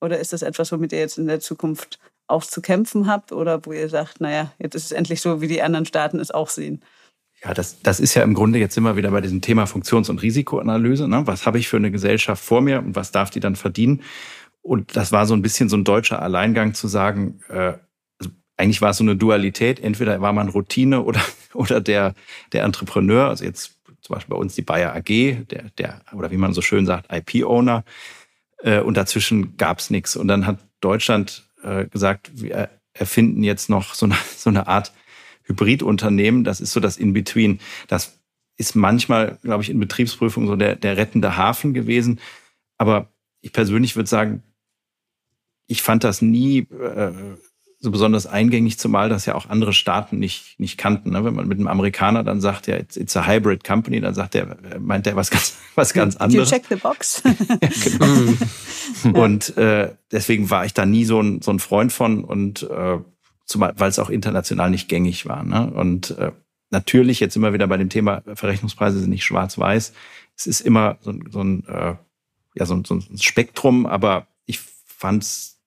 Oder 0.00 0.18
ist 0.18 0.32
das 0.32 0.42
etwas, 0.42 0.70
womit 0.70 0.92
ihr 0.92 1.00
jetzt 1.00 1.18
in 1.18 1.26
der 1.26 1.40
Zukunft 1.40 1.98
auch 2.30 2.44
zu 2.44 2.60
kämpfen 2.60 3.06
habt 3.06 3.32
oder 3.32 3.64
wo 3.64 3.72
ihr 3.72 3.88
sagt, 3.88 4.20
naja, 4.20 4.52
jetzt 4.58 4.74
ist 4.74 4.86
es 4.86 4.92
endlich 4.92 5.20
so, 5.20 5.40
wie 5.40 5.48
die 5.48 5.62
anderen 5.62 5.86
Staaten 5.86 6.18
es 6.20 6.30
auch 6.30 6.48
sehen? 6.48 6.82
Ja, 7.42 7.54
das, 7.54 7.80
das 7.80 8.00
ist 8.00 8.14
ja 8.14 8.22
im 8.22 8.34
Grunde 8.34 8.58
jetzt 8.58 8.76
immer 8.76 8.96
wieder 8.96 9.10
bei 9.10 9.20
diesem 9.20 9.40
Thema 9.40 9.66
Funktions- 9.66 10.10
und 10.10 10.20
Risikoanalyse. 10.20 11.08
Ne? 11.08 11.26
Was 11.26 11.46
habe 11.46 11.58
ich 11.58 11.68
für 11.68 11.78
eine 11.78 11.90
Gesellschaft 11.90 12.44
vor 12.44 12.60
mir 12.60 12.78
und 12.78 12.94
was 12.96 13.12
darf 13.12 13.30
die 13.30 13.40
dann 13.40 13.56
verdienen? 13.56 14.02
Und 14.62 14.94
das 14.94 15.10
war 15.10 15.24
so 15.24 15.34
ein 15.34 15.40
bisschen 15.40 15.70
so 15.70 15.76
ein 15.76 15.84
deutscher 15.84 16.20
Alleingang 16.20 16.74
zu 16.74 16.86
sagen, 16.86 17.40
äh, 17.48 17.74
also 18.18 18.30
eigentlich 18.58 18.82
war 18.82 18.90
es 18.90 18.98
so 18.98 19.04
eine 19.04 19.16
Dualität. 19.16 19.80
Entweder 19.80 20.20
war 20.20 20.34
man 20.34 20.50
Routine 20.50 21.02
oder, 21.02 21.22
oder 21.54 21.80
der, 21.80 22.14
der 22.52 22.64
Entrepreneur. 22.64 23.28
Also 23.28 23.44
jetzt 23.44 23.78
zum 24.02 24.14
Beispiel 24.14 24.34
bei 24.34 24.40
uns 24.40 24.54
die 24.54 24.62
Bayer 24.62 24.94
AG, 24.94 25.46
der, 25.48 25.70
der, 25.78 26.02
oder 26.12 26.30
wie 26.30 26.36
man 26.36 26.52
so 26.52 26.60
schön 26.60 26.84
sagt, 26.84 27.10
IP-Owner. 27.10 27.84
Äh, 28.58 28.80
und 28.80 28.98
dazwischen 28.98 29.56
gab 29.56 29.78
es 29.78 29.88
nichts. 29.88 30.14
Und 30.14 30.28
dann 30.28 30.46
hat 30.46 30.58
Deutschland 30.82 31.49
äh, 31.62 31.86
gesagt, 31.86 32.30
wir 32.34 32.70
erfinden 32.92 33.42
jetzt 33.42 33.68
noch 33.68 33.94
so 33.94 34.06
eine, 34.06 34.16
so 34.36 34.50
eine 34.50 34.66
Art 34.66 34.92
Hybridunternehmen. 35.44 36.44
Das 36.44 36.60
ist 36.60 36.72
so 36.72 36.80
das 36.80 36.96
In-Between. 36.96 37.60
Das 37.88 38.20
ist 38.56 38.74
manchmal, 38.74 39.38
glaube 39.42 39.62
ich, 39.62 39.70
in 39.70 39.80
Betriebsprüfungen 39.80 40.48
so 40.48 40.56
der, 40.56 40.76
der 40.76 40.96
rettende 40.96 41.36
Hafen 41.36 41.74
gewesen. 41.74 42.20
Aber 42.76 43.08
ich 43.40 43.52
persönlich 43.52 43.96
würde 43.96 44.08
sagen, 44.08 44.42
ich 45.66 45.82
fand 45.82 46.04
das 46.04 46.20
nie 46.20 46.60
äh, 46.60 47.12
so 47.82 47.90
besonders 47.90 48.26
eingängig, 48.26 48.78
zumal 48.78 49.08
das 49.08 49.24
ja 49.24 49.34
auch 49.34 49.48
andere 49.48 49.72
Staaten 49.72 50.18
nicht, 50.18 50.60
nicht 50.60 50.76
kannten. 50.76 51.10
Ne? 51.10 51.24
Wenn 51.24 51.34
man 51.34 51.48
mit 51.48 51.58
einem 51.58 51.66
Amerikaner 51.66 52.22
dann 52.22 52.42
sagt, 52.42 52.66
ja, 52.66 52.76
it's, 52.76 52.96
it's 52.96 53.16
a 53.16 53.26
hybrid 53.26 53.64
company, 53.64 54.00
dann 54.00 54.12
sagt 54.12 54.34
er, 54.34 54.58
meint 54.78 55.06
er 55.06 55.16
was 55.16 55.30
ganz, 55.30 55.56
was 55.74 55.94
ganz 55.94 56.16
anderes. 56.16 56.50
You 56.50 56.56
check 56.56 56.66
the 56.68 56.76
box. 56.76 57.22
genau. 59.02 59.18
und 59.18 59.56
äh, 59.56 59.92
deswegen 60.12 60.50
war 60.50 60.66
ich 60.66 60.74
da 60.74 60.84
nie 60.84 61.06
so 61.06 61.22
ein, 61.22 61.40
so 61.40 61.50
ein 61.50 61.58
Freund 61.58 61.90
von 61.90 62.22
und 62.22 62.64
äh, 62.64 62.98
zumal, 63.46 63.72
weil 63.78 63.88
es 63.88 63.98
auch 63.98 64.10
international 64.10 64.70
nicht 64.70 64.90
gängig 64.90 65.24
war. 65.24 65.42
Ne? 65.42 65.70
Und 65.70 66.10
äh, 66.18 66.32
natürlich 66.68 67.18
jetzt 67.18 67.34
immer 67.34 67.54
wieder 67.54 67.66
bei 67.66 67.78
dem 67.78 67.88
Thema 67.88 68.22
Verrechnungspreise 68.34 69.00
sind 69.00 69.10
nicht 69.10 69.24
schwarz-weiß. 69.24 69.94
Es 70.36 70.46
ist 70.46 70.60
immer 70.60 70.98
so, 71.00 71.14
so 71.30 71.42
ein, 71.42 71.66
äh, 71.66 71.94
ja, 72.56 72.66
so, 72.66 72.78
so 72.84 72.96
ein 72.96 73.18
Spektrum, 73.18 73.86
aber 73.86 74.26
ich 74.44 74.60
fand 74.84 75.22
es 75.22 75.59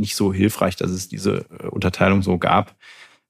nicht 0.00 0.16
so 0.16 0.32
hilfreich, 0.32 0.76
dass 0.76 0.90
es 0.90 1.08
diese 1.08 1.46
äh, 1.60 1.66
Unterteilung 1.68 2.22
so 2.22 2.38
gab. 2.38 2.74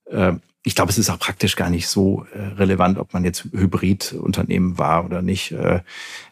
Ähm, 0.08 0.40
ich 0.62 0.74
glaube, 0.74 0.90
es 0.90 0.98
ist 0.98 1.10
auch 1.10 1.18
praktisch 1.18 1.56
gar 1.56 1.70
nicht 1.70 1.88
so 1.88 2.26
äh, 2.34 2.38
relevant, 2.38 2.98
ob 2.98 3.12
man 3.12 3.24
jetzt 3.24 3.44
Hybridunternehmen 3.44 4.78
war 4.78 5.04
oder 5.04 5.22
nicht. 5.22 5.52
Äh, 5.52 5.80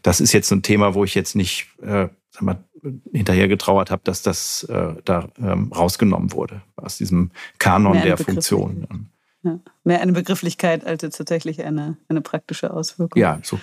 das 0.02 0.20
ist 0.20 0.32
jetzt 0.32 0.50
ein 0.52 0.62
Thema, 0.62 0.94
wo 0.94 1.04
ich 1.04 1.14
jetzt 1.14 1.34
nicht 1.34 1.68
sag 1.80 2.42
mal, 2.42 2.64
hinterher 3.12 3.48
getrauert 3.48 3.90
habe, 3.90 4.02
dass 4.04 4.22
das 4.22 4.66
da 4.68 5.28
ähm, 5.38 5.72
rausgenommen 5.72 6.32
wurde 6.32 6.62
aus 6.76 6.98
diesem 6.98 7.30
Kanon 7.58 8.02
der 8.02 8.18
Funktionen. 8.18 9.10
Ja. 9.44 9.60
Mehr 9.84 10.00
eine 10.00 10.12
Begrifflichkeit 10.12 10.84
als 10.84 11.02
jetzt 11.02 11.16
tatsächlich 11.16 11.62
eine, 11.62 11.96
eine 12.08 12.20
praktische 12.20 12.72
Auswirkung. 12.72 13.20
Ja, 13.20 13.38
so 13.44 13.60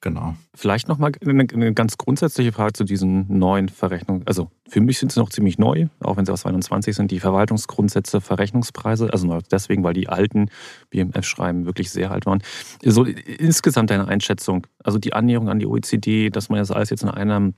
genau. 0.00 0.36
Vielleicht 0.54 0.88
nochmal 0.88 1.12
eine, 1.20 1.46
eine 1.52 1.74
ganz 1.74 1.98
grundsätzliche 1.98 2.52
Frage 2.52 2.72
zu 2.72 2.84
diesen 2.84 3.26
neuen 3.38 3.68
Verrechnungen. 3.68 4.26
Also 4.26 4.50
für 4.66 4.80
mich 4.80 4.98
sind 4.98 5.12
sie 5.12 5.20
noch 5.20 5.28
ziemlich 5.28 5.58
neu, 5.58 5.88
auch 6.00 6.16
wenn 6.16 6.24
sie 6.24 6.32
aus 6.32 6.46
21 6.46 6.96
sind, 6.96 7.10
die 7.10 7.20
Verwaltungsgrundsätze, 7.20 8.22
Verrechnungspreise. 8.22 9.12
Also 9.12 9.26
nur 9.26 9.42
deswegen, 9.50 9.84
weil 9.84 9.92
die 9.92 10.08
alten 10.08 10.48
BMF-Schreiben 10.88 11.66
wirklich 11.66 11.90
sehr 11.90 12.10
alt 12.10 12.24
waren. 12.24 12.42
So 12.82 13.04
insgesamt 13.04 13.90
deine 13.90 14.08
Einschätzung, 14.08 14.66
also 14.82 14.98
die 14.98 15.12
Annäherung 15.12 15.50
an 15.50 15.58
die 15.58 15.66
OECD, 15.66 16.30
dass 16.30 16.48
man 16.48 16.58
das 16.58 16.70
alles 16.70 16.88
jetzt 16.88 17.02
in 17.02 17.10
einem 17.10 17.54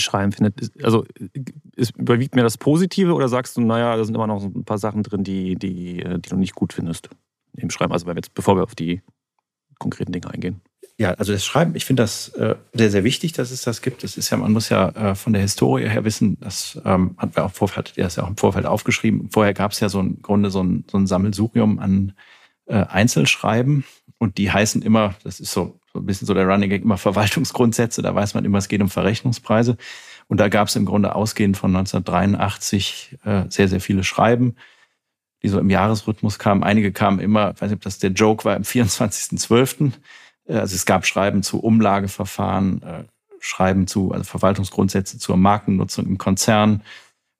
Schreiben 0.00 0.32
findet. 0.32 0.72
Also 0.82 1.04
ist, 1.76 1.96
überwiegt 1.96 2.34
mir 2.34 2.42
das 2.42 2.58
Positive 2.58 3.14
oder 3.14 3.28
sagst 3.28 3.56
du, 3.56 3.60
naja, 3.60 3.96
da 3.96 4.04
sind 4.04 4.14
immer 4.14 4.26
noch 4.26 4.42
ein 4.42 4.64
paar 4.64 4.78
Sachen 4.78 5.02
drin, 5.02 5.24
die, 5.24 5.56
die, 5.56 6.00
äh, 6.02 6.18
die 6.18 6.28
du 6.28 6.36
nicht 6.36 6.54
gut 6.54 6.72
findest 6.72 7.10
im 7.56 7.70
Schreiben? 7.70 7.92
Also 7.92 8.10
jetzt, 8.12 8.34
bevor 8.34 8.56
wir 8.56 8.64
auf 8.64 8.74
die 8.74 9.02
konkreten 9.78 10.12
Dinge 10.12 10.30
eingehen. 10.30 10.60
Ja, 10.98 11.12
also 11.14 11.32
das 11.32 11.46
Schreiben, 11.46 11.74
ich 11.76 11.86
finde 11.86 12.02
das 12.02 12.28
äh, 12.30 12.56
sehr, 12.74 12.90
sehr 12.90 13.04
wichtig, 13.04 13.32
dass 13.32 13.50
es 13.50 13.62
das 13.62 13.80
gibt. 13.80 14.04
Das 14.04 14.18
ist 14.18 14.28
ja, 14.28 14.36
man 14.36 14.52
muss 14.52 14.68
ja 14.68 14.90
äh, 14.90 15.14
von 15.14 15.32
der 15.32 15.40
Historie 15.40 15.88
her 15.88 16.04
wissen, 16.04 16.36
das 16.40 16.78
ähm, 16.84 17.14
hat 17.16 17.36
wir 17.36 17.46
auch 17.46 17.52
Vorfeld, 17.52 17.96
der 17.96 18.06
ist 18.06 18.16
ja 18.16 18.24
auch 18.24 18.28
im 18.28 18.36
Vorfeld 18.36 18.66
aufgeschrieben. 18.66 19.30
Vorher 19.30 19.54
gab 19.54 19.72
es 19.72 19.80
ja 19.80 19.88
so 19.88 19.98
im 19.98 20.20
Grunde 20.20 20.50
so 20.50 20.62
ein, 20.62 20.84
so 20.90 20.98
ein 20.98 21.06
Sammelsurium 21.06 21.78
an 21.78 22.12
äh, 22.66 22.84
Einzelschreiben 22.84 23.84
und 24.18 24.36
die 24.36 24.52
heißen 24.52 24.82
immer, 24.82 25.14
das 25.24 25.40
ist 25.40 25.52
so 25.52 25.79
so 25.92 25.98
ein 25.98 26.06
bisschen 26.06 26.26
so 26.26 26.34
der 26.34 26.46
Running 26.46 26.70
Gag, 26.70 26.82
immer 26.82 26.98
Verwaltungsgrundsätze, 26.98 28.02
da 28.02 28.14
weiß 28.14 28.34
man 28.34 28.44
immer, 28.44 28.58
es 28.58 28.68
geht 28.68 28.80
um 28.80 28.90
Verrechnungspreise. 28.90 29.76
Und 30.28 30.38
da 30.38 30.48
gab 30.48 30.68
es 30.68 30.76
im 30.76 30.84
Grunde 30.84 31.14
ausgehend 31.14 31.56
von 31.56 31.74
1983 31.74 33.18
äh, 33.24 33.44
sehr, 33.48 33.68
sehr 33.68 33.80
viele 33.80 34.04
Schreiben, 34.04 34.54
die 35.42 35.48
so 35.48 35.58
im 35.58 35.70
Jahresrhythmus 35.70 36.38
kamen. 36.38 36.62
Einige 36.62 36.92
kamen 36.92 37.18
immer, 37.18 37.52
ich 37.54 37.60
weiß 37.60 37.70
nicht, 37.70 37.78
ob 37.78 37.82
das 37.82 37.98
der 37.98 38.10
Joke 38.10 38.44
war, 38.44 38.54
am 38.54 38.62
24.12. 38.62 39.92
Äh, 40.46 40.54
also 40.54 40.76
es 40.76 40.86
gab 40.86 41.06
Schreiben 41.06 41.42
zu 41.42 41.60
Umlageverfahren, 41.60 42.82
äh, 42.82 43.04
Schreiben 43.40 43.86
zu, 43.86 44.12
also 44.12 44.24
Verwaltungsgrundsätze 44.24 45.18
zur 45.18 45.36
Markennutzung 45.36 46.06
im 46.06 46.18
Konzern, 46.18 46.82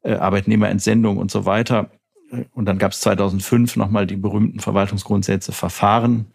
äh, 0.02 0.14
Arbeitnehmerentsendung 0.14 1.18
und 1.18 1.30
so 1.30 1.44
weiter. 1.44 1.90
Äh, 2.32 2.44
und 2.52 2.64
dann 2.64 2.78
gab 2.78 2.92
es 2.92 3.00
2005 3.00 3.76
nochmal 3.76 4.06
die 4.06 4.16
berühmten 4.16 4.60
Verwaltungsgrundsätze 4.60 5.52
Verfahren, 5.52 6.32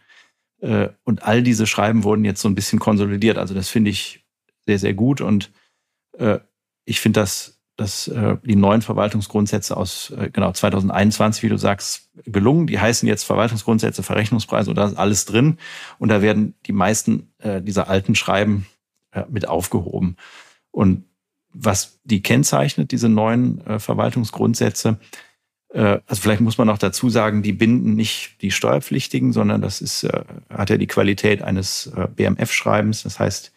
und 0.60 1.22
all 1.22 1.42
diese 1.42 1.66
Schreiben 1.66 2.04
wurden 2.04 2.24
jetzt 2.24 2.40
so 2.40 2.48
ein 2.48 2.54
bisschen 2.54 2.78
konsolidiert. 2.78 3.38
Also 3.38 3.54
das 3.54 3.68
finde 3.68 3.90
ich 3.90 4.24
sehr, 4.64 4.78
sehr 4.78 4.94
gut. 4.94 5.20
Und 5.20 5.52
äh, 6.18 6.38
ich 6.84 7.00
finde, 7.00 7.20
dass, 7.20 7.60
dass 7.76 8.08
äh, 8.08 8.36
die 8.42 8.56
neuen 8.56 8.82
Verwaltungsgrundsätze 8.82 9.76
aus 9.76 10.12
genau 10.32 10.52
2021, 10.52 11.42
wie 11.42 11.48
du 11.48 11.58
sagst, 11.58 12.10
gelungen. 12.24 12.66
Die 12.66 12.80
heißen 12.80 13.06
jetzt 13.06 13.24
Verwaltungsgrundsätze, 13.24 14.02
Verrechnungspreise 14.02 14.70
und 14.70 14.76
da 14.76 14.86
ist 14.86 14.96
alles 14.96 15.26
drin. 15.26 15.58
Und 15.98 16.08
da 16.08 16.22
werden 16.22 16.54
die 16.66 16.72
meisten 16.72 17.32
dieser 17.42 17.88
alten 17.88 18.14
Schreiben 18.14 18.66
mit 19.28 19.46
aufgehoben. 19.46 20.16
Und 20.70 21.04
was 21.52 22.00
die 22.04 22.22
kennzeichnet, 22.22 22.90
diese 22.92 23.08
neuen 23.08 23.62
Verwaltungsgrundsätze, 23.78 24.88
äh, 24.88 25.16
also 25.76 26.22
vielleicht 26.22 26.40
muss 26.40 26.56
man 26.56 26.70
auch 26.70 26.78
dazu 26.78 27.10
sagen, 27.10 27.42
die 27.42 27.52
binden 27.52 27.94
nicht 27.94 28.40
die 28.40 28.50
Steuerpflichtigen, 28.50 29.32
sondern 29.32 29.60
das 29.60 29.82
ist, 29.82 30.04
äh, 30.04 30.24
hat 30.48 30.70
ja 30.70 30.78
die 30.78 30.86
Qualität 30.86 31.42
eines 31.42 31.88
äh, 31.88 32.08
BMF-Schreibens. 32.08 33.02
Das 33.02 33.18
heißt, 33.18 33.52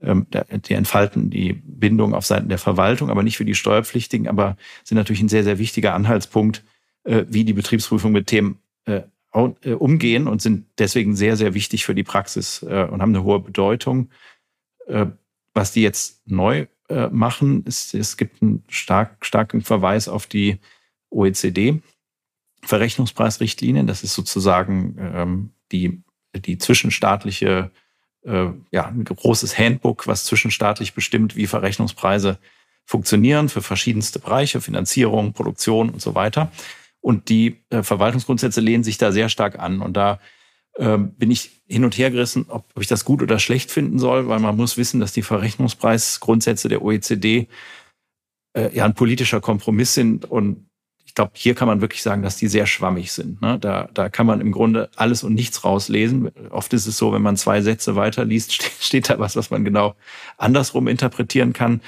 ähm, 0.00 0.26
die 0.68 0.74
entfalten 0.74 1.28
die 1.28 1.54
Bindung 1.54 2.14
auf 2.14 2.24
Seiten 2.24 2.48
der 2.48 2.58
Verwaltung, 2.58 3.10
aber 3.10 3.24
nicht 3.24 3.36
für 3.36 3.44
die 3.44 3.56
Steuerpflichtigen, 3.56 4.28
aber 4.28 4.56
sind 4.84 4.96
natürlich 4.96 5.22
ein 5.22 5.28
sehr, 5.28 5.42
sehr 5.42 5.58
wichtiger 5.58 5.94
Anhaltspunkt, 5.94 6.62
wie 7.04 7.44
die 7.44 7.52
Betriebsprüfung 7.52 8.10
mit 8.10 8.26
Themen 8.26 8.58
umgehen 9.32 10.26
und 10.26 10.42
sind 10.42 10.66
deswegen 10.76 11.14
sehr, 11.14 11.36
sehr 11.36 11.54
wichtig 11.54 11.84
für 11.86 11.94
die 11.94 12.02
Praxis 12.02 12.64
und 12.64 13.00
haben 13.00 13.14
eine 13.14 13.22
hohe 13.22 13.38
Bedeutung. 13.38 14.10
Was 15.54 15.70
die 15.70 15.82
jetzt 15.82 16.20
neu 16.26 16.66
machen, 17.12 17.62
ist, 17.64 17.94
es 17.94 18.16
gibt 18.16 18.42
einen 18.42 18.64
stark, 18.68 19.24
starken 19.24 19.62
Verweis 19.62 20.08
auf 20.08 20.26
die 20.26 20.58
OECD 21.10 21.80
Verrechnungspreisrichtlinien. 22.62 23.86
Das 23.86 24.02
ist 24.02 24.14
sozusagen 24.14 24.96
ähm, 24.98 25.50
die, 25.72 26.02
die 26.34 26.58
zwischenstaatliche, 26.58 27.70
äh, 28.24 28.46
ja, 28.70 28.86
ein 28.86 29.04
großes 29.04 29.58
Handbook, 29.58 30.06
was 30.06 30.24
zwischenstaatlich 30.24 30.94
bestimmt, 30.94 31.36
wie 31.36 31.46
Verrechnungspreise 31.46 32.38
funktionieren 32.84 33.48
für 33.48 33.62
verschiedenste 33.62 34.18
Bereiche, 34.18 34.60
Finanzierung, 34.60 35.32
Produktion 35.32 35.90
und 35.90 36.00
so 36.00 36.14
weiter. 36.14 36.50
Und 37.00 37.28
die 37.28 37.62
äh, 37.70 37.82
Verwaltungsgrundsätze 37.82 38.60
lehnen 38.60 38.84
sich 38.84 38.98
da 38.98 39.12
sehr 39.12 39.28
stark 39.28 39.58
an. 39.58 39.80
Und 39.80 39.96
da 39.96 40.20
äh, 40.74 40.98
bin 40.98 41.30
ich 41.30 41.62
hin 41.66 41.84
und 41.84 41.96
her 41.98 42.10
gerissen, 42.10 42.46
ob, 42.48 42.66
ob 42.74 42.82
ich 42.82 42.88
das 42.88 43.04
gut 43.04 43.22
oder 43.22 43.38
schlecht 43.38 43.70
finden 43.70 43.98
soll, 43.98 44.28
weil 44.28 44.40
man 44.40 44.56
muss 44.56 44.76
wissen, 44.76 45.00
dass 45.00 45.12
die 45.12 45.22
Verrechnungspreisgrundsätze 45.22 46.68
der 46.68 46.82
OECD 46.82 47.48
äh, 48.54 48.74
ja 48.74 48.84
ein 48.84 48.94
politischer 48.94 49.40
Kompromiss 49.40 49.94
sind 49.94 50.24
und 50.24 50.68
glaube, 51.16 51.32
hier 51.34 51.54
kann 51.54 51.66
man 51.66 51.80
wirklich 51.80 52.02
sagen, 52.02 52.22
dass 52.22 52.36
die 52.36 52.46
sehr 52.46 52.66
schwammig 52.66 53.10
sind. 53.10 53.42
Ne? 53.42 53.58
Da, 53.58 53.88
da 53.92 54.08
kann 54.08 54.26
man 54.26 54.40
im 54.40 54.52
Grunde 54.52 54.90
alles 54.96 55.24
und 55.24 55.34
nichts 55.34 55.64
rauslesen. 55.64 56.30
Oft 56.50 56.72
ist 56.74 56.86
es 56.86 56.96
so, 56.96 57.12
wenn 57.12 57.22
man 57.22 57.36
zwei 57.36 57.62
Sätze 57.62 57.96
weiterliest, 57.96 58.62
steht 58.80 59.10
da 59.10 59.18
was, 59.18 59.34
was 59.34 59.50
man 59.50 59.64
genau 59.64 59.96
andersrum 60.36 60.86
interpretieren 60.86 61.52
kann. 61.52 61.80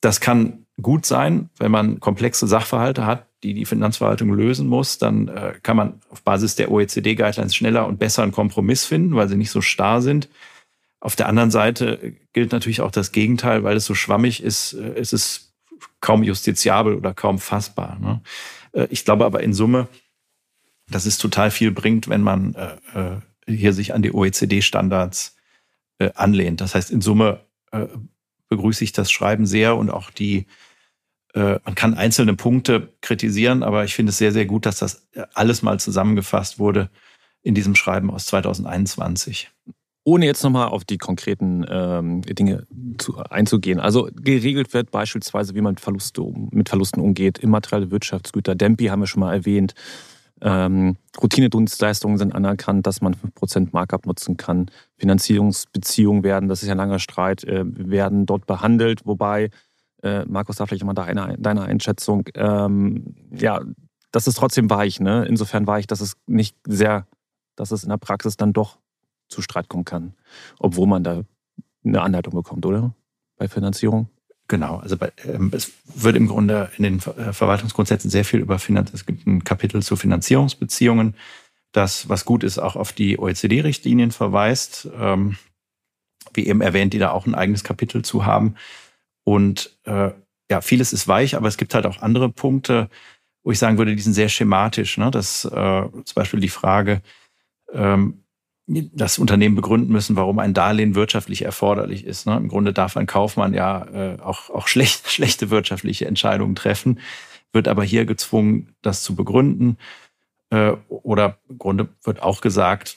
Das 0.00 0.20
kann 0.20 0.66
gut 0.80 1.06
sein, 1.06 1.50
wenn 1.58 1.70
man 1.70 2.00
komplexe 2.00 2.48
Sachverhalte 2.48 3.06
hat, 3.06 3.26
die 3.42 3.54
die 3.54 3.66
Finanzverwaltung 3.66 4.32
lösen 4.32 4.66
muss, 4.66 4.98
dann 4.98 5.28
äh, 5.28 5.52
kann 5.62 5.76
man 5.76 6.00
auf 6.08 6.22
Basis 6.22 6.56
der 6.56 6.70
OECD-Guidelines 6.70 7.54
schneller 7.54 7.86
und 7.86 7.98
besser 7.98 8.22
einen 8.22 8.32
Kompromiss 8.32 8.86
finden, 8.86 9.14
weil 9.14 9.28
sie 9.28 9.36
nicht 9.36 9.50
so 9.50 9.60
starr 9.60 10.00
sind. 10.00 10.28
Auf 10.98 11.14
der 11.14 11.28
anderen 11.28 11.50
Seite 11.50 12.14
gilt 12.32 12.52
natürlich 12.52 12.80
auch 12.80 12.90
das 12.90 13.12
Gegenteil, 13.12 13.64
weil 13.64 13.76
es 13.76 13.84
so 13.84 13.94
schwammig 13.94 14.42
ist, 14.42 14.72
äh, 14.72 14.98
ist 14.98 15.12
es 15.12 15.52
kaum 16.00 16.22
justiziabel 16.22 16.94
oder 16.94 17.12
kaum 17.12 17.38
fassbar. 17.38 17.98
Ne? 18.00 18.22
Äh, 18.72 18.88
ich 18.90 19.04
glaube 19.04 19.24
aber 19.24 19.42
in 19.42 19.54
Summe, 19.54 19.88
dass 20.88 21.06
es 21.06 21.18
total 21.18 21.50
viel 21.50 21.70
bringt, 21.70 22.08
wenn 22.08 22.22
man 22.22 22.54
äh, 22.54 22.76
äh, 22.94 23.20
hier 23.46 23.72
sich 23.72 23.94
an 23.94 24.02
die 24.02 24.12
OECD-Standards 24.12 25.36
anlehnt. 26.14 26.60
Das 26.60 26.74
heißt, 26.74 26.90
in 26.90 27.00
Summe 27.00 27.44
begrüße 28.48 28.82
ich 28.82 28.90
das 28.90 29.12
Schreiben 29.12 29.46
sehr 29.46 29.76
und 29.76 29.88
auch 29.88 30.10
die, 30.10 30.46
man 31.32 31.76
kann 31.76 31.94
einzelne 31.94 32.34
Punkte 32.34 32.92
kritisieren, 33.02 33.62
aber 33.62 33.84
ich 33.84 33.94
finde 33.94 34.10
es 34.10 34.18
sehr, 34.18 34.32
sehr 34.32 34.46
gut, 34.46 34.66
dass 34.66 34.78
das 34.78 35.06
alles 35.34 35.62
mal 35.62 35.78
zusammengefasst 35.78 36.58
wurde 36.58 36.90
in 37.42 37.54
diesem 37.54 37.76
Schreiben 37.76 38.10
aus 38.10 38.26
2021 38.26 39.50
ohne 40.04 40.26
jetzt 40.26 40.42
nochmal 40.42 40.68
auf 40.68 40.84
die 40.84 40.98
konkreten 40.98 41.64
ähm, 41.68 42.22
Dinge 42.22 42.66
zu, 42.98 43.16
einzugehen. 43.18 43.78
Also 43.78 44.08
geregelt 44.12 44.74
wird 44.74 44.90
beispielsweise, 44.90 45.54
wie 45.54 45.60
man 45.60 45.76
Verluste, 45.76 46.22
mit 46.50 46.68
Verlusten 46.68 47.00
umgeht, 47.00 47.38
immaterielle 47.38 47.90
Wirtschaftsgüter. 47.90 48.54
Dempi 48.54 48.86
haben 48.86 49.00
wir 49.00 49.06
schon 49.06 49.20
mal 49.20 49.32
erwähnt. 49.32 49.74
Ähm, 50.40 50.96
Routinedienstleistungen 51.22 52.18
sind 52.18 52.34
anerkannt, 52.34 52.86
dass 52.86 53.00
man 53.00 53.14
5% 53.14 53.68
Markup 53.70 54.06
nutzen 54.06 54.36
kann. 54.36 54.70
Finanzierungsbeziehungen 54.96 56.24
werden, 56.24 56.48
das 56.48 56.62
ist 56.62 56.68
ja 56.68 56.74
ein 56.74 56.78
langer 56.78 56.98
Streit, 56.98 57.44
äh, 57.44 57.62
werden 57.64 58.26
dort 58.26 58.46
behandelt. 58.46 59.06
Wobei, 59.06 59.50
äh, 60.02 60.24
Markus, 60.24 60.56
da 60.56 60.66
vielleicht 60.66 60.84
mal 60.84 60.94
deine, 60.94 61.36
deine 61.38 61.62
Einschätzung. 61.62 62.24
Ähm, 62.34 63.14
ja, 63.30 63.60
das 64.10 64.26
ist 64.26 64.36
trotzdem 64.36 64.68
weich. 64.68 64.98
Ne? 64.98 65.26
Insofern 65.28 65.68
weich, 65.68 65.86
dass 65.86 66.00
es 66.00 66.14
nicht 66.26 66.56
sehr, 66.66 67.06
dass 67.54 67.70
es 67.70 67.84
in 67.84 67.90
der 67.90 67.98
Praxis 67.98 68.36
dann 68.36 68.52
doch 68.52 68.81
zu 69.32 69.42
Streit 69.42 69.68
kommen 69.68 69.84
kann, 69.84 70.14
obwohl 70.58 70.86
man 70.86 71.02
da 71.02 71.24
eine 71.84 72.02
Anleitung 72.02 72.34
bekommt, 72.34 72.64
oder? 72.64 72.94
Bei 73.36 73.48
Finanzierung? 73.48 74.08
Genau, 74.48 74.76
also 74.76 74.96
bei, 74.96 75.12
ähm, 75.24 75.50
es 75.54 75.72
wird 75.94 76.16
im 76.16 76.28
Grunde 76.28 76.70
in 76.76 76.84
den 76.84 76.98
äh, 76.98 77.32
Verwaltungsgrundsätzen 77.32 78.10
sehr 78.10 78.24
viel 78.24 78.40
über 78.40 78.58
Finanz, 78.58 78.92
es 78.92 79.06
gibt 79.06 79.26
ein 79.26 79.44
Kapitel 79.44 79.82
zu 79.82 79.96
Finanzierungsbeziehungen, 79.96 81.14
das, 81.72 82.08
was 82.08 82.24
gut 82.24 82.44
ist, 82.44 82.58
auch 82.58 82.76
auf 82.76 82.92
die 82.92 83.18
OECD-Richtlinien 83.18 84.10
verweist, 84.10 84.88
ähm, 84.98 85.38
wie 86.34 86.46
eben 86.46 86.60
erwähnt, 86.60 86.92
die 86.92 86.98
da 86.98 87.10
auch 87.10 87.26
ein 87.26 87.34
eigenes 87.34 87.64
Kapitel 87.64 88.04
zu 88.04 88.26
haben. 88.26 88.56
Und 89.24 89.76
äh, 89.84 90.10
ja, 90.50 90.60
vieles 90.60 90.92
ist 90.92 91.08
weich, 91.08 91.34
aber 91.36 91.48
es 91.48 91.56
gibt 91.56 91.74
halt 91.74 91.86
auch 91.86 92.02
andere 92.02 92.28
Punkte, 92.28 92.90
wo 93.42 93.52
ich 93.52 93.58
sagen 93.58 93.78
würde, 93.78 93.96
die 93.96 94.02
sind 94.02 94.12
sehr 94.12 94.28
schematisch. 94.28 94.98
Ne? 94.98 95.10
Das 95.10 95.44
äh, 95.44 95.48
zum 95.50 96.14
Beispiel 96.14 96.40
die 96.40 96.48
Frage, 96.48 97.00
ähm, 97.72 98.21
das 98.66 99.18
Unternehmen 99.18 99.56
begründen 99.56 99.92
müssen, 99.92 100.16
warum 100.16 100.38
ein 100.38 100.54
Darlehen 100.54 100.94
wirtschaftlich 100.94 101.42
erforderlich 101.42 102.06
ist. 102.06 102.26
Ne? 102.26 102.36
Im 102.36 102.48
Grunde 102.48 102.72
darf 102.72 102.96
ein 102.96 103.06
Kaufmann 103.06 103.52
ja 103.54 103.84
äh, 103.86 104.18
auch, 104.20 104.50
auch 104.50 104.68
schlecht, 104.68 105.08
schlechte 105.10 105.50
wirtschaftliche 105.50 106.06
Entscheidungen 106.06 106.54
treffen, 106.54 107.00
wird 107.52 107.68
aber 107.68 107.84
hier 107.84 108.06
gezwungen, 108.06 108.74
das 108.80 109.02
zu 109.02 109.14
begründen. 109.14 109.76
Äh, 110.50 110.72
oder 110.88 111.38
im 111.48 111.58
Grunde 111.58 111.88
wird 112.04 112.22
auch 112.22 112.40
gesagt, 112.40 112.96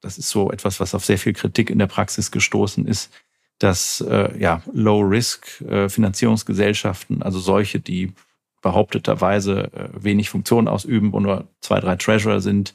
das 0.00 0.18
ist 0.18 0.30
so 0.30 0.50
etwas, 0.50 0.80
was 0.80 0.94
auf 0.94 1.04
sehr 1.04 1.18
viel 1.18 1.32
Kritik 1.32 1.70
in 1.70 1.78
der 1.78 1.86
Praxis 1.86 2.30
gestoßen 2.30 2.86
ist, 2.86 3.10
dass 3.58 4.02
äh, 4.02 4.38
ja, 4.38 4.62
Low-Risk-Finanzierungsgesellschaften, 4.72 7.22
also 7.22 7.38
solche, 7.38 7.80
die 7.80 8.12
behaupteterweise 8.60 9.72
äh, 9.72 9.88
wenig 9.94 10.28
Funktion 10.28 10.68
ausüben, 10.68 11.12
wo 11.12 11.20
nur 11.20 11.48
zwei, 11.60 11.80
drei 11.80 11.96
Treasurer 11.96 12.40
sind, 12.40 12.74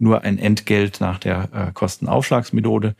nur 0.00 0.22
ein 0.22 0.38
Entgelt 0.38 1.00
nach 1.00 1.18
der 1.18 1.48
äh, 1.52 1.72
Kostenaufschlagsmethode 1.72 2.96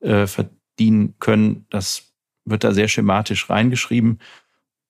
äh, 0.00 0.26
verdienen 0.26 1.14
können. 1.18 1.66
Das 1.70 2.12
wird 2.44 2.64
da 2.64 2.72
sehr 2.72 2.88
schematisch 2.88 3.48
reingeschrieben 3.48 4.18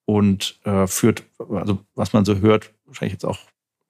und 0.05 0.59
äh, 0.65 0.87
führt, 0.87 1.25
also 1.39 1.81
was 1.95 2.13
man 2.13 2.25
so 2.25 2.39
hört, 2.39 2.73
wahrscheinlich 2.87 3.13
jetzt 3.13 3.27
auch 3.27 3.39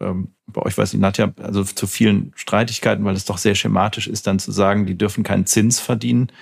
ähm, 0.01 0.35
bei 0.47 0.63
euch 0.63 0.77
weiß 0.77 0.95
ich, 0.95 1.01
Nadja, 1.01 1.33
also 1.43 1.63
zu 1.63 1.87
vielen 1.87 2.33
Streitigkeiten, 2.35 3.05
weil 3.05 3.15
es 3.15 3.27
doch 3.27 3.39
sehr 3.39 3.55
schematisch 3.55 4.09
ist, 4.09 4.27
dann 4.27 4.39
zu 4.39 4.51
sagen, 4.51 4.87
die 4.87 4.97
dürfen 4.97 5.23
keinen 5.23 5.47
Zins 5.47 5.79
verdienen 5.79 6.33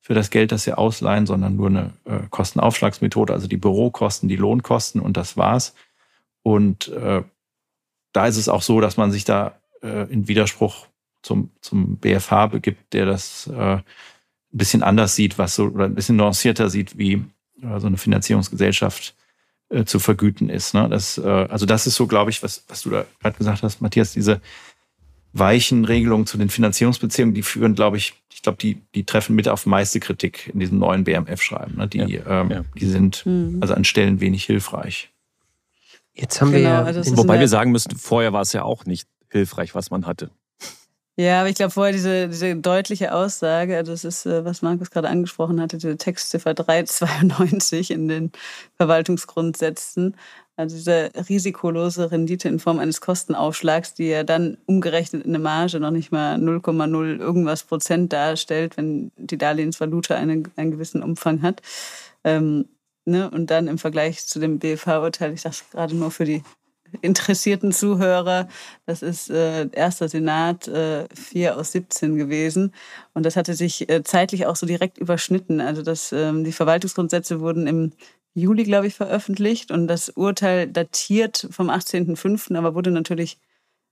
für 0.00 0.14
das 0.14 0.30
Geld, 0.30 0.50
das 0.50 0.64
sie 0.64 0.76
ausleihen, 0.76 1.26
sondern 1.26 1.56
nur 1.56 1.68
eine 1.68 1.92
äh, 2.04 2.20
Kostenaufschlagsmethode, 2.30 3.32
also 3.32 3.46
die 3.46 3.56
Bürokosten, 3.56 4.28
die 4.28 4.36
Lohnkosten 4.36 5.00
und 5.00 5.16
das 5.16 5.36
war's. 5.36 5.74
Und 6.42 6.88
äh, 6.88 7.22
da 8.12 8.26
ist 8.26 8.36
es 8.36 8.48
auch 8.48 8.62
so, 8.62 8.80
dass 8.80 8.96
man 8.96 9.12
sich 9.12 9.24
da 9.24 9.61
äh, 9.82 10.10
in 10.12 10.28
Widerspruch 10.28 10.86
zum, 11.22 11.50
zum 11.60 11.96
BFH 11.96 12.48
begibt, 12.48 12.92
der 12.92 13.06
das 13.06 13.46
äh, 13.46 13.76
ein 13.76 13.84
bisschen 14.50 14.82
anders 14.82 15.14
sieht, 15.14 15.38
was 15.38 15.54
so, 15.54 15.64
oder 15.64 15.84
ein 15.84 15.94
bisschen 15.94 16.16
nuancierter 16.16 16.68
sieht, 16.68 16.98
wie 16.98 17.24
äh, 17.62 17.78
so 17.78 17.86
eine 17.86 17.96
Finanzierungsgesellschaft 17.96 19.14
äh, 19.70 19.84
zu 19.84 19.98
vergüten 19.98 20.48
ist. 20.48 20.74
Ne? 20.74 20.88
Das, 20.88 21.18
äh, 21.18 21.26
also 21.26 21.66
das 21.66 21.86
ist 21.86 21.94
so, 21.94 22.06
glaube 22.06 22.30
ich, 22.30 22.42
was, 22.42 22.64
was 22.68 22.82
du 22.82 22.90
da 22.90 23.04
gerade 23.20 23.38
gesagt 23.38 23.62
hast, 23.62 23.80
Matthias, 23.80 24.12
diese 24.12 24.40
weichen 25.32 25.84
Regelungen 25.84 26.26
zu 26.26 26.36
den 26.36 26.50
Finanzierungsbeziehungen, 26.50 27.34
die 27.34 27.42
führen, 27.42 27.74
glaube 27.74 27.96
ich, 27.96 28.14
ich 28.32 28.42
glaube, 28.42 28.58
die, 28.58 28.82
die 28.94 29.04
treffen 29.04 29.34
mit 29.34 29.48
auf 29.48 29.64
meiste 29.66 30.00
Kritik 30.00 30.50
in 30.52 30.60
diesem 30.60 30.78
neuen 30.78 31.04
BMF-Schreiben. 31.04 31.76
Ne? 31.76 31.88
Die, 31.88 31.98
ja, 31.98 32.42
ähm, 32.42 32.50
ja. 32.50 32.64
die 32.78 32.86
sind 32.86 33.24
mhm. 33.24 33.58
also 33.60 33.74
an 33.74 33.84
Stellen 33.84 34.20
wenig 34.20 34.44
hilfreich. 34.44 35.10
Jetzt 36.12 36.40
haben 36.40 36.52
genau, 36.52 36.62
wir 36.62 36.68
ja, 36.68 36.82
also 36.82 37.16
wobei 37.16 37.40
wir 37.40 37.48
sagen 37.48 37.72
müssen, 37.72 37.96
vorher 37.96 38.34
war 38.34 38.42
es 38.42 38.52
ja 38.52 38.64
auch 38.64 38.84
nicht 38.84 39.08
hilfreich, 39.32 39.74
was 39.74 39.90
man 39.90 40.06
hatte. 40.06 40.30
Ja, 41.18 41.40
aber 41.40 41.50
ich 41.50 41.56
glaube 41.56 41.72
vorher 41.72 41.92
diese, 41.92 42.28
diese 42.28 42.56
deutliche 42.56 43.12
Aussage, 43.14 43.82
das 43.82 44.02
ist, 44.04 44.24
äh, 44.24 44.46
was 44.46 44.62
Markus 44.62 44.90
gerade 44.90 45.10
angesprochen 45.10 45.60
hatte, 45.60 45.76
diese 45.76 45.98
Textziffer 45.98 46.54
392 46.54 47.90
in 47.90 48.08
den 48.08 48.32
Verwaltungsgrundsätzen, 48.78 50.16
also 50.56 50.74
diese 50.76 51.10
risikolose 51.28 52.10
Rendite 52.10 52.48
in 52.48 52.58
Form 52.58 52.78
eines 52.78 53.02
Kostenaufschlags, 53.02 53.92
die 53.92 54.08
ja 54.08 54.24
dann 54.24 54.56
umgerechnet 54.64 55.24
in 55.24 55.34
eine 55.34 55.38
Marge 55.38 55.80
noch 55.80 55.90
nicht 55.90 56.12
mal 56.12 56.36
0,0 56.36 57.18
irgendwas 57.18 57.64
Prozent 57.64 58.12
darstellt, 58.12 58.78
wenn 58.78 59.12
die 59.16 59.38
Darlehensvalute 59.38 60.14
einen, 60.16 60.50
einen 60.56 60.70
gewissen 60.70 61.02
Umfang 61.02 61.42
hat. 61.42 61.60
Ähm, 62.24 62.68
ne? 63.04 63.30
Und 63.30 63.50
dann 63.50 63.68
im 63.68 63.78
Vergleich 63.78 64.26
zu 64.26 64.40
dem 64.40 64.58
BFH-Urteil, 64.58 65.34
ich 65.34 65.42
sage 65.42 65.56
es 65.56 65.70
gerade 65.70 65.94
nur 65.94 66.10
für 66.10 66.24
die 66.24 66.42
interessierten 67.00 67.72
Zuhörer. 67.72 68.48
Das 68.86 69.02
ist 69.02 69.30
äh, 69.30 69.68
erster 69.72 70.08
Senat 70.08 70.68
äh, 70.68 71.06
4 71.14 71.56
aus 71.56 71.72
17 71.72 72.16
gewesen. 72.16 72.72
Und 73.14 73.24
das 73.26 73.36
hatte 73.36 73.54
sich 73.54 73.88
äh, 73.88 74.02
zeitlich 74.04 74.46
auch 74.46 74.56
so 74.56 74.66
direkt 74.66 74.98
überschnitten. 74.98 75.60
Also 75.60 75.82
das, 75.82 76.12
ähm, 76.12 76.44
die 76.44 76.52
Verwaltungsgrundsätze 76.52 77.40
wurden 77.40 77.66
im 77.66 77.92
Juli, 78.34 78.64
glaube 78.64 78.86
ich, 78.86 78.94
veröffentlicht. 78.94 79.70
Und 79.70 79.88
das 79.88 80.08
Urteil 80.10 80.66
datiert 80.68 81.48
vom 81.50 81.70
18.05., 81.70 82.56
aber 82.56 82.74
wurde 82.74 82.90
natürlich, 82.90 83.38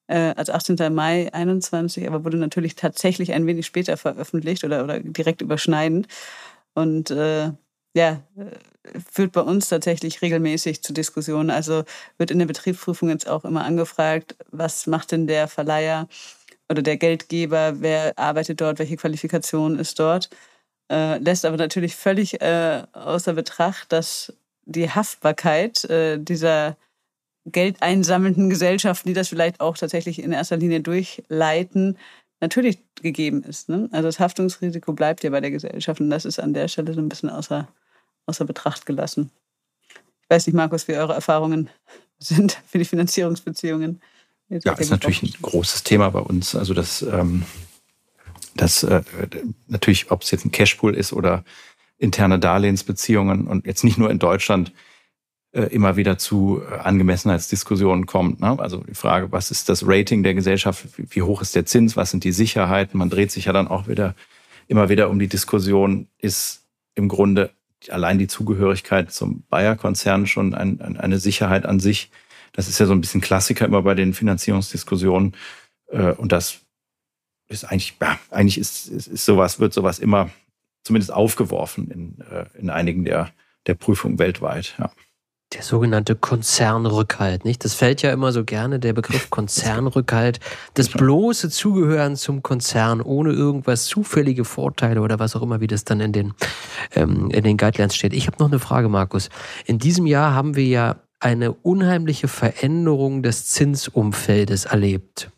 äh, 0.08 0.34
also 0.36 0.52
18. 0.52 0.92
Mai 0.94 1.32
21, 1.32 2.06
aber 2.06 2.24
wurde 2.24 2.36
natürlich 2.36 2.74
tatsächlich 2.76 3.32
ein 3.32 3.46
wenig 3.46 3.66
später 3.66 3.96
veröffentlicht 3.96 4.64
oder, 4.64 4.84
oder 4.84 5.00
direkt 5.00 5.42
überschneidend. 5.42 6.08
Und 6.74 7.10
äh, 7.10 7.52
ja, 7.94 8.22
führt 9.10 9.32
bei 9.32 9.42
uns 9.42 9.68
tatsächlich 9.68 10.22
regelmäßig 10.22 10.82
zu 10.82 10.92
Diskussionen. 10.92 11.50
Also 11.50 11.84
wird 12.18 12.30
in 12.30 12.38
der 12.38 12.46
Betriebsprüfung 12.46 13.08
jetzt 13.10 13.28
auch 13.28 13.44
immer 13.44 13.64
angefragt, 13.64 14.36
was 14.50 14.86
macht 14.86 15.12
denn 15.12 15.26
der 15.26 15.48
Verleiher 15.48 16.08
oder 16.70 16.82
der 16.82 16.96
Geldgeber, 16.96 17.80
wer 17.80 18.18
arbeitet 18.18 18.60
dort, 18.60 18.78
welche 18.78 18.96
Qualifikation 18.96 19.78
ist 19.78 19.98
dort. 19.98 20.30
Äh, 20.90 21.18
lässt 21.18 21.44
aber 21.44 21.56
natürlich 21.56 21.96
völlig 21.96 22.40
äh, 22.40 22.82
außer 22.92 23.34
Betracht, 23.34 23.92
dass 23.92 24.32
die 24.64 24.90
Haftbarkeit 24.90 25.84
äh, 25.84 26.18
dieser 26.18 26.76
geldeinsammelnden 27.46 28.50
Gesellschaften, 28.50 29.08
die 29.08 29.14
das 29.14 29.28
vielleicht 29.28 29.60
auch 29.60 29.76
tatsächlich 29.76 30.22
in 30.22 30.32
erster 30.32 30.56
Linie 30.56 30.80
durchleiten, 30.80 31.98
natürlich 32.40 32.78
gegeben 33.02 33.42
ist. 33.42 33.68
Ne? 33.68 33.88
Also 33.92 34.08
das 34.08 34.20
Haftungsrisiko 34.20 34.92
bleibt 34.92 35.24
ja 35.24 35.30
bei 35.30 35.40
der 35.40 35.50
Gesellschaft 35.50 36.00
und 36.00 36.10
das 36.10 36.24
ist 36.24 36.38
an 36.38 36.54
der 36.54 36.68
Stelle 36.68 36.92
so 36.94 37.00
ein 37.00 37.08
bisschen 37.08 37.30
außer, 37.30 37.68
außer 38.26 38.44
Betracht 38.44 38.86
gelassen. 38.86 39.30
Ich 40.22 40.30
weiß 40.30 40.46
nicht, 40.46 40.54
Markus, 40.54 40.88
wie 40.88 40.96
eure 40.96 41.14
Erfahrungen 41.14 41.70
sind 42.18 42.58
für 42.66 42.78
die 42.78 42.84
Finanzierungsbeziehungen. 42.84 44.00
ja, 44.48 44.72
ist 44.74 44.90
natürlich 44.90 45.22
ein 45.22 45.32
großes 45.42 45.82
Thema 45.82 46.10
bei 46.10 46.20
uns. 46.20 46.54
Also 46.54 46.74
das, 46.74 47.02
ähm, 47.02 47.44
das 48.54 48.82
äh, 48.82 49.02
natürlich, 49.66 50.10
ob 50.10 50.22
es 50.22 50.30
jetzt 50.30 50.44
ein 50.44 50.52
Cashpool 50.52 50.94
ist 50.94 51.12
oder 51.12 51.44
interne 51.98 52.38
Darlehensbeziehungen 52.38 53.46
und 53.46 53.66
jetzt 53.66 53.84
nicht 53.84 53.98
nur 53.98 54.10
in 54.10 54.18
Deutschland, 54.18 54.72
äh, 55.52 55.62
immer 55.62 55.96
wieder 55.96 56.16
zu 56.16 56.62
äh, 56.62 56.74
Angemessenheitsdiskussionen 56.76 58.06
kommt. 58.06 58.40
Ne? 58.40 58.56
Also 58.60 58.84
die 58.88 58.94
Frage, 58.94 59.32
was 59.32 59.50
ist 59.50 59.68
das 59.68 59.82
Rating 59.84 60.22
der 60.22 60.34
Gesellschaft, 60.34 60.86
wie 60.96 61.22
hoch 61.22 61.42
ist 61.42 61.56
der 61.56 61.66
Zins, 61.66 61.96
was 61.96 62.12
sind 62.12 62.22
die 62.22 62.30
Sicherheiten? 62.30 62.98
Man 62.98 63.10
dreht 63.10 63.32
sich 63.32 63.46
ja 63.46 63.52
dann 63.52 63.66
auch 63.66 63.88
wieder 63.88 64.14
immer 64.68 64.88
wieder 64.88 65.10
um 65.10 65.18
die 65.18 65.26
Diskussion, 65.26 66.06
ist 66.18 66.62
im 66.94 67.08
Grunde 67.08 67.50
allein 67.88 68.18
die 68.18 68.28
Zugehörigkeit 68.28 69.12
zum 69.12 69.42
Bayer-Konzern 69.48 70.26
schon 70.26 70.54
ein, 70.54 70.80
ein, 70.80 70.96
eine 70.98 71.18
Sicherheit 71.18 71.64
an 71.64 71.80
sich. 71.80 72.10
Das 72.52 72.68
ist 72.68 72.78
ja 72.78 72.86
so 72.86 72.92
ein 72.92 73.00
bisschen 73.00 73.20
Klassiker 73.20 73.64
immer 73.64 73.82
bei 73.82 73.94
den 73.94 74.12
Finanzierungsdiskussionen. 74.12 75.34
Äh, 75.88 76.12
und 76.12 76.32
das 76.32 76.60
ist 77.48 77.64
eigentlich, 77.64 77.96
ja, 78.00 78.18
eigentlich 78.30 78.58
ist, 78.58 78.88
ist, 78.88 79.06
ist 79.06 79.24
sowas, 79.24 79.58
wird 79.58 79.72
sowas 79.72 79.98
immer 79.98 80.30
zumindest 80.84 81.12
aufgeworfen 81.12 81.90
in, 81.90 82.24
in 82.58 82.70
einigen 82.70 83.04
der, 83.04 83.30
der 83.66 83.74
Prüfungen 83.74 84.18
weltweit. 84.18 84.74
Ja. 84.78 84.90
Der 85.52 85.62
sogenannte 85.62 86.14
Konzernrückhalt, 86.14 87.44
nicht? 87.44 87.64
Das 87.64 87.74
fällt 87.74 88.02
ja 88.02 88.12
immer 88.12 88.30
so 88.30 88.44
gerne, 88.44 88.78
der 88.78 88.92
Begriff 88.92 89.30
Konzernrückhalt. 89.30 90.38
Das 90.74 90.88
bloße 90.88 91.50
Zugehören 91.50 92.14
zum 92.14 92.44
Konzern 92.44 93.00
ohne 93.00 93.32
irgendwas 93.32 93.86
zufällige 93.86 94.44
Vorteile 94.44 95.00
oder 95.00 95.18
was 95.18 95.34
auch 95.34 95.42
immer, 95.42 95.60
wie 95.60 95.66
das 95.66 95.84
dann 95.84 96.00
in 96.00 96.12
den, 96.12 96.34
ähm, 96.94 97.30
in 97.32 97.42
den 97.42 97.56
Guidelines 97.56 97.96
steht. 97.96 98.12
Ich 98.12 98.28
habe 98.28 98.36
noch 98.38 98.48
eine 98.48 98.60
Frage, 98.60 98.88
Markus. 98.88 99.28
In 99.66 99.80
diesem 99.80 100.06
Jahr 100.06 100.34
haben 100.34 100.54
wir 100.54 100.66
ja 100.66 100.96
eine 101.18 101.52
unheimliche 101.52 102.28
Veränderung 102.28 103.24
des 103.24 103.46
Zinsumfeldes 103.46 104.66
erlebt. 104.66 105.30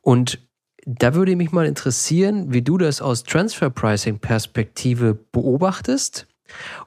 Und 0.00 0.38
da 0.86 1.14
würde 1.14 1.36
mich 1.36 1.52
mal 1.52 1.66
interessieren, 1.66 2.54
wie 2.54 2.62
du 2.62 2.78
das 2.78 3.02
aus 3.02 3.24
Transfer 3.24 3.68
Pricing 3.68 4.18
Perspektive 4.18 5.14
beobachtest 5.30 6.26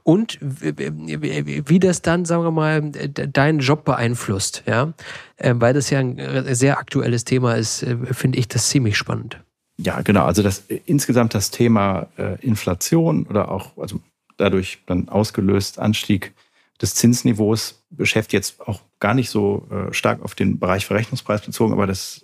und 0.03 0.37
wie 0.41 1.79
das 1.79 2.01
dann, 2.01 2.25
sagen 2.25 2.43
wir 2.43 2.51
mal, 2.51 2.81
deinen 2.91 3.59
Job 3.59 3.85
beeinflusst, 3.85 4.63
ja, 4.65 4.93
äh, 5.37 5.53
weil 5.57 5.73
das 5.73 5.89
ja 5.89 5.99
ein 5.99 6.55
sehr 6.55 6.77
aktuelles 6.77 7.25
Thema 7.25 7.55
ist, 7.55 7.83
äh, 7.83 7.97
finde 8.11 8.39
ich 8.39 8.47
das 8.47 8.69
ziemlich 8.69 8.97
spannend. 8.97 9.39
Ja, 9.77 10.01
genau. 10.01 10.25
Also 10.25 10.43
das 10.43 10.63
insgesamt 10.85 11.33
das 11.33 11.51
Thema 11.51 12.07
äh, 12.17 12.39
Inflation 12.45 13.25
oder 13.25 13.49
auch 13.49 13.77
also 13.77 13.99
dadurch 14.37 14.79
dann 14.85 15.09
ausgelöst 15.09 15.79
Anstieg 15.79 16.33
des 16.81 16.95
Zinsniveaus 16.95 17.83
beschäftigt 17.89 18.33
jetzt 18.33 18.67
auch 18.67 18.81
gar 18.99 19.13
nicht 19.13 19.29
so 19.29 19.67
stark 19.91 20.23
auf 20.23 20.33
den 20.33 20.59
Bereich 20.59 20.85
Verrechnungspreis 20.85 21.41
bezogen, 21.41 21.71
aber 21.71 21.85
das 21.85 22.23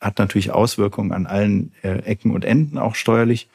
hat 0.00 0.18
natürlich 0.18 0.50
Auswirkungen 0.50 1.12
an 1.12 1.26
allen 1.26 1.72
Ecken 1.82 2.32
und 2.32 2.44
Enden, 2.44 2.76
auch 2.76 2.96
steuerlich 2.96 3.48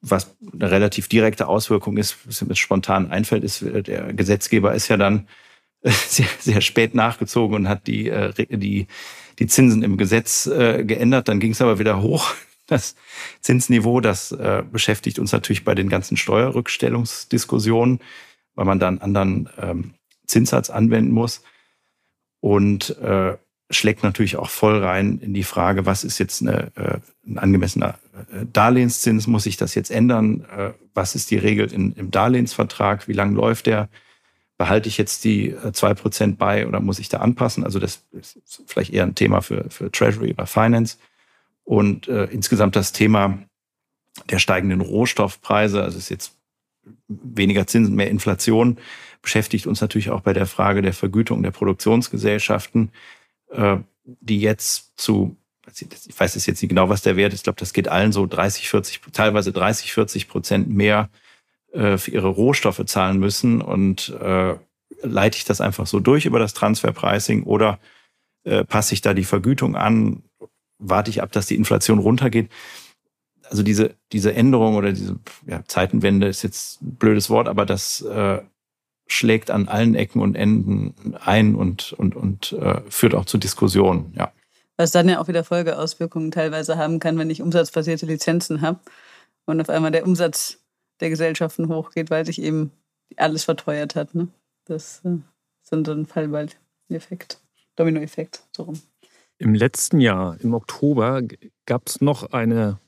was 0.00 0.34
eine 0.52 0.70
relativ 0.70 1.08
direkte 1.08 1.46
Auswirkung 1.46 1.96
ist, 1.96 2.16
was 2.26 2.42
mir 2.42 2.56
spontan 2.56 3.10
einfällt, 3.10 3.44
ist, 3.44 3.62
der 3.62 4.12
Gesetzgeber 4.12 4.74
ist 4.74 4.88
ja 4.88 4.96
dann 4.96 5.28
sehr, 5.84 6.26
sehr 6.38 6.60
spät 6.60 6.94
nachgezogen 6.94 7.56
und 7.56 7.68
hat 7.68 7.86
die, 7.86 8.08
äh, 8.08 8.32
die, 8.56 8.86
die 9.38 9.46
Zinsen 9.46 9.82
im 9.82 9.96
Gesetz 9.96 10.46
äh, 10.46 10.84
geändert. 10.84 11.28
Dann 11.28 11.40
ging 11.40 11.52
es 11.52 11.62
aber 11.62 11.78
wieder 11.78 12.02
hoch. 12.02 12.34
Das 12.66 12.94
Zinsniveau, 13.40 14.00
das 14.00 14.30
äh, 14.30 14.62
beschäftigt 14.62 15.18
uns 15.18 15.32
natürlich 15.32 15.64
bei 15.64 15.74
den 15.74 15.88
ganzen 15.88 16.16
Steuerrückstellungsdiskussionen, 16.16 17.98
weil 18.54 18.64
man 18.64 18.78
dann 18.78 18.98
anderen 18.98 19.48
ähm, 19.60 19.94
Zinssatz 20.28 20.70
anwenden 20.70 21.10
muss. 21.10 21.42
Und 22.38 22.96
äh, 22.98 23.36
schlägt 23.70 24.02
natürlich 24.02 24.36
auch 24.36 24.50
voll 24.50 24.82
rein 24.82 25.18
in 25.20 25.32
die 25.32 25.44
Frage, 25.44 25.86
was 25.86 26.04
ist 26.04 26.18
jetzt 26.18 26.42
eine, 26.42 26.72
äh, 26.74 26.98
ein 27.26 27.38
angemessener 27.38 27.98
äh, 28.32 28.44
Darlehenszins? 28.52 29.26
Muss 29.26 29.44
sich 29.44 29.56
das 29.56 29.74
jetzt 29.74 29.90
ändern? 29.90 30.44
Äh, 30.56 30.72
was 30.92 31.14
ist 31.14 31.30
die 31.30 31.36
Regel 31.36 31.72
in, 31.72 31.92
im 31.92 32.10
Darlehensvertrag? 32.10 33.06
Wie 33.06 33.12
lang 33.12 33.34
läuft 33.34 33.66
der? 33.66 33.88
Behalte 34.58 34.88
ich 34.88 34.98
jetzt 34.98 35.24
die 35.24 35.54
zwei 35.72 35.94
Prozent 35.94 36.36
bei 36.36 36.66
oder 36.66 36.80
muss 36.80 36.98
ich 36.98 37.08
da 37.08 37.18
anpassen? 37.18 37.64
Also 37.64 37.78
das 37.78 38.04
ist 38.12 38.62
vielleicht 38.66 38.92
eher 38.92 39.04
ein 39.04 39.14
Thema 39.14 39.40
für, 39.40 39.70
für 39.70 39.90
Treasury 39.90 40.32
oder 40.32 40.46
Finance. 40.46 40.98
Und 41.64 42.08
äh, 42.08 42.24
insgesamt 42.24 42.76
das 42.76 42.92
Thema 42.92 43.38
der 44.28 44.38
steigenden 44.38 44.82
Rohstoffpreise, 44.82 45.82
also 45.82 45.96
es 45.96 46.04
ist 46.04 46.10
jetzt 46.10 46.36
weniger 47.08 47.66
Zinsen, 47.66 47.94
mehr 47.94 48.10
Inflation, 48.10 48.78
beschäftigt 49.22 49.66
uns 49.66 49.80
natürlich 49.80 50.10
auch 50.10 50.20
bei 50.20 50.32
der 50.32 50.46
Frage 50.46 50.82
der 50.82 50.92
Vergütung 50.92 51.42
der 51.42 51.52
Produktionsgesellschaften. 51.52 52.90
Äh, 53.50 53.78
die 54.04 54.40
jetzt 54.40 54.98
zu, 54.98 55.36
ich 55.70 56.18
weiß 56.18 56.34
jetzt 56.34 56.62
nicht 56.62 56.68
genau, 56.68 56.88
was 56.88 57.02
der 57.02 57.16
Wert 57.16 57.32
ist, 57.32 57.40
ich 57.40 57.44
glaube, 57.44 57.60
das 57.60 57.72
geht 57.72 57.88
allen 57.88 58.12
so 58.12 58.26
30, 58.26 58.68
40, 58.68 59.00
teilweise 59.12 59.52
30, 59.52 59.92
40 59.92 60.28
Prozent 60.28 60.68
mehr 60.68 61.10
äh, 61.72 61.98
für 61.98 62.10
ihre 62.10 62.28
Rohstoffe 62.28 62.84
zahlen 62.86 63.18
müssen. 63.18 63.60
Und 63.60 64.08
äh, 64.20 64.54
leite 65.02 65.38
ich 65.38 65.44
das 65.44 65.60
einfach 65.60 65.86
so 65.86 66.00
durch 66.00 66.26
über 66.26 66.38
das 66.38 66.54
Transferpricing 66.54 67.44
oder 67.44 67.78
äh, 68.44 68.64
passe 68.64 68.94
ich 68.94 69.00
da 69.00 69.14
die 69.14 69.24
Vergütung 69.24 69.76
an? 69.76 70.22
Warte 70.78 71.10
ich 71.10 71.22
ab, 71.22 71.30
dass 71.32 71.46
die 71.46 71.56
Inflation 71.56 71.98
runtergeht? 71.98 72.50
Also 73.44 73.62
diese, 73.62 73.96
diese 74.12 74.34
Änderung 74.34 74.76
oder 74.76 74.92
diese 74.92 75.18
ja, 75.46 75.62
Zeitenwende 75.66 76.28
ist 76.28 76.42
jetzt 76.42 76.82
ein 76.82 76.96
blödes 76.96 77.30
Wort, 77.30 77.48
aber 77.48 77.66
das 77.66 78.00
äh, 78.02 78.40
schlägt 79.12 79.50
an 79.50 79.68
allen 79.68 79.94
Ecken 79.94 80.20
und 80.20 80.34
Enden 80.34 81.16
ein 81.20 81.54
und, 81.54 81.92
und, 81.94 82.14
und 82.14 82.52
äh, 82.52 82.80
führt 82.88 83.14
auch 83.14 83.24
zu 83.24 83.38
Diskussionen, 83.38 84.12
ja. 84.16 84.32
Was 84.76 84.92
dann 84.92 85.08
ja 85.08 85.20
auch 85.20 85.28
wieder 85.28 85.44
Folgeauswirkungen 85.44 86.30
teilweise 86.30 86.78
haben 86.78 87.00
kann, 87.00 87.18
wenn 87.18 87.28
ich 87.28 87.42
umsatzbasierte 87.42 88.06
Lizenzen 88.06 88.62
habe 88.62 88.80
und 89.44 89.60
auf 89.60 89.68
einmal 89.68 89.90
der 89.90 90.06
Umsatz 90.06 90.58
der 91.00 91.10
Gesellschaften 91.10 91.68
hochgeht, 91.68 92.10
weil 92.10 92.24
sich 92.24 92.40
eben 92.40 92.70
alles 93.16 93.44
verteuert 93.44 93.94
hat. 93.94 94.14
Ne? 94.14 94.28
Das 94.64 95.02
äh, 95.04 95.16
ist 95.62 95.72
dann 95.72 95.84
so 95.84 95.92
ein 95.92 96.06
Fallball-Effekt, 96.06 97.40
Domino-Effekt, 97.76 98.44
so 98.56 98.64
rum. 98.64 98.80
Im 99.38 99.54
letzten 99.54 100.00
Jahr, 100.00 100.36
im 100.40 100.54
Oktober, 100.54 101.22
gab 101.66 101.88
es 101.88 102.00
noch 102.00 102.32
eine 102.32 102.78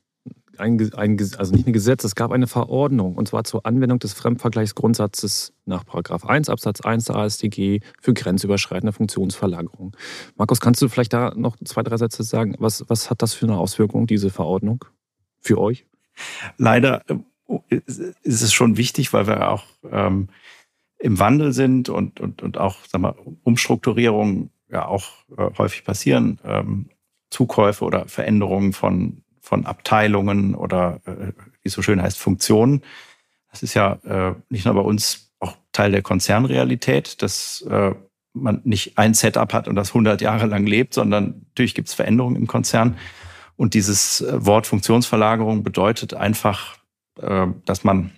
ein, 0.57 0.93
ein, 0.93 1.17
also 1.37 1.53
nicht 1.53 1.67
ein 1.67 1.73
Gesetz, 1.73 2.03
es 2.03 2.15
gab 2.15 2.31
eine 2.31 2.47
Verordnung 2.47 3.15
und 3.15 3.27
zwar 3.27 3.43
zur 3.43 3.65
Anwendung 3.65 3.99
des 3.99 4.13
Fremdvergleichsgrundsatzes 4.13 5.53
nach 5.65 5.85
1 5.85 6.49
Absatz 6.49 6.81
1 6.81 7.05
der 7.05 7.15
AStG 7.15 7.81
für 8.01 8.13
grenzüberschreitende 8.13 8.93
Funktionsverlagerung. 8.93 9.95
Markus, 10.35 10.59
kannst 10.59 10.81
du 10.81 10.89
vielleicht 10.89 11.13
da 11.13 11.33
noch 11.35 11.57
zwei, 11.63 11.83
drei 11.83 11.97
Sätze 11.97 12.23
sagen? 12.23 12.55
Was, 12.59 12.83
was 12.87 13.09
hat 13.09 13.21
das 13.21 13.33
für 13.33 13.45
eine 13.45 13.57
Auswirkung, 13.57 14.07
diese 14.07 14.29
Verordnung 14.29 14.85
für 15.39 15.59
euch? 15.59 15.85
Leider 16.57 17.03
äh, 17.07 17.79
ist 18.23 18.41
es 18.41 18.53
schon 18.53 18.77
wichtig, 18.77 19.13
weil 19.13 19.27
wir 19.27 19.49
auch 19.49 19.65
ähm, 19.89 20.29
im 20.99 21.19
Wandel 21.19 21.53
sind 21.53 21.89
und, 21.89 22.19
und, 22.19 22.41
und 22.41 22.57
auch 22.57 22.77
Umstrukturierungen 23.43 24.51
ja 24.69 24.87
auch 24.87 25.09
äh, 25.37 25.49
häufig 25.57 25.83
passieren. 25.83 26.39
Ähm, 26.43 26.89
Zukäufe 27.29 27.83
oder 27.83 28.07
Veränderungen 28.07 28.73
von 28.73 29.22
von 29.43 29.65
Abteilungen 29.65 30.55
oder 30.55 31.01
äh, 31.05 31.33
wie 31.61 31.67
es 31.67 31.73
so 31.73 31.81
schön 31.81 32.01
heißt, 32.01 32.17
Funktionen. 32.17 32.81
Das 33.51 33.61
ist 33.61 33.73
ja 33.73 33.99
äh, 34.05 34.33
nicht 34.49 34.65
nur 34.65 34.73
bei 34.73 34.81
uns 34.81 35.33
auch 35.39 35.57
Teil 35.73 35.91
der 35.91 36.01
Konzernrealität, 36.01 37.21
dass 37.21 37.61
äh, 37.69 37.91
man 38.33 38.61
nicht 38.63 38.97
ein 38.97 39.13
Setup 39.13 39.51
hat 39.53 39.67
und 39.67 39.75
das 39.75 39.89
100 39.89 40.21
Jahre 40.21 40.47
lang 40.47 40.65
lebt, 40.65 40.93
sondern 40.93 41.41
natürlich 41.49 41.75
gibt 41.75 41.89
es 41.89 41.93
Veränderungen 41.93 42.37
im 42.37 42.47
Konzern. 42.47 42.97
Und 43.57 43.75
dieses 43.75 44.25
Wort 44.27 44.65
Funktionsverlagerung 44.65 45.61
bedeutet 45.63 46.15
einfach, 46.15 46.77
dass 47.15 47.83
man 47.83 48.09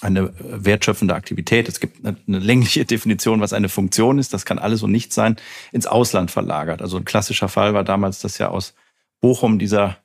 eine 0.00 0.32
wertschöpfende 0.38 1.14
Aktivität, 1.14 1.68
es 1.68 1.80
gibt 1.80 2.04
eine, 2.04 2.16
eine, 2.26 2.38
längliche 2.38 2.84
Definition, 2.86 3.42
was 3.42 3.52
eine 3.52 3.68
Funktion 3.68 4.18
ist, 4.18 4.32
das 4.32 4.46
kann 4.46 4.58
alles 4.58 4.82
und 4.82 4.92
nichts 4.92 5.14
sein, 5.14 5.36
ins 5.72 5.86
Ausland 5.86 6.30
verlagert. 6.30 6.80
Also 6.80 6.96
ein 6.96 7.04
klassischer 7.04 7.50
Fall 7.50 7.74
war 7.74 7.84
damals 7.84 8.20
das 8.20 8.38
ja 8.38 8.48
aus 8.48 8.74
Bochum, 9.20 9.58
dieser 9.58 9.98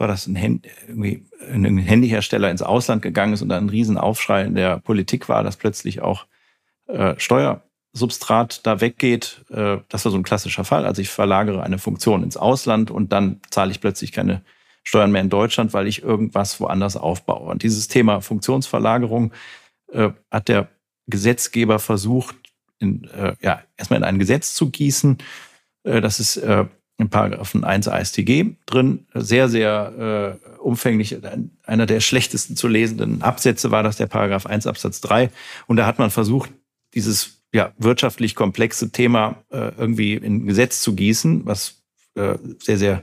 war 0.00 0.08
das 0.08 0.26
ein, 0.26 0.36
Hand, 0.40 0.66
irgendwie 0.88 1.26
ein 1.52 1.76
Handyhersteller 1.76 2.50
ins 2.50 2.62
Ausland 2.62 3.02
gegangen 3.02 3.34
ist 3.34 3.42
und 3.42 3.50
dann 3.50 3.66
ein 3.66 3.68
Riesenaufschrei 3.68 4.44
in 4.44 4.54
der 4.54 4.78
Politik 4.78 5.28
war, 5.28 5.44
dass 5.44 5.56
plötzlich 5.56 6.00
auch 6.00 6.26
äh, 6.86 7.14
Steuersubstrat 7.18 8.66
da 8.66 8.80
weggeht. 8.80 9.44
Äh, 9.50 9.76
das 9.90 10.06
war 10.06 10.12
so 10.12 10.16
ein 10.16 10.22
klassischer 10.22 10.64
Fall. 10.64 10.86
Also 10.86 11.02
ich 11.02 11.10
verlagere 11.10 11.62
eine 11.62 11.78
Funktion 11.78 12.22
ins 12.22 12.38
Ausland 12.38 12.90
und 12.90 13.12
dann 13.12 13.40
zahle 13.50 13.72
ich 13.72 13.82
plötzlich 13.82 14.10
keine 14.10 14.40
Steuern 14.84 15.12
mehr 15.12 15.20
in 15.20 15.28
Deutschland, 15.28 15.74
weil 15.74 15.86
ich 15.86 16.02
irgendwas 16.02 16.58
woanders 16.60 16.96
aufbaue. 16.96 17.50
Und 17.50 17.62
dieses 17.62 17.88
Thema 17.88 18.22
Funktionsverlagerung 18.22 19.32
äh, 19.92 20.12
hat 20.30 20.48
der 20.48 20.68
Gesetzgeber 21.08 21.78
versucht, 21.78 22.36
in, 22.78 23.04
äh, 23.10 23.34
ja, 23.42 23.62
erstmal 23.76 23.98
in 23.98 24.04
ein 24.04 24.18
Gesetz 24.18 24.54
zu 24.54 24.70
gießen. 24.70 25.18
Äh, 25.84 26.00
das 26.00 26.20
ist 26.20 26.40
im 27.00 27.08
Paragraphen 27.08 27.64
1 27.64 27.88
AStG 27.88 28.56
drin. 28.66 29.06
Sehr, 29.14 29.48
sehr 29.48 30.38
äh, 30.44 30.60
umfänglich. 30.60 31.16
Einer 31.64 31.86
der 31.86 32.00
schlechtesten 32.00 32.56
zu 32.56 32.68
lesenden 32.68 33.22
Absätze 33.22 33.70
war 33.70 33.82
das 33.82 33.96
der 33.96 34.06
Paragraph 34.06 34.46
1 34.46 34.66
Absatz 34.66 35.00
3. 35.00 35.30
Und 35.66 35.76
da 35.76 35.86
hat 35.86 35.98
man 35.98 36.10
versucht, 36.10 36.50
dieses 36.94 37.42
ja, 37.52 37.72
wirtschaftlich 37.78 38.34
komplexe 38.34 38.90
Thema 38.92 39.42
äh, 39.50 39.72
irgendwie 39.76 40.14
in 40.14 40.46
Gesetz 40.46 40.82
zu 40.82 40.94
gießen, 40.94 41.46
was 41.46 41.82
äh, 42.14 42.36
sehr, 42.58 42.78
sehr 42.78 43.02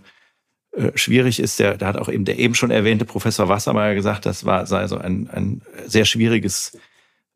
äh, 0.71 0.91
schwierig 0.95 1.39
ist. 1.39 1.59
Der, 1.59 1.77
da 1.77 1.87
hat 1.87 1.97
auch 1.97 2.09
eben 2.09 2.25
der 2.25 2.39
eben 2.39 2.55
schon 2.55 2.71
erwähnte 2.71 3.05
Professor 3.05 3.49
Wassermeier 3.49 3.95
gesagt, 3.95 4.25
das 4.25 4.45
war 4.45 4.65
sei 4.65 4.87
so 4.87 4.97
ein, 4.97 5.29
ein 5.29 5.61
sehr 5.85 6.05
schwieriges, 6.05 6.77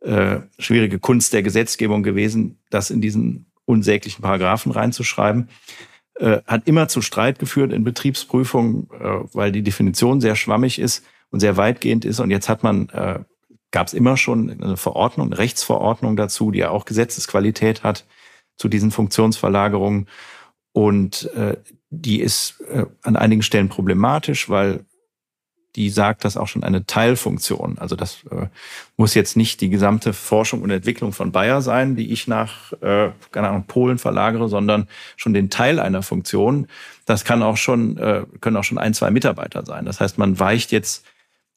äh, 0.01 0.39
schwierige 0.57 0.99
Kunst 0.99 1.33
der 1.33 1.43
Gesetzgebung 1.43 2.03
gewesen, 2.03 2.59
das 2.69 2.91
in 2.91 3.01
diesen 3.01 3.51
unsäglichen 3.65 4.21
Paragraphen 4.21 4.71
reinzuschreiben. 4.71 5.49
Äh, 6.19 6.41
hat 6.45 6.67
immer 6.67 6.87
zu 6.87 7.01
Streit 7.01 7.39
geführt 7.39 7.71
in 7.71 7.83
Betriebsprüfungen, 7.83 8.89
äh, 8.91 9.19
weil 9.33 9.51
die 9.51 9.63
Definition 9.63 10.19
sehr 10.19 10.35
schwammig 10.35 10.77
ist 10.77 11.05
und 11.29 11.39
sehr 11.39 11.57
weitgehend 11.57 12.05
ist. 12.05 12.19
Und 12.19 12.31
jetzt 12.31 12.49
hat 12.49 12.63
man, 12.63 12.89
äh, 12.89 13.19
gab 13.71 13.87
es 13.87 13.93
immer 13.93 14.17
schon 14.17 14.61
eine 14.61 14.77
Verordnung, 14.77 15.27
eine 15.27 15.37
Rechtsverordnung 15.37 16.17
dazu, 16.17 16.51
die 16.51 16.59
ja 16.59 16.69
auch 16.69 16.85
Gesetzesqualität 16.85 17.83
hat 17.83 18.05
zu 18.57 18.67
diesen 18.67 18.91
Funktionsverlagerungen. 18.91 20.07
Und 20.73 21.31
äh, 21.33 21.57
die 21.89 22.19
ist 22.19 22.61
äh, 22.69 22.85
an 23.03 23.15
einigen 23.15 23.41
Stellen 23.41 23.69
problematisch, 23.69 24.49
weil 24.49 24.85
die 25.75 25.89
sagt, 25.89 26.25
dass 26.25 26.37
auch 26.37 26.47
schon 26.47 26.63
eine 26.63 26.85
Teilfunktion. 26.85 27.77
Also 27.77 27.95
das 27.95 28.23
äh, 28.29 28.47
muss 28.97 29.13
jetzt 29.13 29.37
nicht 29.37 29.61
die 29.61 29.69
gesamte 29.69 30.13
Forschung 30.13 30.61
und 30.61 30.69
Entwicklung 30.69 31.13
von 31.13 31.31
Bayer 31.31 31.61
sein, 31.61 31.95
die 31.95 32.11
ich 32.11 32.27
nach 32.27 32.73
äh, 32.81 33.11
keine 33.31 33.49
Ahnung, 33.49 33.65
Polen 33.67 33.97
verlagere, 33.97 34.49
sondern 34.49 34.87
schon 35.15 35.33
den 35.33 35.49
Teil 35.49 35.79
einer 35.79 36.03
Funktion. 36.03 36.67
Das 37.05 37.23
kann 37.23 37.41
auch 37.41 37.57
schon, 37.57 37.97
äh, 37.97 38.25
können 38.41 38.57
auch 38.57 38.63
schon 38.63 38.77
ein, 38.77 38.93
zwei 38.93 39.11
Mitarbeiter 39.11 39.65
sein. 39.65 39.85
Das 39.85 40.01
heißt, 40.01 40.17
man 40.17 40.39
weicht 40.39 40.71
jetzt 40.71 41.05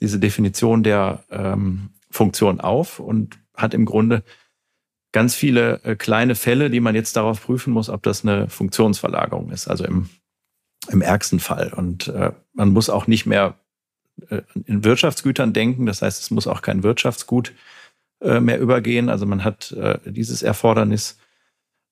diese 0.00 0.18
Definition 0.18 0.82
der 0.82 1.24
ähm, 1.30 1.90
Funktion 2.10 2.60
auf 2.60 3.00
und 3.00 3.38
hat 3.56 3.74
im 3.74 3.84
Grunde 3.84 4.22
ganz 5.12 5.34
viele 5.34 5.80
äh, 5.84 5.96
kleine 5.96 6.34
Fälle, 6.34 6.70
die 6.70 6.80
man 6.80 6.94
jetzt 6.94 7.16
darauf 7.16 7.44
prüfen 7.44 7.72
muss, 7.72 7.88
ob 7.88 8.02
das 8.02 8.24
eine 8.24 8.48
Funktionsverlagerung 8.48 9.50
ist. 9.50 9.68
Also 9.68 9.84
im, 9.84 10.08
im 10.88 11.02
ärgsten 11.02 11.40
Fall. 11.40 11.72
Und 11.72 12.08
äh, 12.08 12.32
man 12.52 12.70
muss 12.70 12.90
auch 12.90 13.06
nicht 13.06 13.24
mehr 13.24 13.54
in 14.66 14.84
Wirtschaftsgütern 14.84 15.52
denken. 15.52 15.86
Das 15.86 16.02
heißt, 16.02 16.20
es 16.20 16.30
muss 16.30 16.46
auch 16.46 16.62
kein 16.62 16.82
Wirtschaftsgut 16.82 17.52
äh, 18.20 18.40
mehr 18.40 18.60
übergehen. 18.60 19.08
Also 19.08 19.26
man 19.26 19.44
hat 19.44 19.72
äh, 19.72 19.98
dieses 20.04 20.42
Erfordernis 20.42 21.18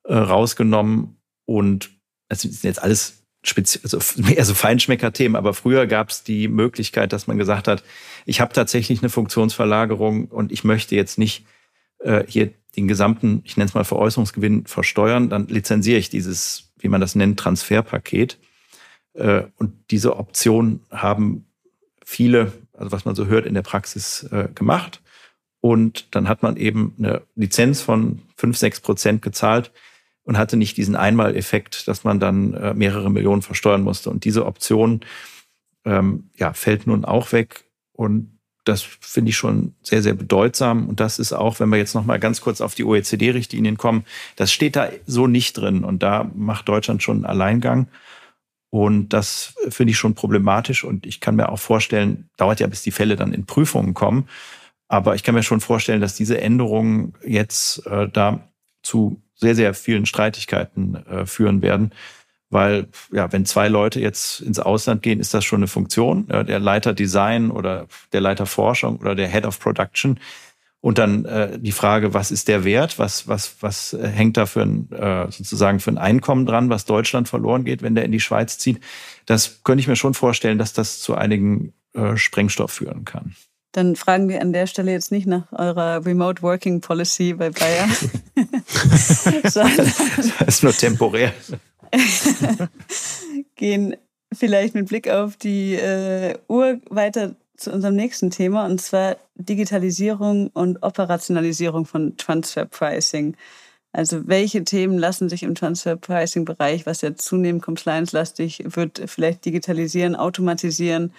rausgenommen 0.04 1.16
und 1.44 1.90
es 2.28 2.42
sind 2.42 2.64
jetzt 2.64 2.82
alles 2.82 3.22
speziell, 3.44 3.82
also 3.84 3.98
mehr 4.20 4.44
so 4.44 4.54
Feinschmecker-Themen, 4.54 5.36
aber 5.36 5.54
früher 5.54 5.86
gab 5.86 6.10
es 6.10 6.22
die 6.22 6.48
Möglichkeit, 6.48 7.12
dass 7.12 7.26
man 7.26 7.38
gesagt 7.38 7.68
hat, 7.68 7.82
ich 8.24 8.40
habe 8.40 8.52
tatsächlich 8.52 9.00
eine 9.00 9.10
Funktionsverlagerung 9.10 10.26
und 10.26 10.52
ich 10.52 10.64
möchte 10.64 10.94
jetzt 10.94 11.18
nicht 11.18 11.44
äh, 11.98 12.24
hier 12.26 12.52
den 12.76 12.88
gesamten, 12.88 13.42
ich 13.44 13.56
nenne 13.56 13.68
es 13.68 13.74
mal 13.74 13.84
Veräußerungsgewinn 13.84 14.66
versteuern, 14.66 15.28
dann 15.28 15.48
lizenziere 15.48 15.98
ich 15.98 16.08
dieses, 16.08 16.72
wie 16.78 16.88
man 16.88 17.00
das 17.00 17.14
nennt, 17.14 17.38
Transferpaket. 17.38 18.38
Äh, 19.14 19.44
und 19.56 19.74
diese 19.90 20.16
Option 20.16 20.80
haben 20.90 21.46
viele, 22.12 22.52
also 22.74 22.92
was 22.92 23.04
man 23.04 23.14
so 23.14 23.26
hört, 23.26 23.46
in 23.46 23.54
der 23.54 23.62
Praxis 23.62 24.24
äh, 24.24 24.48
gemacht. 24.54 25.00
Und 25.60 26.14
dann 26.14 26.28
hat 26.28 26.42
man 26.42 26.56
eben 26.56 26.94
eine 26.98 27.22
Lizenz 27.34 27.80
von 27.80 28.20
5, 28.36 28.56
6 28.56 28.80
Prozent 28.80 29.22
gezahlt 29.22 29.72
und 30.24 30.36
hatte 30.36 30.56
nicht 30.56 30.76
diesen 30.76 30.96
Einmaleffekt, 30.96 31.88
dass 31.88 32.04
man 32.04 32.20
dann 32.20 32.54
äh, 32.54 32.74
mehrere 32.74 33.10
Millionen 33.10 33.42
versteuern 33.42 33.82
musste. 33.82 34.10
Und 34.10 34.24
diese 34.24 34.46
Option 34.46 35.00
ähm, 35.84 36.30
ja, 36.36 36.52
fällt 36.52 36.86
nun 36.86 37.04
auch 37.04 37.32
weg. 37.32 37.64
Und 37.92 38.38
das 38.64 38.82
finde 38.82 39.30
ich 39.30 39.36
schon 39.36 39.74
sehr, 39.82 40.02
sehr 40.02 40.14
bedeutsam. 40.14 40.88
Und 40.88 41.00
das 41.00 41.18
ist 41.18 41.32
auch, 41.32 41.58
wenn 41.58 41.68
wir 41.70 41.78
jetzt 41.78 41.94
noch 41.94 42.04
mal 42.04 42.20
ganz 42.20 42.40
kurz 42.40 42.60
auf 42.60 42.74
die 42.74 42.84
OECD-Richtlinien 42.84 43.76
kommen, 43.76 44.04
das 44.36 44.52
steht 44.52 44.76
da 44.76 44.88
so 45.06 45.26
nicht 45.26 45.54
drin. 45.54 45.84
Und 45.84 46.02
da 46.02 46.30
macht 46.34 46.68
Deutschland 46.68 47.02
schon 47.02 47.18
einen 47.18 47.26
Alleingang. 47.26 47.88
Und 48.72 49.10
das 49.10 49.54
finde 49.68 49.90
ich 49.90 49.98
schon 49.98 50.14
problematisch. 50.14 50.82
Und 50.82 51.04
ich 51.04 51.20
kann 51.20 51.36
mir 51.36 51.50
auch 51.50 51.58
vorstellen, 51.58 52.30
dauert 52.38 52.58
ja, 52.58 52.66
bis 52.66 52.80
die 52.80 52.90
Fälle 52.90 53.16
dann 53.16 53.34
in 53.34 53.44
Prüfungen 53.44 53.92
kommen. 53.92 54.28
Aber 54.88 55.14
ich 55.14 55.22
kann 55.22 55.34
mir 55.34 55.42
schon 55.42 55.60
vorstellen, 55.60 56.00
dass 56.00 56.14
diese 56.14 56.40
Änderungen 56.40 57.12
jetzt 57.22 57.86
äh, 57.86 58.08
da 58.08 58.48
zu 58.82 59.20
sehr, 59.34 59.54
sehr 59.54 59.74
vielen 59.74 60.06
Streitigkeiten 60.06 60.94
äh, 61.06 61.26
führen 61.26 61.60
werden. 61.60 61.92
Weil, 62.48 62.88
ja, 63.12 63.30
wenn 63.30 63.44
zwei 63.44 63.68
Leute 63.68 64.00
jetzt 64.00 64.40
ins 64.40 64.58
Ausland 64.58 65.02
gehen, 65.02 65.20
ist 65.20 65.34
das 65.34 65.44
schon 65.44 65.58
eine 65.58 65.68
Funktion. 65.68 66.26
Ja, 66.30 66.42
der 66.42 66.58
Leiter 66.58 66.94
Design 66.94 67.50
oder 67.50 67.88
der 68.14 68.22
Leiter 68.22 68.46
Forschung 68.46 68.96
oder 69.00 69.14
der 69.14 69.28
Head 69.28 69.44
of 69.44 69.60
Production. 69.60 70.18
Und 70.82 70.98
dann 70.98 71.24
äh, 71.24 71.60
die 71.60 71.70
Frage, 71.70 72.12
was 72.12 72.32
ist 72.32 72.48
der 72.48 72.64
Wert? 72.64 72.98
Was, 72.98 73.28
was, 73.28 73.54
was 73.60 73.92
äh, 73.92 74.08
hängt 74.08 74.36
da 74.36 74.46
für 74.46 74.62
ein, 74.62 74.90
äh, 74.90 75.30
sozusagen 75.30 75.78
für 75.78 75.92
ein 75.92 75.98
Einkommen 75.98 76.44
dran, 76.44 76.70
was 76.70 76.84
Deutschland 76.86 77.28
verloren 77.28 77.64
geht, 77.64 77.82
wenn 77.82 77.94
der 77.94 78.04
in 78.04 78.10
die 78.10 78.18
Schweiz 78.18 78.58
zieht? 78.58 78.80
Das 79.24 79.62
könnte 79.62 79.80
ich 79.80 79.86
mir 79.86 79.94
schon 79.94 80.12
vorstellen, 80.12 80.58
dass 80.58 80.72
das 80.72 81.00
zu 81.00 81.14
einigen 81.14 81.72
äh, 81.94 82.16
Sprengstoff 82.16 82.72
führen 82.72 83.04
kann. 83.04 83.36
Dann 83.70 83.94
fragen 83.94 84.28
wir 84.28 84.42
an 84.42 84.52
der 84.52 84.66
Stelle 84.66 84.90
jetzt 84.90 85.12
nicht 85.12 85.28
nach 85.28 85.50
eurer 85.52 86.04
Remote 86.04 86.42
Working 86.42 86.80
Policy 86.80 87.34
bei 87.34 87.50
Bayer. 87.50 87.88
das 89.44 89.56
ist 90.46 90.62
nur 90.64 90.72
temporär. 90.72 91.32
gehen 93.54 93.94
vielleicht 94.32 94.74
mit 94.74 94.88
Blick 94.88 95.08
auf 95.08 95.36
die 95.36 95.74
äh, 95.74 96.34
Uhr 96.48 96.80
weiter 96.90 97.36
zu 97.56 97.72
unserem 97.72 97.96
nächsten 97.96 98.30
Thema 98.30 98.66
und 98.66 98.80
zwar 98.80 99.16
Digitalisierung 99.34 100.48
und 100.48 100.82
Operationalisierung 100.82 101.84
von 101.84 102.16
Transfer 102.16 102.64
Pricing. 102.64 103.36
Also 103.92 104.26
welche 104.26 104.64
Themen 104.64 104.98
lassen 104.98 105.28
sich 105.28 105.42
im 105.42 105.54
Transfer 105.54 105.96
Pricing 105.96 106.44
Bereich, 106.44 106.86
was 106.86 107.02
ja 107.02 107.14
zunehmend 107.14 107.62
compliance-lastig 107.62 108.64
wird, 108.76 109.02
vielleicht 109.06 109.44
digitalisieren, 109.44 110.16
automatisieren, 110.16 111.12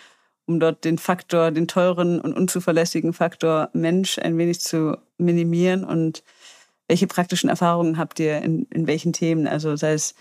um 0.45 0.59
dort 0.59 0.83
den 0.83 0.97
Faktor, 0.97 1.51
den 1.51 1.67
teuren 1.67 2.19
und 2.19 2.33
unzuverlässigen 2.33 3.13
Faktor 3.13 3.69
Mensch 3.73 4.17
ein 4.17 4.37
wenig 4.37 4.59
zu 4.59 4.97
minimieren 5.17 5.83
und 5.83 6.23
welche 6.87 7.07
praktischen 7.07 7.49
Erfahrungen 7.49 7.97
habt 7.97 8.19
ihr 8.19 8.41
in, 8.41 8.67
in 8.71 8.87
welchen 8.87 9.13
Themen? 9.13 9.47
Also 9.47 9.75
sei 9.75 9.93
es 9.93 10.15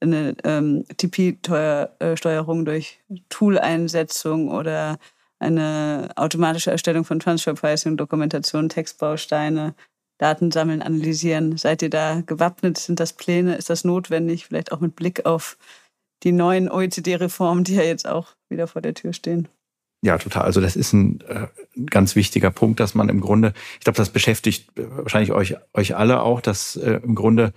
eine 0.00 0.34
ähm, 0.44 0.84
TP-Steuerung 0.96 2.64
durch 2.64 3.00
Tool-Einsetzung 3.28 4.50
oder 4.50 4.98
eine 5.38 6.10
automatische 6.16 6.70
Erstellung 6.70 7.04
von 7.04 7.20
Transfer 7.20 7.54
Pricing, 7.54 7.96
Dokumentation, 7.96 8.68
Textbausteine, 8.68 9.74
Daten 10.18 10.50
sammeln, 10.50 10.82
analysieren. 10.82 11.56
Seid 11.58 11.82
ihr 11.82 11.90
da 11.90 12.22
gewappnet? 12.24 12.78
Sind 12.78 13.00
das 13.00 13.12
Pläne? 13.12 13.56
Ist 13.56 13.68
das 13.68 13.84
notwendig? 13.84 14.46
Vielleicht 14.46 14.72
auch 14.72 14.80
mit 14.80 14.96
Blick 14.96 15.26
auf 15.26 15.58
die 16.22 16.32
neuen 16.32 16.70
OECD-Reformen, 16.70 17.64
die 17.64 17.74
ja 17.74 17.82
jetzt 17.82 18.08
auch 18.08 18.34
wieder 18.48 18.66
vor 18.66 18.80
der 18.80 18.94
Tür 18.94 19.12
stehen. 19.12 19.48
Ja, 20.02 20.18
total. 20.18 20.44
Also 20.44 20.60
das 20.60 20.76
ist 20.76 20.92
ein 20.92 21.20
äh, 21.22 21.48
ganz 21.86 22.16
wichtiger 22.16 22.50
Punkt, 22.50 22.80
dass 22.80 22.94
man 22.94 23.08
im 23.08 23.20
Grunde, 23.20 23.52
ich 23.74 23.80
glaube, 23.80 23.96
das 23.96 24.10
beschäftigt 24.10 24.78
äh, 24.78 24.84
wahrscheinlich 24.88 25.32
euch, 25.32 25.56
euch 25.74 25.96
alle 25.96 26.22
auch, 26.22 26.40
dass 26.40 26.76
äh, 26.76 27.00
im 27.02 27.14
Grunde 27.14 27.52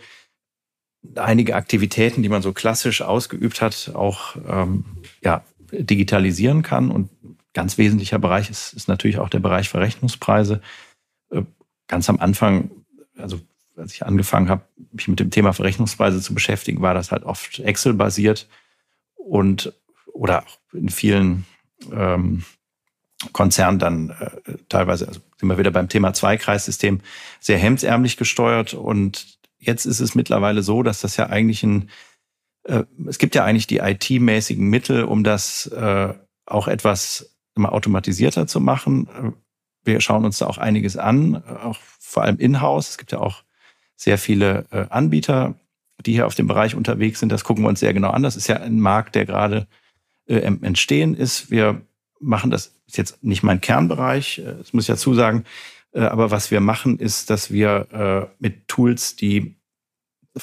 einige 1.16 1.56
Aktivitäten, 1.56 2.24
die 2.24 2.30
man 2.30 2.42
so 2.42 2.52
klassisch 2.52 3.02
ausgeübt 3.02 3.62
hat, 3.62 3.92
auch 3.94 4.36
ähm, 4.48 4.86
ja, 5.24 5.44
digitalisieren 5.72 6.64
kann. 6.64 6.92
Und 6.92 7.10
ganz 7.54 7.78
wesentlicher 7.78 8.20
Bereich 8.20 8.50
ist, 8.50 8.74
ist 8.74 8.88
natürlich 8.88 9.20
auch 9.20 9.30
der 9.30 9.40
Bereich 9.40 9.70
Verrechnungspreise. 9.70 10.62
Äh, 11.32 11.44
ganz 11.88 12.10
am 12.10 12.20
Anfang, 12.20 12.72
also 13.18 13.40
als 13.76 13.94
ich 13.94 14.06
angefangen 14.06 14.50
habe, 14.50 14.64
mich 14.92 15.08
mit 15.08 15.20
dem 15.20 15.32
Thema 15.32 15.54
Verrechnungspreise 15.54 16.22
zu 16.22 16.34
beschäftigen, 16.34 16.82
war 16.82 16.94
das 16.94 17.12
halt 17.12 17.24
oft 17.24 17.60
Excel-basiert 17.60 18.48
und 19.16 19.74
oder 20.14 20.44
auch 20.44 20.58
in 20.74 20.90
vielen 20.90 21.46
ähm, 21.92 22.44
Konzernen 23.32 23.80
dann 23.80 24.10
äh, 24.10 24.54
teilweise, 24.70 25.08
also 25.08 25.22
sind 25.38 25.50
wir 25.50 25.58
wieder 25.58 25.72
beim 25.72 25.90
Thema 25.90 26.14
Zweikreissystem, 26.14 27.02
sehr 27.40 27.58
hemdsärmlich 27.58 28.18
gesteuert 28.18 28.74
und 28.74 29.40
jetzt 29.58 29.86
ist 29.86 30.00
es 30.00 30.16
mittlerweile 30.16 30.62
so, 30.62 30.84
dass 30.84 31.02
das 31.02 31.18
ja 31.18 31.28
eigentlich 31.28 31.64
ein, 31.64 31.90
äh, 32.64 32.84
es 33.08 33.18
gibt 33.18 33.36
ja 33.36 33.44
eigentlich 33.44 33.68
die 33.68 33.80
IT-mäßigen 33.80 34.68
Mittel, 34.70 35.04
um 35.04 35.24
das 35.24 35.68
äh, 35.68 36.14
auch 36.46 36.68
etwas 36.68 37.36
immer 37.60 37.74
automatisierter 37.74 38.48
zu 38.48 38.60
machen. 38.60 39.36
Wir 39.84 40.02
schauen 40.02 40.26
uns 40.26 40.40
da 40.40 40.48
auch 40.48 40.58
einiges 40.58 40.98
an, 40.98 41.44
auch 41.64 41.78
vor 42.00 42.24
allem 42.24 42.38
in-house. 42.38 42.90
Es 42.90 42.98
gibt 42.98 43.12
ja 43.12 43.20
auch 43.20 43.44
sehr 43.96 44.18
viele 44.18 44.66
äh, 44.72 44.86
Anbieter, 44.90 45.56
die 46.06 46.14
hier 46.14 46.26
auf 46.26 46.36
dem 46.36 46.48
Bereich 46.48 46.74
unterwegs 46.74 47.20
sind. 47.20 47.32
Das 47.32 47.44
gucken 47.44 47.64
wir 47.64 47.70
uns 47.70 47.82
sehr 47.82 47.94
genau 47.94 48.12
an. 48.12 48.24
Das 48.24 48.38
ist 48.38 48.48
ja 48.48 48.56
ein 48.58 48.80
Markt, 48.80 49.16
der 49.16 49.26
gerade 49.26 49.68
äh, 50.28 50.38
entstehen 50.40 51.16
ist. 51.16 51.52
Wir 51.52 51.82
machen 52.22 52.50
das, 52.50 52.74
ist 52.88 52.98
jetzt 52.98 53.24
nicht 53.24 53.44
mein 53.44 53.62
Kernbereich, 53.62 54.40
äh, 54.40 54.56
das 54.58 54.74
muss 54.74 54.84
ich 54.86 54.88
dazu 54.88 55.14
sagen, 55.14 55.44
aber 55.92 56.30
was 56.30 56.52
wir 56.52 56.62
machen, 56.62 57.00
ist, 57.00 57.32
dass 57.32 57.50
wir 57.50 58.30
mit 58.38 58.68
Tools, 58.68 59.16
die 59.16 59.56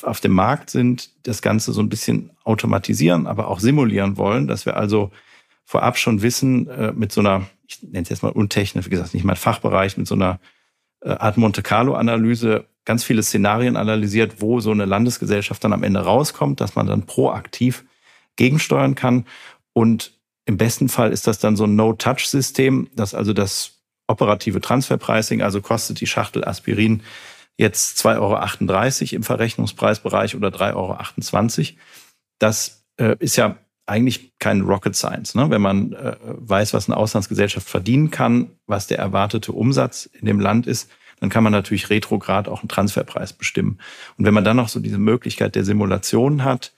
auf 0.03 0.19
dem 0.19 0.33
Markt 0.33 0.71
sind, 0.71 1.11
das 1.25 1.41
Ganze 1.41 1.73
so 1.73 1.81
ein 1.81 1.89
bisschen 1.89 2.33
automatisieren, 2.43 3.29
aber 3.29 3.47
auch 3.47 3.61
simulieren 3.61 4.17
wollen, 4.17 4.49
dass 4.49 4.67
wir 4.67 4.77
also 4.77 5.13
vorab 5.67 5.99
schon 5.99 6.23
wissen, 6.23 6.69
äh, 6.69 6.93
mit 6.93 7.13
so 7.13 7.21
einer, 7.21 7.47
ich 7.69 7.83
nenne 7.83 8.05
es 8.05 8.09
jetzt 8.09 8.23
mal 8.23 8.33
untechnisch, 8.33 8.87
wie 8.87 8.91
gesagt, 8.91 9.13
nicht 9.13 9.25
mein 9.25 9.37
Fachbereich, 9.37 9.99
mit 9.99 10.07
so 10.07 10.15
einer 10.15 10.41
Art 11.03 11.37
Monte 11.37 11.63
Carlo-Analyse 11.63 12.65
ganz 12.85 13.05
viele 13.05 13.23
Szenarien 13.23 13.77
analysiert, 13.77 14.41
wo 14.41 14.61
so 14.61 14.71
eine 14.71 14.87
Landesgesellschaft 14.87 15.63
dann 15.63 15.73
am 15.73 15.83
Ende 15.83 16.01
rauskommt, 16.01 16.61
dass 16.61 16.75
man 16.75 16.87
dann 16.87 17.05
proaktiv 17.05 17.85
gegensteuern 18.37 18.95
kann. 18.95 19.27
Und 19.73 20.19
im 20.47 20.57
besten 20.57 20.89
Fall 20.89 21.13
ist 21.13 21.27
das 21.27 21.39
dann 21.39 21.57
so 21.57 21.65
ein 21.65 21.77
No-Touch-System, 21.77 22.89
dass 22.95 23.15
also 23.15 23.33
das 23.33 23.73
operative 24.07 24.61
Transferpricing, 24.61 25.43
also 25.43 25.61
kostet 25.61 26.01
die 26.01 26.07
Schachtel 26.07 26.45
Aspirin 26.45 27.03
jetzt 27.59 27.99
2,38 28.07 28.21
Euro 28.21 29.17
im 29.17 29.23
Verrechnungspreisbereich 29.25 30.37
oder 30.37 30.49
3,28 30.49 31.59
Euro. 31.59 31.79
Das 32.39 32.85
äh, 32.99 33.17
ist 33.19 33.37
ja 33.37 33.59
eigentlich 33.87 34.33
kein 34.39 34.63
Rocket 34.63 34.97
Science. 34.97 35.35
Ne? 35.35 35.49
Wenn 35.51 35.63
man 35.63 35.93
äh, 35.93 36.17
weiß, 36.21 36.75
was 36.75 36.89
eine 36.89 36.97
Auslandsgesellschaft 36.97 37.69
verdienen 37.69 38.11
kann, 38.11 38.51
was 38.67 38.87
der 38.87 38.99
erwartete 38.99 39.53
Umsatz 39.53 40.07
in 40.07 40.27
dem 40.27 40.41
Land 40.41 40.67
ist, 40.67 40.91
dann 41.21 41.31
kann 41.31 41.45
man 41.45 41.53
natürlich 41.53 41.89
retrograd 41.89 42.49
auch 42.49 42.61
einen 42.61 42.69
Transferpreis 42.69 43.33
bestimmen. 43.33 43.79
Und 44.19 44.27
wenn 44.27 44.35
man 44.35 44.45
dann 44.45 44.57
noch 44.57 44.69
so 44.69 44.81
diese 44.81 44.99
Möglichkeit 44.99 45.55
der 45.55 45.65
Simulation 45.65 46.45
hat, 46.45 46.75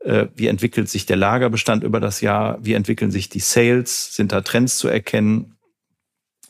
äh, 0.00 0.26
wie 0.34 0.46
entwickelt 0.46 0.88
sich 0.88 1.06
der 1.06 1.16
Lagerbestand 1.16 1.82
über 1.84 2.00
das 2.00 2.20
Jahr, 2.20 2.58
wie 2.64 2.74
entwickeln 2.74 3.10
sich 3.10 3.28
die 3.28 3.40
Sales, 3.40 4.14
sind 4.14 4.32
da 4.32 4.40
Trends 4.40 4.78
zu 4.78 4.88
erkennen, 4.88 5.56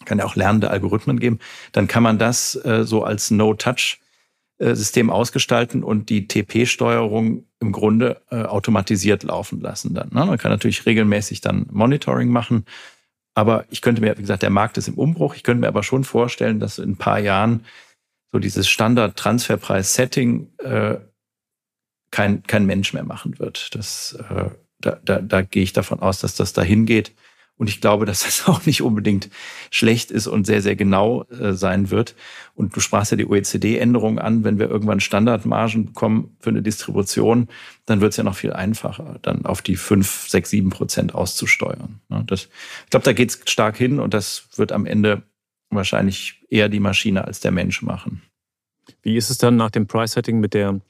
kann 0.05 0.19
ja 0.19 0.27
auch 0.27 0.37
lernende 0.37 0.71
Algorithmen 0.71 1.19
geben, 1.19 1.39
dann 1.73 1.89
kann 1.89 2.03
man 2.03 2.19
das 2.19 2.57
äh, 2.65 2.85
so 2.85 3.05
als 3.05 3.31
No-Touch-System 4.59 5.11
ausgestalten 5.11 5.83
und 5.83 6.09
die 6.11 6.29
TP-Steuerung 6.29 7.45
im 7.61 7.73
Grunde 7.73 8.23
äh, 8.31 8.43
automatisiert 8.43 9.23
laufen 9.23 9.61
lassen 9.61 9.95
dann. 9.95 10.09
Ne? 10.13 10.27
Man 10.27 10.39
kann 10.39 10.51
natürlich 10.51 10.87
regelmäßig 10.87 11.41
dann 11.41 11.67
Monitoring 11.71 12.29
machen. 12.29 12.65
Aber 13.35 13.65
ich 13.71 13.83
könnte 13.83 14.01
mir, 14.01 14.17
wie 14.17 14.23
gesagt, 14.23 14.43
der 14.43 14.51
Markt 14.51 14.79
ist 14.79 14.87
im 14.87 14.95
Umbruch. 14.95 15.35
Ich 15.35 15.43
könnte 15.43 15.63
mir 15.63 15.69
aber 15.69 15.83
schon 15.83 16.05
vorstellen, 16.05 16.61
dass 16.61 16.79
in 16.79 16.91
ein 16.91 16.97
paar 16.97 17.19
Jahren 17.19 17.65
so 18.33 18.39
dieses 18.39 18.69
Standard-Transferpreis-Setting 18.69 20.53
äh, 20.59 20.97
kein, 22.11 22.45
kein 22.45 22.65
Mensch 22.67 22.93
mehr 22.93 23.05
machen 23.05 23.39
wird. 23.41 23.75
Das, 23.75 24.17
äh, 24.31 24.51
da, 24.79 24.99
da, 25.05 25.21
da 25.21 25.43
gehe 25.43 25.65
ich 25.65 25.73
davon 25.73 26.01
aus, 26.01 26.21
dass 26.21 26.37
das 26.37 26.53
dahin 26.53 26.87
geht. 26.87 27.13
Und 27.57 27.69
ich 27.69 27.81
glaube, 27.81 28.05
dass 28.05 28.25
das 28.25 28.45
auch 28.49 28.67
nicht 28.67 28.83
unbedingt 28.83 29.31
schlecht 29.71 30.11
ist 30.11 30.27
und 30.27 30.45
sehr, 30.45 30.63
sehr 30.63 30.77
genau 30.77 31.25
äh, 31.25 31.53
sein 31.53 31.91
wird. 31.91 32.15
Und 32.55 32.75
du 32.75 32.81
sprachst 32.81 33.11
ja 33.11 33.17
die 33.17 33.27
OECD-Änderung 33.27 34.19
an. 34.19 34.45
Wenn 34.45 34.59
wir 34.59 34.69
irgendwann 34.69 35.01
Standardmargen 35.01 35.87
bekommen 35.87 36.37
für 36.41 36.51
eine 36.51 36.63
Distribution, 36.63 37.49
dann 37.87 38.01
wird 38.01 38.13
es 38.13 38.17
ja 38.17 38.25
noch 38.25 38.37
viel 38.37 38.53
einfacher, 38.53 39.19
dann 39.23 39.47
auf 39.47 39.63
die 39.63 39.77
fünf, 39.77 40.29
sechs, 40.29 40.51
sieben 40.51 40.71
Prozent 40.71 41.15
auszusteuern. 41.15 42.01
Ne, 42.09 42.25
das, 42.27 42.49
ich 42.85 42.91
glaube, 42.91 43.05
da 43.05 43.13
geht 43.13 43.31
es 43.31 43.41
stark 43.47 43.77
hin 43.77 44.01
und 44.01 44.15
das 44.15 44.49
wird 44.57 44.73
am 44.73 44.87
Ende 44.87 45.23
wahrscheinlich 45.71 46.43
eher 46.49 46.69
die 46.69 46.81
Maschine 46.81 47.25
als 47.25 47.41
der 47.41 47.51
Mensch 47.51 47.83
machen. 47.83 48.23
Wie 49.03 49.17
ist 49.17 49.31
es 49.31 49.39
dann 49.39 49.57
nach 49.57 49.71
dem 49.71 49.87
Price-Setting 49.87 50.41
mit 50.41 50.55
der 50.55 50.81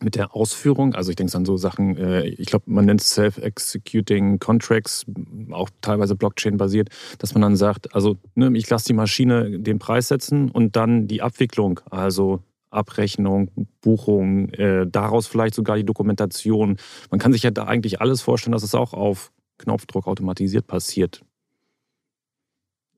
mit 0.00 0.14
der 0.14 0.34
Ausführung, 0.34 0.94
also 0.94 1.10
ich 1.10 1.16
denke 1.16 1.36
an 1.36 1.44
so 1.44 1.56
Sachen, 1.56 1.96
äh, 1.96 2.26
ich 2.26 2.46
glaube, 2.46 2.64
man 2.66 2.84
nennt 2.84 3.00
es 3.00 3.10
Self-Executing 3.10 4.38
Contracts, 4.38 5.06
auch 5.50 5.70
teilweise 5.80 6.14
Blockchain-basiert, 6.14 6.88
dass 7.18 7.34
man 7.34 7.42
dann 7.42 7.56
sagt, 7.56 7.94
also 7.94 8.16
ne, 8.34 8.50
ich 8.54 8.68
lasse 8.70 8.86
die 8.86 8.92
Maschine 8.92 9.58
den 9.58 9.78
Preis 9.78 10.08
setzen 10.08 10.50
und 10.50 10.76
dann 10.76 11.08
die 11.08 11.22
Abwicklung, 11.22 11.80
also 11.90 12.42
Abrechnung, 12.70 13.50
Buchung, 13.80 14.50
äh, 14.50 14.86
daraus 14.86 15.26
vielleicht 15.26 15.54
sogar 15.54 15.76
die 15.76 15.84
Dokumentation. 15.84 16.76
Man 17.10 17.18
kann 17.18 17.32
sich 17.32 17.42
ja 17.42 17.50
da 17.50 17.64
eigentlich 17.64 18.00
alles 18.00 18.20
vorstellen, 18.20 18.52
dass 18.52 18.62
es 18.62 18.74
auch 18.74 18.92
auf 18.92 19.32
Knopfdruck 19.58 20.06
automatisiert 20.06 20.66
passiert. 20.66 21.24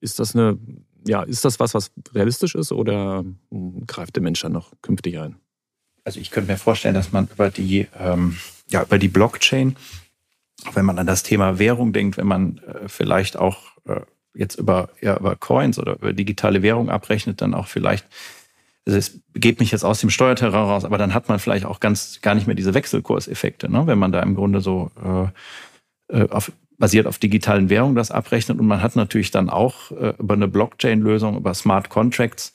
Ist 0.00 0.18
das 0.18 0.34
eine, 0.34 0.58
ja, 1.06 1.22
ist 1.22 1.44
das 1.44 1.60
was, 1.60 1.74
was 1.74 1.92
realistisch 2.12 2.54
ist 2.54 2.72
oder 2.72 3.24
hm, 3.50 3.86
greift 3.86 4.16
der 4.16 4.22
Mensch 4.22 4.40
dann 4.40 4.52
noch 4.52 4.72
künftig 4.82 5.18
ein? 5.18 5.36
Also 6.04 6.20
ich 6.20 6.30
könnte 6.30 6.50
mir 6.50 6.58
vorstellen, 6.58 6.94
dass 6.94 7.12
man 7.12 7.28
über 7.32 7.50
die, 7.50 7.86
ähm, 7.98 8.36
ja, 8.68 8.82
über 8.82 8.98
die 8.98 9.08
Blockchain, 9.08 9.76
wenn 10.74 10.84
man 10.84 10.98
an 10.98 11.06
das 11.06 11.22
Thema 11.22 11.58
Währung 11.58 11.92
denkt, 11.92 12.16
wenn 12.16 12.26
man 12.26 12.58
äh, 12.58 12.88
vielleicht 12.88 13.36
auch 13.36 13.58
äh, 13.86 14.00
jetzt 14.34 14.56
über, 14.56 14.90
ja, 15.00 15.16
über 15.16 15.36
Coins 15.36 15.78
oder 15.78 15.94
über 15.94 16.12
digitale 16.12 16.62
Währung 16.62 16.90
abrechnet, 16.90 17.40
dann 17.40 17.54
auch 17.54 17.66
vielleicht, 17.66 18.06
also 18.86 18.98
es 18.98 19.20
geht 19.34 19.60
mich 19.60 19.72
jetzt 19.72 19.84
aus 19.84 20.00
dem 20.00 20.10
Steuerterror 20.10 20.68
raus, 20.68 20.84
aber 20.84 20.98
dann 20.98 21.14
hat 21.14 21.28
man 21.28 21.38
vielleicht 21.38 21.64
auch 21.64 21.80
ganz 21.80 22.20
gar 22.22 22.34
nicht 22.34 22.46
mehr 22.46 22.56
diese 22.56 22.74
Wechselkurseffekte, 22.74 23.70
ne? 23.70 23.86
wenn 23.86 23.98
man 23.98 24.12
da 24.12 24.20
im 24.20 24.34
Grunde 24.34 24.60
so 24.60 24.90
äh, 26.10 26.22
äh 26.22 26.28
auf, 26.30 26.52
basiert 26.78 27.06
auf 27.06 27.18
digitalen 27.18 27.68
Währungen 27.68 27.94
das 27.94 28.10
abrechnet 28.10 28.58
und 28.58 28.66
man 28.66 28.82
hat 28.82 28.96
natürlich 28.96 29.30
dann 29.30 29.50
auch 29.50 29.90
äh, 29.92 30.14
über 30.18 30.34
eine 30.34 30.48
Blockchain-Lösung, 30.48 31.36
über 31.36 31.52
Smart 31.54 31.90
Contracts 31.90 32.54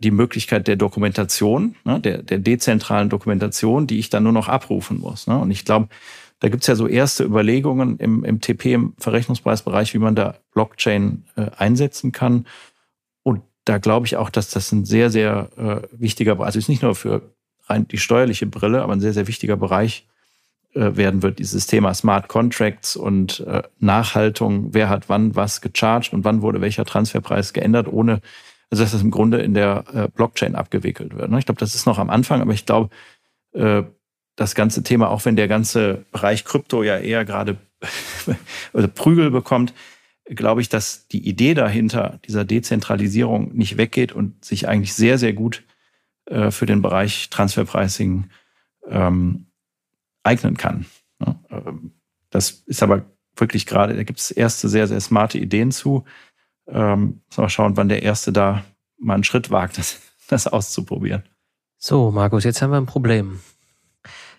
die 0.00 0.10
Möglichkeit 0.10 0.68
der 0.68 0.76
Dokumentation, 0.76 1.76
ne, 1.84 1.98
der, 1.98 2.22
der 2.22 2.38
dezentralen 2.38 3.08
Dokumentation, 3.08 3.86
die 3.86 3.98
ich 3.98 4.10
dann 4.10 4.22
nur 4.22 4.32
noch 4.32 4.48
abrufen 4.48 5.00
muss. 5.00 5.26
Ne? 5.26 5.38
Und 5.38 5.50
ich 5.50 5.64
glaube, 5.64 5.88
da 6.42 6.48
gibt's 6.48 6.66
ja 6.66 6.74
so 6.74 6.88
erste 6.88 7.22
Überlegungen 7.22 7.98
im, 7.98 8.24
im 8.24 8.40
TP, 8.40 8.72
im 8.72 8.94
Verrechnungspreisbereich, 8.98 9.94
wie 9.94 9.98
man 9.98 10.16
da 10.16 10.34
Blockchain 10.52 11.24
äh, 11.36 11.46
einsetzen 11.56 12.10
kann. 12.10 12.46
Und 13.22 13.42
da 13.64 13.78
glaube 13.78 14.06
ich 14.06 14.16
auch, 14.16 14.28
dass 14.28 14.50
das 14.50 14.72
ein 14.72 14.84
sehr, 14.84 15.08
sehr 15.08 15.50
äh, 15.56 15.86
wichtiger, 15.92 16.40
also 16.40 16.58
ist 16.58 16.68
nicht 16.68 16.82
nur 16.82 16.96
für 16.96 17.22
rein 17.68 17.86
die 17.86 17.98
steuerliche 17.98 18.46
Brille, 18.46 18.82
aber 18.82 18.92
ein 18.92 19.00
sehr, 19.00 19.12
sehr 19.12 19.28
wichtiger 19.28 19.56
Bereich 19.56 20.08
äh, 20.74 20.96
werden 20.96 21.22
wird, 21.22 21.38
dieses 21.38 21.68
Thema 21.68 21.94
Smart 21.94 22.26
Contracts 22.26 22.96
und 22.96 23.38
äh, 23.46 23.62
Nachhaltung, 23.78 24.74
wer 24.74 24.88
hat 24.88 25.08
wann 25.08 25.36
was 25.36 25.60
gecharged 25.60 26.12
und 26.12 26.24
wann 26.24 26.42
wurde 26.42 26.60
welcher 26.60 26.84
Transferpreis 26.84 27.52
geändert, 27.52 27.86
ohne 27.86 28.20
also 28.72 28.84
dass 28.84 28.92
das 28.92 29.02
im 29.02 29.10
Grunde 29.10 29.42
in 29.42 29.52
der 29.52 29.84
äh, 29.92 30.08
Blockchain 30.08 30.54
abgewickelt 30.54 31.14
wird. 31.14 31.30
Ne? 31.30 31.38
Ich 31.38 31.44
glaube, 31.44 31.60
das 31.60 31.74
ist 31.74 31.84
noch 31.84 31.98
am 31.98 32.08
Anfang, 32.08 32.40
aber 32.40 32.54
ich 32.54 32.64
glaube, 32.64 32.88
äh, 33.52 33.82
das 34.34 34.54
ganze 34.54 34.82
Thema, 34.82 35.10
auch 35.10 35.26
wenn 35.26 35.36
der 35.36 35.46
ganze 35.46 36.06
Bereich 36.10 36.46
Krypto 36.46 36.82
ja 36.82 36.96
eher 36.96 37.26
gerade 37.26 37.58
Prügel 38.94 39.30
bekommt, 39.30 39.74
glaube 40.24 40.62
ich, 40.62 40.70
dass 40.70 41.06
die 41.06 41.28
Idee 41.28 41.52
dahinter 41.52 42.18
dieser 42.24 42.46
Dezentralisierung 42.46 43.54
nicht 43.54 43.76
weggeht 43.76 44.12
und 44.12 44.42
sich 44.42 44.68
eigentlich 44.68 44.94
sehr, 44.94 45.18
sehr 45.18 45.34
gut 45.34 45.64
äh, 46.24 46.50
für 46.50 46.64
den 46.64 46.80
Bereich 46.80 47.28
Transferpricing 47.28 48.30
ähm, 48.88 49.48
eignen 50.22 50.56
kann. 50.56 50.86
Ne? 51.18 51.38
Ähm, 51.50 51.92
das 52.30 52.62
ist 52.64 52.82
aber 52.82 53.04
wirklich 53.36 53.66
gerade, 53.66 53.94
da 53.94 54.02
gibt 54.02 54.18
es 54.18 54.30
erste 54.30 54.70
sehr, 54.70 54.86
sehr 54.86 55.00
smarte 55.02 55.36
Ideen 55.36 55.72
zu. 55.72 56.04
Ähm, 56.68 57.22
mal 57.36 57.48
schauen, 57.48 57.76
wann 57.76 57.88
der 57.88 58.02
Erste 58.02 58.32
da 58.32 58.64
mal 58.98 59.14
einen 59.14 59.24
Schritt 59.24 59.50
wagt, 59.50 59.78
das, 59.78 60.00
das 60.28 60.46
auszuprobieren. 60.46 61.24
So, 61.78 62.10
Markus, 62.10 62.44
jetzt 62.44 62.62
haben 62.62 62.70
wir 62.70 62.76
ein 62.76 62.86
Problem. 62.86 63.40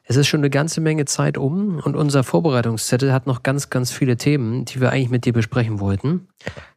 Es 0.06 0.18
ist 0.18 0.28
schon 0.28 0.42
eine 0.42 0.50
ganze 0.50 0.82
Menge 0.82 1.06
Zeit 1.06 1.38
um 1.38 1.80
und 1.80 1.96
unser 1.96 2.24
Vorbereitungszettel 2.24 3.14
hat 3.14 3.26
noch 3.26 3.44
ganz, 3.44 3.70
ganz 3.70 3.92
viele 3.92 4.18
Themen, 4.18 4.66
die 4.66 4.82
wir 4.82 4.92
eigentlich 4.92 5.10
mit 5.10 5.26
dir 5.26 5.34
besprechen 5.34 5.80
wollten. 5.80 6.28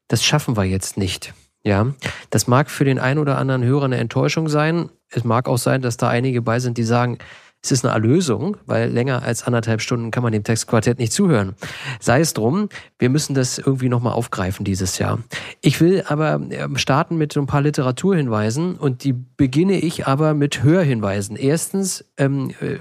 Das 0.09 0.25
schaffen 0.25 0.57
wir 0.57 0.65
jetzt 0.65 0.97
nicht. 0.97 1.35
Ja, 1.65 1.93
das 2.31 2.47
mag 2.47 2.71
für 2.71 2.85
den 2.85 3.01
einen 3.01 3.19
oder 3.19 3.39
anderen 3.39 3.65
Hörer 3.65 3.87
eine 3.87 3.97
Enttäuschung 3.97 4.49
sein. 4.49 4.89
Es 5.09 5.25
mag 5.25 5.49
auch 5.49 5.59
sein, 5.59 5.83
dass 5.83 5.97
da 5.97 6.09
einige 6.09 6.41
bei 6.41 6.61
sind, 6.61 6.79
die 6.79 6.85
sagen, 6.85 7.19
es 7.67 7.73
ist 7.73 7.85
eine 7.85 7.95
Erlösung, 7.95 8.57
weil 8.67 8.91
länger 8.91 9.25
als 9.25 9.43
anderthalb 9.43 9.81
Stunden 9.81 10.13
kann 10.13 10.23
man 10.23 10.33
dem 10.33 10.45
Textquartett 10.45 11.01
nicht 11.01 11.13
zuhören. 11.13 11.55
Sei 11.99 12.21
es 12.21 12.33
drum, 12.33 12.69
wir 12.99 13.11
müssen 13.11 13.35
das 13.35 13.59
irgendwie 13.59 13.89
nochmal 13.89 14.13
aufgreifen 14.13 14.65
dieses 14.65 14.99
Jahr. 14.99 15.19
Ich 15.63 15.81
will 15.81 16.05
aber 16.07 16.41
ähm, 16.51 16.77
starten 16.77 17.17
mit 17.17 17.37
ein 17.37 17.47
paar 17.47 17.63
Literaturhinweisen 17.63 18.77
und 18.77 19.03
die 19.03 19.13
beginne 19.13 19.81
ich 19.81 20.07
aber 20.07 20.35
mit 20.35 20.63
Hörhinweisen. 20.63 21.35
Erstens 21.35 22.05
ähm, 22.17 22.53
äh, 22.61 22.77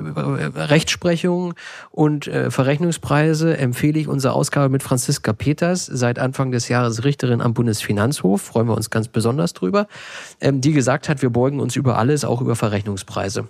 Rechtsprechung 0.55 1.55
und 1.89 2.27
äh, 2.27 2.51
Verrechnungspreise 2.51 3.57
empfehle 3.57 3.99
ich 3.99 4.07
unsere 4.07 4.33
Ausgabe 4.33 4.69
mit 4.69 4.83
Franziska 4.83 5.33
Peters, 5.33 5.87
seit 5.87 6.19
Anfang 6.19 6.51
des 6.51 6.69
Jahres 6.69 7.03
Richterin 7.03 7.41
am 7.41 7.55
Bundesfinanzhof, 7.55 8.43
freuen 8.43 8.67
wir 8.67 8.75
uns 8.75 8.91
ganz 8.91 9.07
besonders 9.07 9.53
drüber, 9.53 9.87
ähm, 10.41 10.61
die 10.61 10.73
gesagt 10.73 11.09
hat, 11.09 11.23
wir 11.23 11.31
beugen 11.31 11.59
uns 11.59 11.75
über 11.75 11.97
alles, 11.97 12.23
auch 12.23 12.39
über 12.39 12.55
Verrechnungspreise 12.55 13.47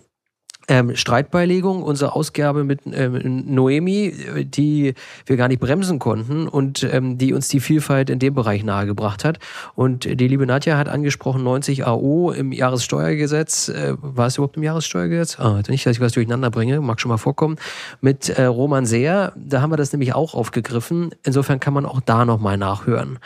ähm, 0.67 0.95
Streitbeilegung, 0.95 1.83
unsere 1.83 2.15
Ausgabe 2.15 2.63
mit 2.63 2.81
ähm, 2.85 3.43
Noemi, 3.47 4.13
die 4.43 4.93
wir 5.25 5.37
gar 5.37 5.47
nicht 5.47 5.59
bremsen 5.59 5.99
konnten 5.99 6.47
und 6.47 6.83
ähm, 6.83 7.17
die 7.17 7.33
uns 7.33 7.47
die 7.47 7.59
Vielfalt 7.59 8.09
in 8.09 8.19
dem 8.19 8.33
Bereich 8.33 8.63
nahegebracht 8.63 9.23
hat. 9.23 9.39
Und 9.75 10.05
die 10.05 10.27
liebe 10.27 10.45
Nadja 10.45 10.77
hat 10.77 10.89
angesprochen 10.89 11.43
90 11.43 11.85
AO 11.85 12.31
im 12.31 12.51
Jahressteuergesetz. 12.51 13.69
Äh, 13.69 13.95
war 14.01 14.27
es 14.27 14.37
überhaupt 14.37 14.57
im 14.57 14.63
Jahressteuergesetz? 14.63 15.39
Ah, 15.39 15.61
nicht, 15.67 15.85
dass 15.85 15.95
ich 15.95 16.01
was 16.01 16.13
durcheinander 16.13 16.49
bringe, 16.49 16.81
mag 16.81 16.99
schon 16.99 17.09
mal 17.09 17.17
vorkommen. 17.17 17.57
Mit 18.01 18.29
äh, 18.29 18.45
Roman 18.45 18.85
Seer, 18.85 19.33
da 19.35 19.61
haben 19.61 19.71
wir 19.71 19.77
das 19.77 19.91
nämlich 19.91 20.13
auch 20.13 20.33
aufgegriffen. 20.33 21.11
Insofern 21.23 21.59
kann 21.59 21.73
man 21.73 21.85
auch 21.85 22.01
da 22.01 22.25
nochmal 22.25 22.57
nachhören. 22.57 23.19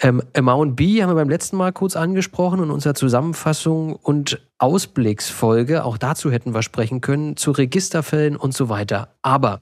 Ähm, 0.00 0.22
Amount 0.36 0.76
B 0.76 1.02
haben 1.02 1.10
wir 1.10 1.14
beim 1.14 1.28
letzten 1.30 1.56
Mal 1.56 1.72
kurz 1.72 1.96
angesprochen 1.96 2.62
in 2.62 2.70
unserer 2.70 2.94
Zusammenfassung 2.94 3.96
und 3.96 4.40
Ausblicksfolge, 4.62 5.84
auch 5.84 5.98
dazu 5.98 6.30
hätten 6.30 6.54
wir 6.54 6.62
sprechen 6.62 7.00
können, 7.00 7.36
zu 7.36 7.50
Registerfällen 7.50 8.36
und 8.36 8.54
so 8.54 8.68
weiter. 8.68 9.16
Aber 9.20 9.60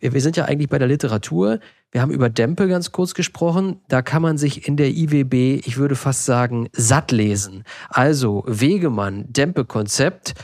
wir 0.00 0.20
sind 0.20 0.36
ja 0.36 0.44
eigentlich 0.44 0.68
bei 0.68 0.78
der 0.78 0.86
Literatur. 0.88 1.60
Wir 1.90 2.02
haben 2.02 2.10
über 2.10 2.28
Dempe 2.28 2.68
ganz 2.68 2.92
kurz 2.92 3.14
gesprochen. 3.14 3.80
Da 3.88 4.02
kann 4.02 4.20
man 4.20 4.36
sich 4.36 4.68
in 4.68 4.76
der 4.76 4.88
IWB, 4.90 5.62
ich 5.64 5.78
würde 5.78 5.96
fast 5.96 6.26
sagen, 6.26 6.68
satt 6.72 7.10
lesen. 7.10 7.64
Also 7.88 8.44
Wegemann, 8.46 9.24
Dempe-Konzept, 9.28 10.34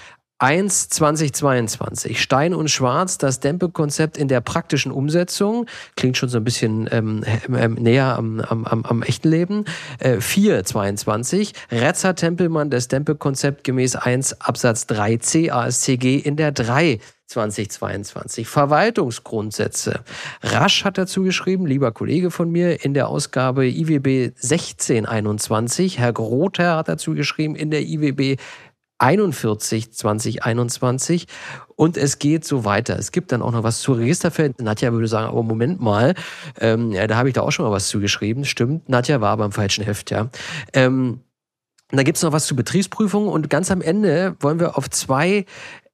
1 0.40 0.88
2022. 0.88 2.20
Stein 2.20 2.54
und 2.54 2.70
Schwarz, 2.70 3.18
das 3.18 3.40
Dempe-Konzept 3.40 4.16
in 4.16 4.26
der 4.26 4.40
praktischen 4.40 4.90
Umsetzung. 4.90 5.66
Klingt 5.96 6.16
schon 6.16 6.30
so 6.30 6.38
ein 6.38 6.44
bisschen 6.44 6.88
ähm, 6.90 7.24
ähm, 7.54 7.74
näher 7.74 8.16
am, 8.16 8.40
am, 8.40 8.64
am, 8.64 8.84
am 8.86 9.02
echten 9.02 9.28
Leben. 9.28 9.66
Äh, 9.98 10.20
4 10.20 10.64
22. 10.64 11.52
Retzer 11.70 12.14
Tempelmann, 12.14 12.70
das 12.70 12.88
Dempe-Konzept 12.88 13.64
gemäß 13.64 13.96
1 13.96 14.40
Absatz 14.40 14.86
3c 14.88 15.50
ASCG 15.50 16.16
in 16.16 16.36
der 16.36 16.52
3 16.52 17.00
2022. 17.30 18.48
Verwaltungsgrundsätze. 18.48 20.00
Rasch 20.42 20.84
hat 20.84 20.98
dazu 20.98 21.22
geschrieben, 21.22 21.66
lieber 21.66 21.92
Kollege 21.92 22.30
von 22.30 22.50
mir, 22.50 22.84
in 22.84 22.92
der 22.92 23.08
Ausgabe 23.08 23.66
IWB 23.66 24.32
1621. 24.42 25.98
Herr 25.98 26.12
Grother 26.12 26.76
hat 26.76 26.88
dazu 26.88 27.14
geschrieben, 27.14 27.54
in 27.54 27.70
der 27.70 27.82
IWB 27.82 28.40
41 29.00 29.92
2021 29.92 31.26
und 31.74 31.96
es 31.96 32.18
geht 32.18 32.44
so 32.44 32.64
weiter. 32.64 32.98
Es 32.98 33.12
gibt 33.12 33.32
dann 33.32 33.42
auch 33.42 33.52
noch 33.52 33.62
was 33.62 33.80
zu 33.80 33.94
Registerfeld. 33.94 34.60
Nadja 34.60 34.92
würde 34.92 35.08
sagen, 35.08 35.28
aber 35.28 35.42
Moment 35.42 35.80
mal, 35.80 36.14
ähm, 36.60 36.92
ja, 36.92 37.06
da 37.06 37.16
habe 37.16 37.28
ich 37.28 37.34
da 37.34 37.40
auch 37.40 37.50
schon 37.50 37.64
mal 37.64 37.72
was 37.72 37.88
zugeschrieben. 37.88 38.44
Stimmt, 38.44 38.88
Nadja 38.88 39.20
war 39.20 39.30
aber 39.30 39.46
im 39.46 39.52
falschen 39.52 39.84
Heft, 39.84 40.10
ja. 40.10 40.28
Ähm, 40.74 41.20
da 41.90 42.02
gibt's 42.02 42.22
noch 42.22 42.32
was 42.32 42.46
zu 42.46 42.54
Betriebsprüfungen 42.54 43.28
und 43.28 43.50
ganz 43.50 43.70
am 43.70 43.80
Ende 43.80 44.36
wollen 44.40 44.60
wir 44.60 44.76
auf 44.78 44.88
zwei 44.90 45.46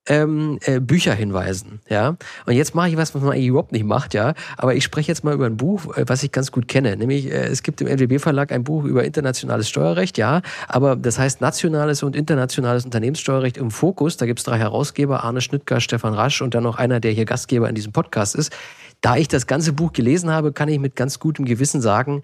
ähm, 0.09 0.59
äh, 0.63 0.81
Bücher 0.81 1.15
hinweisen, 1.15 1.81
ja. 1.89 2.17
Und 2.47 2.55
jetzt 2.55 2.75
mache 2.75 2.89
ich 2.89 2.97
was, 2.97 3.15
was 3.15 3.23
man 3.23 3.33
eigentlich 3.33 3.49
überhaupt 3.49 3.73
nicht 3.73 3.85
macht, 3.85 4.15
ja. 4.15 4.35
Aber 4.57 4.75
ich 4.75 4.85
spreche 4.85 5.09
jetzt 5.09 5.25
mal 5.25 5.35
über 5.35 5.47
ein 5.47 5.57
Buch, 5.57 5.97
äh, 5.97 6.05
was 6.07 6.23
ich 6.23 6.33
ganz 6.33 6.53
gut 6.53 6.69
kenne. 6.69 6.97
Nämlich, 6.97 7.27
äh, 7.27 7.47
es 7.47 7.63
gibt 7.63 7.81
im 7.81 7.89
LWB 7.89 8.21
Verlag 8.21 8.53
ein 8.53 8.65
Buch 8.65 8.85
über 8.85 9.05
internationales 9.05 9.69
Steuerrecht, 9.69 10.19
ja. 10.19 10.43
Aber 10.69 10.97
das 10.97 11.19
heißt 11.19 11.41
nationales 11.41 12.03
und 12.03 12.17
internationales 12.17 12.85
Unternehmenssteuerrecht 12.85 13.57
im 13.57 13.71
Fokus. 13.71 14.17
Da 14.17 14.27
gibt 14.27 14.39
es 14.39 14.45
drei 14.45 14.59
Herausgeber, 14.59 15.25
Arne 15.25 15.41
Schnittger, 15.41 15.81
Stefan 15.81 16.15
Rasch 16.15 16.43
und 16.43 16.55
dann 16.55 16.63
noch 16.63 16.77
einer, 16.77 17.01
der 17.01 17.13
hier 17.13 17.25
Gastgeber 17.25 17.69
in 17.69 17.75
diesem 17.75 17.93
Podcast 17.93 18.35
ist. 18.35 18.53
Da 19.01 19.17
ich 19.17 19.29
das 19.29 19.47
ganze 19.47 19.73
Buch 19.73 19.93
gelesen 19.93 20.31
habe, 20.31 20.53
kann 20.53 20.69
ich 20.69 20.79
mit 20.79 20.97
ganz 20.97 21.19
gutem 21.19 21.45
Gewissen 21.45 21.81
sagen, 21.81 22.23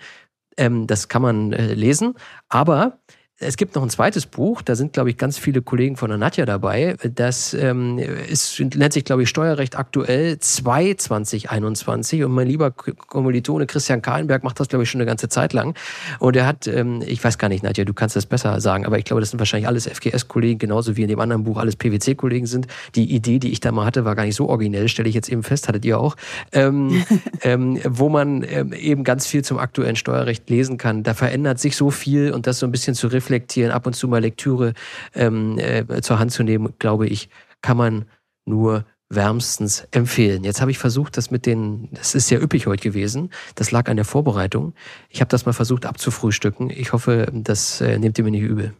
ähm, 0.57 0.87
das 0.87 1.09
kann 1.09 1.23
man 1.23 1.53
äh, 1.53 1.75
lesen. 1.75 2.15
Aber 2.49 2.99
es 3.43 3.57
gibt 3.57 3.75
noch 3.75 3.83
ein 3.83 3.91
zweites 3.91 4.27
Buch, 4.27 4.63
da 4.63 4.75
sind, 4.75 4.93
glaube 4.93 5.11
ich, 5.11 5.17
ganz 5.17 5.39
viele 5.39 5.63
Kollegen 5.63 5.97
von 5.97 6.09
der 6.09 6.19
Nadja 6.19 6.47
dabei. 6.47 6.97
Das 7.15 7.55
ähm, 7.55 7.99
ist, 7.99 8.59
nennt 8.61 8.93
sich, 8.93 9.05
glaube 9.05 9.23
ich, 9.25 9.29
Steuerrecht 9.29 9.77
aktuell 9.77 10.39
2 10.39 10.95
2021. 10.95 12.25
Und 12.25 12.33
mein 12.33 12.47
lieber 12.47 12.71
Kommilitone 12.71 13.67
Christian 13.67 14.01
Kahlenberg 14.01 14.45
macht 14.45 14.61
das, 14.61 14.69
glaube 14.69 14.85
ich, 14.85 14.91
schon 14.91 15.01
eine 15.01 15.09
ganze 15.09 15.29
Zeit 15.29 15.53
lang. 15.53 15.75
Und 16.19 16.37
er 16.37 16.47
hat, 16.47 16.67
ähm, 16.67 17.03
ich 17.07 17.23
weiß 17.23 17.39
gar 17.39 17.49
nicht, 17.49 17.63
Nadja, 17.63 17.85
du 17.85 17.95
kannst 17.95 18.17
das 18.17 18.27
besser 18.27 18.61
sagen, 18.61 18.87
aber 18.87 18.99
ich 18.99 19.05
glaube, 19.05 19.21
das 19.21 19.31
sind 19.31 19.39
wahrscheinlich 19.39 19.69
alles 19.69 19.87
FGS-Kollegen, 19.87 20.59
genauso 20.59 20.97
wie 20.97 21.03
in 21.03 21.09
dem 21.09 21.21
anderen 21.21 21.45
Buch 21.45 21.59
alles 21.59 21.77
PwC-Kollegen 21.77 22.47
sind. 22.47 22.67
Die 22.95 23.13
Idee, 23.15 23.39
die 23.39 23.53
ich 23.53 23.61
da 23.61 23.73
mal 23.73 23.85
hatte, 23.85 24.05
war 24.05 24.15
gar 24.15 24.25
nicht 24.25 24.37
so 24.37 24.49
originell, 24.49 24.89
stelle 24.89 25.09
ich 25.09 25.15
jetzt 25.15 25.29
eben 25.29 25.43
fest, 25.43 25.69
hattet 25.69 25.85
ihr 25.85 25.99
auch. 25.99 26.17
Ähm, 26.53 27.05
ähm, 27.43 27.79
wo 27.85 28.09
man 28.09 28.45
ähm, 28.49 28.73
eben 28.73 29.05
ganz 29.05 29.27
viel 29.27 29.43
zum 29.43 29.59
aktuellen 29.59 29.97
Steuerrecht 29.97 30.49
lesen 30.49 30.79
kann. 30.79 31.03
Da 31.03 31.15
verändert 31.15 31.59
sich 31.59 31.77
so 31.77 31.91
viel 31.91 32.33
und 32.33 32.47
das 32.47 32.59
so 32.59 32.67
ein 32.67 32.73
bisschen 32.73 32.95
zu 32.95 33.09
reflektieren 33.09 33.32
reflektieren, 33.33 33.73
ab 33.73 33.87
und 33.87 33.95
zu 33.95 34.09
mal 34.09 34.21
Lektüre 34.21 34.75
ähm, 35.15 35.59
äh, 35.59 36.03
zur 36.03 36.19
Hand 36.19 36.33
zu 36.33 36.43
nehmen, 36.43 36.75
glaube 36.79 37.07
ich, 37.07 37.31
kann 37.63 37.77
man 37.77 38.05
nur 38.45 38.85
wärmstens 39.09 39.87
empfehlen. 39.91 40.45
Jetzt 40.45 40.61
habe 40.61 40.71
ich 40.71 40.79
versucht, 40.79 41.17
das 41.17 41.31
mit 41.31 41.47
den, 41.47 41.89
das 41.93 42.15
ist 42.15 42.29
sehr 42.29 42.43
üppig 42.43 42.67
heute 42.67 42.83
gewesen, 42.83 43.31
das 43.55 43.71
lag 43.71 43.89
an 43.89 43.97
der 43.97 44.05
Vorbereitung. 44.05 44.75
Ich 45.09 45.21
habe 45.21 45.29
das 45.29 45.47
mal 45.47 45.53
versucht 45.53 45.87
abzufrühstücken. 45.87 46.71
Ich 46.71 46.93
hoffe, 46.93 47.31
das 47.33 47.81
äh, 47.81 47.99
nehmt 47.99 48.19
ihr 48.19 48.25
mir 48.25 48.31
nicht 48.31 48.43
übel. 48.43 48.75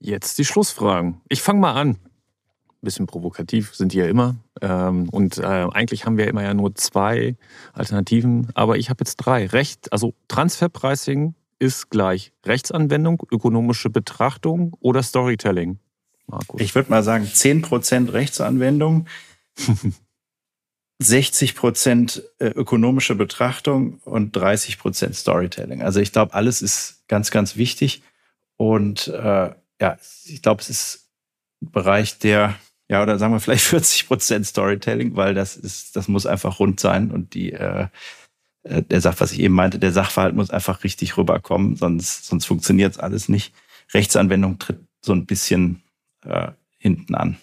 Jetzt 0.00 0.38
die 0.38 0.44
Schlussfragen. 0.44 1.20
Ich 1.28 1.42
fange 1.42 1.60
mal 1.60 1.74
an. 1.74 1.96
Bisschen 2.82 3.06
provokativ 3.06 3.74
sind 3.74 3.92
die 3.92 3.98
ja 3.98 4.06
immer. 4.06 4.36
Ähm, 4.60 5.08
und 5.08 5.38
äh, 5.38 5.42
eigentlich 5.42 6.04
haben 6.04 6.18
wir 6.18 6.28
immer 6.28 6.42
ja 6.42 6.54
nur 6.54 6.74
zwei 6.74 7.36
Alternativen, 7.72 8.48
aber 8.54 8.76
ich 8.76 8.90
habe 8.90 9.00
jetzt 9.00 9.16
drei. 9.16 9.46
Recht, 9.46 9.92
also 9.92 10.14
Transferpricing 10.28 11.34
ist 11.58 11.90
gleich 11.90 12.32
Rechtsanwendung, 12.44 13.22
ökonomische 13.30 13.90
Betrachtung 13.90 14.76
oder 14.80 15.02
Storytelling? 15.02 15.78
Markus. 16.26 16.60
Ich 16.60 16.74
würde 16.74 16.90
mal 16.90 17.02
sagen 17.02 17.24
10% 17.24 18.12
Rechtsanwendung, 18.12 19.06
60% 21.02 22.22
äh, 22.38 22.46
ökonomische 22.46 23.14
Betrachtung 23.14 24.00
und 24.04 24.36
30% 24.36 25.14
Storytelling. 25.14 25.82
Also 25.82 26.00
ich 26.00 26.12
glaube, 26.12 26.34
alles 26.34 26.62
ist 26.62 27.04
ganz, 27.06 27.30
ganz 27.30 27.56
wichtig. 27.56 28.02
Und 28.56 29.08
äh, 29.08 29.50
ja, 29.80 29.98
ich 30.24 30.42
glaube, 30.42 30.62
es 30.62 30.70
ist 30.70 31.10
ein 31.62 31.70
Bereich 31.70 32.18
der, 32.18 32.58
ja, 32.88 33.02
oder 33.02 33.18
sagen 33.18 33.34
wir 33.34 33.40
vielleicht 33.40 33.66
40% 33.72 34.44
Storytelling, 34.44 35.16
weil 35.16 35.34
das 35.34 35.56
ist, 35.56 35.96
das 35.96 36.08
muss 36.08 36.26
einfach 36.26 36.58
rund 36.58 36.80
sein 36.80 37.10
und 37.10 37.34
die 37.34 37.52
äh, 37.52 37.82
äh, 37.82 37.88
der 38.68 39.00
sagt, 39.00 39.20
was 39.20 39.32
ich 39.32 39.40
eben 39.40 39.54
meinte, 39.54 39.78
der 39.78 39.92
Sachverhalt 39.92 40.34
muss 40.34 40.50
einfach 40.50 40.84
richtig 40.84 41.16
rüberkommen, 41.16 41.76
sonst, 41.76 42.26
sonst 42.26 42.46
funktioniert 42.46 42.92
es 42.92 42.98
alles 42.98 43.28
nicht. 43.28 43.54
Rechtsanwendung 43.94 44.58
tritt 44.58 44.80
so 45.00 45.12
ein 45.12 45.26
bisschen 45.26 45.82
äh, 46.24 46.48
hinten 46.78 47.14
an. 47.14 47.36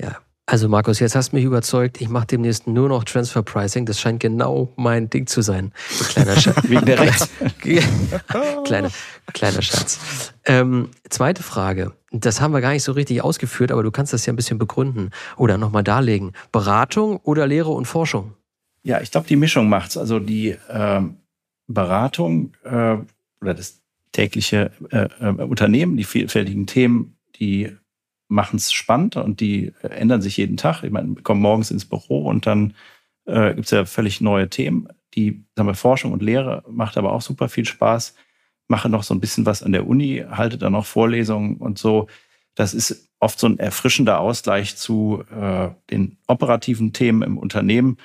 Ja, 0.00 0.18
also 0.46 0.68
Markus, 0.68 1.00
jetzt 1.00 1.14
hast 1.16 1.32
du 1.32 1.36
mich 1.36 1.44
überzeugt, 1.44 2.00
ich 2.02 2.08
mache 2.10 2.26
demnächst 2.26 2.66
nur 2.66 2.88
noch 2.88 3.04
Transfer 3.04 3.42
Pricing. 3.42 3.86
Das 3.86 3.98
scheint 3.98 4.20
genau 4.20 4.72
mein 4.76 5.08
Ding 5.08 5.26
zu 5.26 5.40
sein. 5.40 5.72
Kleiner 6.10 6.38
Schatz. 6.38 6.56
Wegen 6.68 6.84
der 6.84 7.00
Rechts. 7.00 7.30
kleiner, 8.64 8.90
kleiner 9.32 9.62
Schatz. 9.62 10.32
Ähm, 10.44 10.90
zweite 11.08 11.42
Frage. 11.42 11.92
Das 12.12 12.40
haben 12.40 12.52
wir 12.52 12.60
gar 12.60 12.72
nicht 12.72 12.84
so 12.84 12.92
richtig 12.92 13.22
ausgeführt, 13.24 13.72
aber 13.72 13.82
du 13.82 13.90
kannst 13.90 14.12
das 14.12 14.26
ja 14.26 14.32
ein 14.32 14.36
bisschen 14.36 14.58
begründen 14.58 15.10
oder 15.36 15.56
nochmal 15.56 15.82
darlegen. 15.82 16.32
Beratung 16.52 17.16
oder 17.18 17.46
Lehre 17.46 17.70
und 17.70 17.86
Forschung? 17.86 18.34
Ja, 18.84 19.00
ich 19.00 19.10
glaube, 19.10 19.26
die 19.26 19.36
Mischung 19.36 19.68
macht's. 19.68 19.96
Also 19.96 20.20
die 20.20 20.56
ähm, 20.70 21.16
Beratung 21.66 22.54
äh, 22.64 22.98
oder 23.40 23.54
das 23.54 23.82
tägliche 24.12 24.70
äh, 24.90 25.08
äh, 25.20 25.42
Unternehmen, 25.42 25.96
die 25.96 26.04
vielfältigen 26.04 26.66
Themen, 26.66 27.16
die 27.36 27.74
machen 28.28 28.56
es 28.56 28.72
spannend 28.72 29.16
und 29.16 29.40
die 29.40 29.72
äh, 29.82 29.88
ändern 29.88 30.20
sich 30.20 30.36
jeden 30.36 30.58
Tag. 30.58 30.82
Ich 30.82 30.90
meine, 30.90 31.16
wir 31.16 31.22
kommen 31.22 31.40
morgens 31.40 31.70
ins 31.70 31.86
Büro 31.86 32.26
und 32.26 32.46
dann 32.46 32.74
äh, 33.24 33.54
gibt 33.54 33.64
es 33.66 33.70
ja 33.70 33.86
völlig 33.86 34.20
neue 34.20 34.50
Themen. 34.50 34.88
Die 35.14 35.44
sagen 35.56 35.68
wir, 35.68 35.74
Forschung 35.74 36.12
und 36.12 36.22
Lehre 36.22 36.62
macht 36.68 36.98
aber 36.98 37.12
auch 37.12 37.22
super 37.22 37.48
viel 37.48 37.64
Spaß. 37.64 38.14
Mache 38.68 38.88
noch 38.90 39.02
so 39.02 39.14
ein 39.14 39.20
bisschen 39.20 39.46
was 39.46 39.62
an 39.62 39.72
der 39.72 39.86
Uni, 39.86 40.24
halte 40.30 40.58
da 40.58 40.68
noch 40.68 40.84
Vorlesungen 40.86 41.56
und 41.56 41.78
so. 41.78 42.08
Das 42.54 42.74
ist 42.74 43.08
oft 43.18 43.38
so 43.38 43.46
ein 43.46 43.58
erfrischender 43.58 44.20
Ausgleich 44.20 44.76
zu 44.76 45.24
äh, 45.34 45.70
den 45.90 46.18
operativen 46.26 46.92
Themen 46.92 47.22
im 47.22 47.38
Unternehmen 47.38 47.96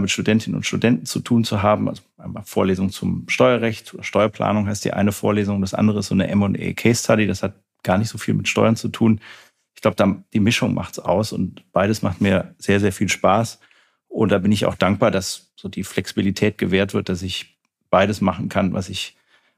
mit 0.00 0.10
Studentinnen 0.10 0.56
und 0.56 0.66
Studenten 0.66 1.06
zu 1.06 1.20
tun 1.20 1.44
zu 1.44 1.62
haben. 1.62 1.88
Also 1.88 2.02
einmal 2.18 2.42
Vorlesung 2.44 2.90
zum 2.90 3.28
Steuerrecht 3.28 3.94
oder 3.94 4.02
Steuerplanung 4.02 4.66
heißt 4.66 4.84
die 4.84 4.92
eine 4.92 5.12
Vorlesung, 5.12 5.60
das 5.60 5.74
andere 5.74 6.00
ist 6.00 6.08
so 6.08 6.14
eine 6.14 6.28
M&A 6.28 6.72
Case 6.72 7.02
Study, 7.02 7.26
das 7.26 7.42
hat 7.42 7.54
gar 7.82 7.98
nicht 7.98 8.08
so 8.08 8.18
viel 8.18 8.34
mit 8.34 8.48
Steuern 8.48 8.76
zu 8.76 8.88
tun. 8.88 9.20
Ich 9.74 9.82
glaube, 9.82 10.22
die 10.32 10.40
Mischung 10.40 10.74
macht's 10.74 10.98
aus 10.98 11.32
und 11.32 11.64
beides 11.72 12.02
macht 12.02 12.20
mir 12.20 12.54
sehr, 12.58 12.80
sehr 12.80 12.92
viel 12.92 13.08
Spaß. 13.08 13.60
Und 14.08 14.32
da 14.32 14.38
bin 14.38 14.52
ich 14.52 14.64
auch 14.66 14.74
dankbar, 14.74 15.10
dass 15.10 15.52
so 15.56 15.68
die 15.68 15.84
Flexibilität 15.84 16.58
gewährt 16.58 16.94
wird, 16.94 17.08
dass 17.08 17.22
ich 17.22 17.58
beides 17.90 18.20
machen 18.20 18.48
kann, 18.48 18.72
was 18.72 18.88
ich 18.88 19.16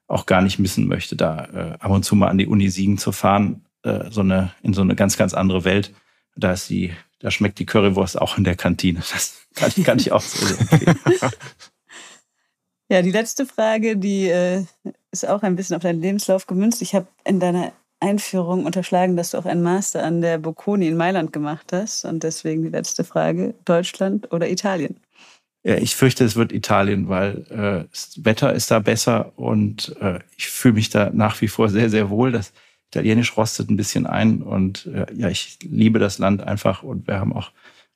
auch 0.09 0.26
gar 0.26 0.43
nicht 0.43 0.59
missen 0.59 0.89
möchte, 0.89 1.16
da 1.16 1.45
äh, 1.45 1.78
ab 1.78 1.91
und 1.91 2.05
zu 2.05 2.16
mal 2.16 2.28
an 2.28 2.39
die 2.39 2.47
Uni 2.47 2.68
Siegen 2.68 2.99
zu 2.99 3.12
fahren, 3.12 3.64
äh, 3.82 4.11
so 4.11 4.22
eine, 4.22 4.53
in 4.62 4.74
so 4.74 4.82
eine 4.82 4.97
ganz, 4.97 5.16
ganz 5.16 5.34
andere 5.34 5.64
Welt. 5.64 5.93
Da 6.34 6.53
ist 6.53 6.70
die 6.70 6.93
da 7.18 7.30
schmeckt 7.30 7.59
die 7.59 7.66
Currywurst 7.66 8.20
auch 8.20 8.39
in 8.39 8.45
der 8.45 8.57
Kantine. 8.57 9.01
Das 9.01 9.47
kann 9.59 9.73
ich, 9.75 9.85
kann 9.85 9.99
ich 9.99 10.13
auch 10.13 10.21
so 10.21 10.47
empfehlen. 10.47 10.99
Ja, 12.91 13.03
die 13.03 13.11
letzte 13.11 13.45
Frage, 13.45 13.99
die 13.99 14.29
äh, 14.29 14.65
ist 15.11 15.29
auch 15.29 15.43
ein 15.43 15.57
bisschen 15.57 15.77
auf 15.77 15.83
deinen 15.83 16.01
Lebenslauf 16.01 16.47
gemünzt. 16.47 16.81
Ich 16.81 16.95
habe 16.95 17.07
in 17.23 17.39
deiner 17.39 17.73
Einführung 18.01 18.65
unterschlagen, 18.65 19.15
dass 19.15 19.33
du 19.33 19.39
auch 19.39 19.45
einen 19.45 19.63
Master 19.63 20.03
an 20.05 20.23
der 20.23 20.39
Bocconi 20.39 20.89
in 20.89 20.97
Mailand 20.97 21.33
gemacht 21.33 21.73
hast. 21.73 22.07
Und 22.07 22.23
deswegen 22.23 22.63
die 22.63 22.71
letzte 22.71 23.05
Frage, 23.05 23.55
Deutschland 23.67 24.33
oder 24.33 24.49
Italien? 24.49 25.01
Ja, 25.65 25.75
ich 25.77 25.97
fürchte, 25.97 26.25
es 26.25 26.37
wird 26.37 26.51
Italien, 26.53 27.11
weil 27.11 27.45
äh, 27.51 27.89
das 27.91 28.25
Wetter 28.25 28.55
ist 28.55 28.71
da 28.71 28.79
besser 28.79 29.33
und 29.37 29.95
äh, 30.01 30.21
ich 30.37 30.49
fühle 30.49 30.75
mich 30.75 30.89
da 30.89 31.11
nach 31.13 31.41
wie 31.43 31.49
vor 31.49 31.69
sehr, 31.69 31.91
sehr 31.91 32.09
wohl. 32.09 32.33
Das 32.33 32.53
Italienisch 32.91 33.37
rostet 33.37 33.69
ein 33.69 33.77
bisschen 33.77 34.07
ein 34.07 34.41
und 34.41 34.87
äh, 34.87 35.05
ja, 35.15 35.29
ich 35.29 35.59
liebe 35.63 35.99
das 35.99 36.19
Land 36.19 36.43
einfach 36.43 36.83
und 36.83 37.07
wir 37.07 37.21
haben 37.21 37.35
auch 37.35 37.51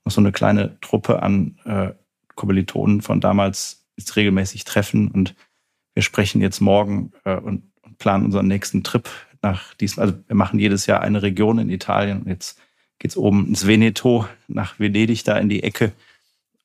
noch 0.04 0.12
so 0.12 0.20
eine 0.20 0.32
kleine 0.32 0.78
Truppe 0.80 1.22
an 1.22 1.58
äh, 1.64 1.92
Kommilitonen 2.34 3.02
von 3.02 3.20
damals 3.20 3.86
jetzt 3.96 4.16
regelmäßig 4.16 4.64
treffen 4.64 5.10
und 5.10 5.34
wir 5.94 6.02
sprechen 6.02 6.40
jetzt 6.40 6.60
morgen 6.60 7.12
äh, 7.24 7.36
und, 7.36 7.70
und 7.82 7.98
planen 7.98 8.24
unseren 8.24 8.46
nächsten 8.46 8.82
Trip 8.82 9.08
nach 9.42 9.74
diesem, 9.74 10.02
also 10.02 10.14
wir 10.26 10.36
machen 10.36 10.58
jedes 10.58 10.86
Jahr 10.86 11.00
eine 11.00 11.22
Region 11.22 11.58
in 11.58 11.68
Italien 11.68 12.22
und 12.22 12.28
jetzt 12.28 12.58
geht's 12.98 13.16
oben 13.16 13.48
ins 13.48 13.66
Veneto, 13.66 14.26
nach 14.48 14.78
Venedig 14.78 15.24
da 15.24 15.36
in 15.36 15.48
die 15.48 15.62
Ecke 15.62 15.92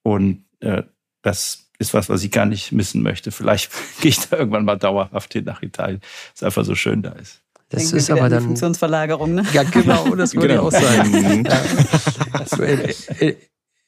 und 0.03 0.45
äh, 0.59 0.83
das 1.21 1.67
ist 1.79 1.93
was, 1.93 2.09
was 2.09 2.23
ich 2.23 2.31
gar 2.31 2.45
nicht 2.45 2.71
missen 2.71 3.03
möchte. 3.03 3.31
Vielleicht 3.31 3.71
gehe 4.01 4.09
ich 4.09 4.19
da 4.19 4.37
irgendwann 4.37 4.65
mal 4.65 4.77
dauerhaft 4.77 5.33
hin 5.33 5.45
nach 5.45 5.61
Italien, 5.61 6.01
es 6.33 6.43
einfach 6.43 6.65
so 6.65 6.75
schön 6.75 7.01
da 7.01 7.11
ist. 7.11 7.41
Das 7.69 7.83
Denken 7.83 7.97
ist 7.97 8.11
aber 8.11 8.29
dann. 8.29 8.43
Funktionsverlagerung, 8.43 9.35
ne? 9.35 9.43
Ja, 9.53 9.63
genau, 9.63 10.15
das 10.15 10.35
würde 10.35 10.49
genau. 10.49 10.69
ich 10.69 10.75
auch 10.75 10.81
sagen. 10.81 11.45
ja. 12.59 12.65
Äh, 12.65 13.35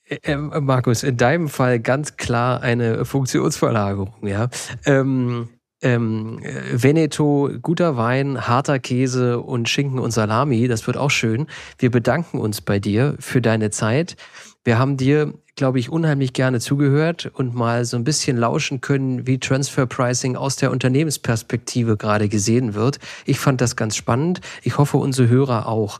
äh, 0.09 0.17
äh, 0.23 0.35
Markus, 0.35 1.03
in 1.03 1.17
deinem 1.17 1.49
Fall 1.49 1.79
ganz 1.79 2.17
klar 2.17 2.61
eine 2.61 3.05
Funktionsverlagerung, 3.05 4.27
ja. 4.27 4.49
Ähm, 4.85 5.49
ähm, 5.81 6.41
Veneto, 6.73 7.49
guter 7.61 7.95
Wein, 7.95 8.47
harter 8.47 8.79
Käse 8.79 9.39
und 9.39 9.69
Schinken 9.69 9.99
und 9.99 10.11
Salami, 10.11 10.67
das 10.67 10.85
wird 10.87 10.97
auch 10.97 11.11
schön. 11.11 11.47
Wir 11.77 11.89
bedanken 11.89 12.39
uns 12.39 12.59
bei 12.59 12.79
dir 12.79 13.15
für 13.19 13.41
deine 13.41 13.69
Zeit. 13.69 14.17
Wir 14.65 14.77
haben 14.77 14.97
dir 14.97 15.33
glaube 15.59 15.77
ich, 15.77 15.89
unheimlich 15.89 16.31
gerne 16.31 16.61
zugehört 16.61 17.29
und 17.33 17.53
mal 17.53 17.83
so 17.83 17.97
ein 17.97 18.05
bisschen 18.05 18.37
lauschen 18.37 18.79
können, 18.79 19.27
wie 19.27 19.39
Transfer 19.39 19.85
Pricing 19.85 20.37
aus 20.37 20.55
der 20.55 20.71
Unternehmensperspektive 20.71 21.97
gerade 21.97 22.29
gesehen 22.29 22.75
wird. 22.75 22.99
Ich 23.25 23.41
fand 23.41 23.59
das 23.59 23.75
ganz 23.75 23.97
spannend. 23.97 24.39
Ich 24.63 24.77
hoffe, 24.77 24.95
unsere 24.95 25.27
Hörer 25.27 25.67
auch. 25.67 25.99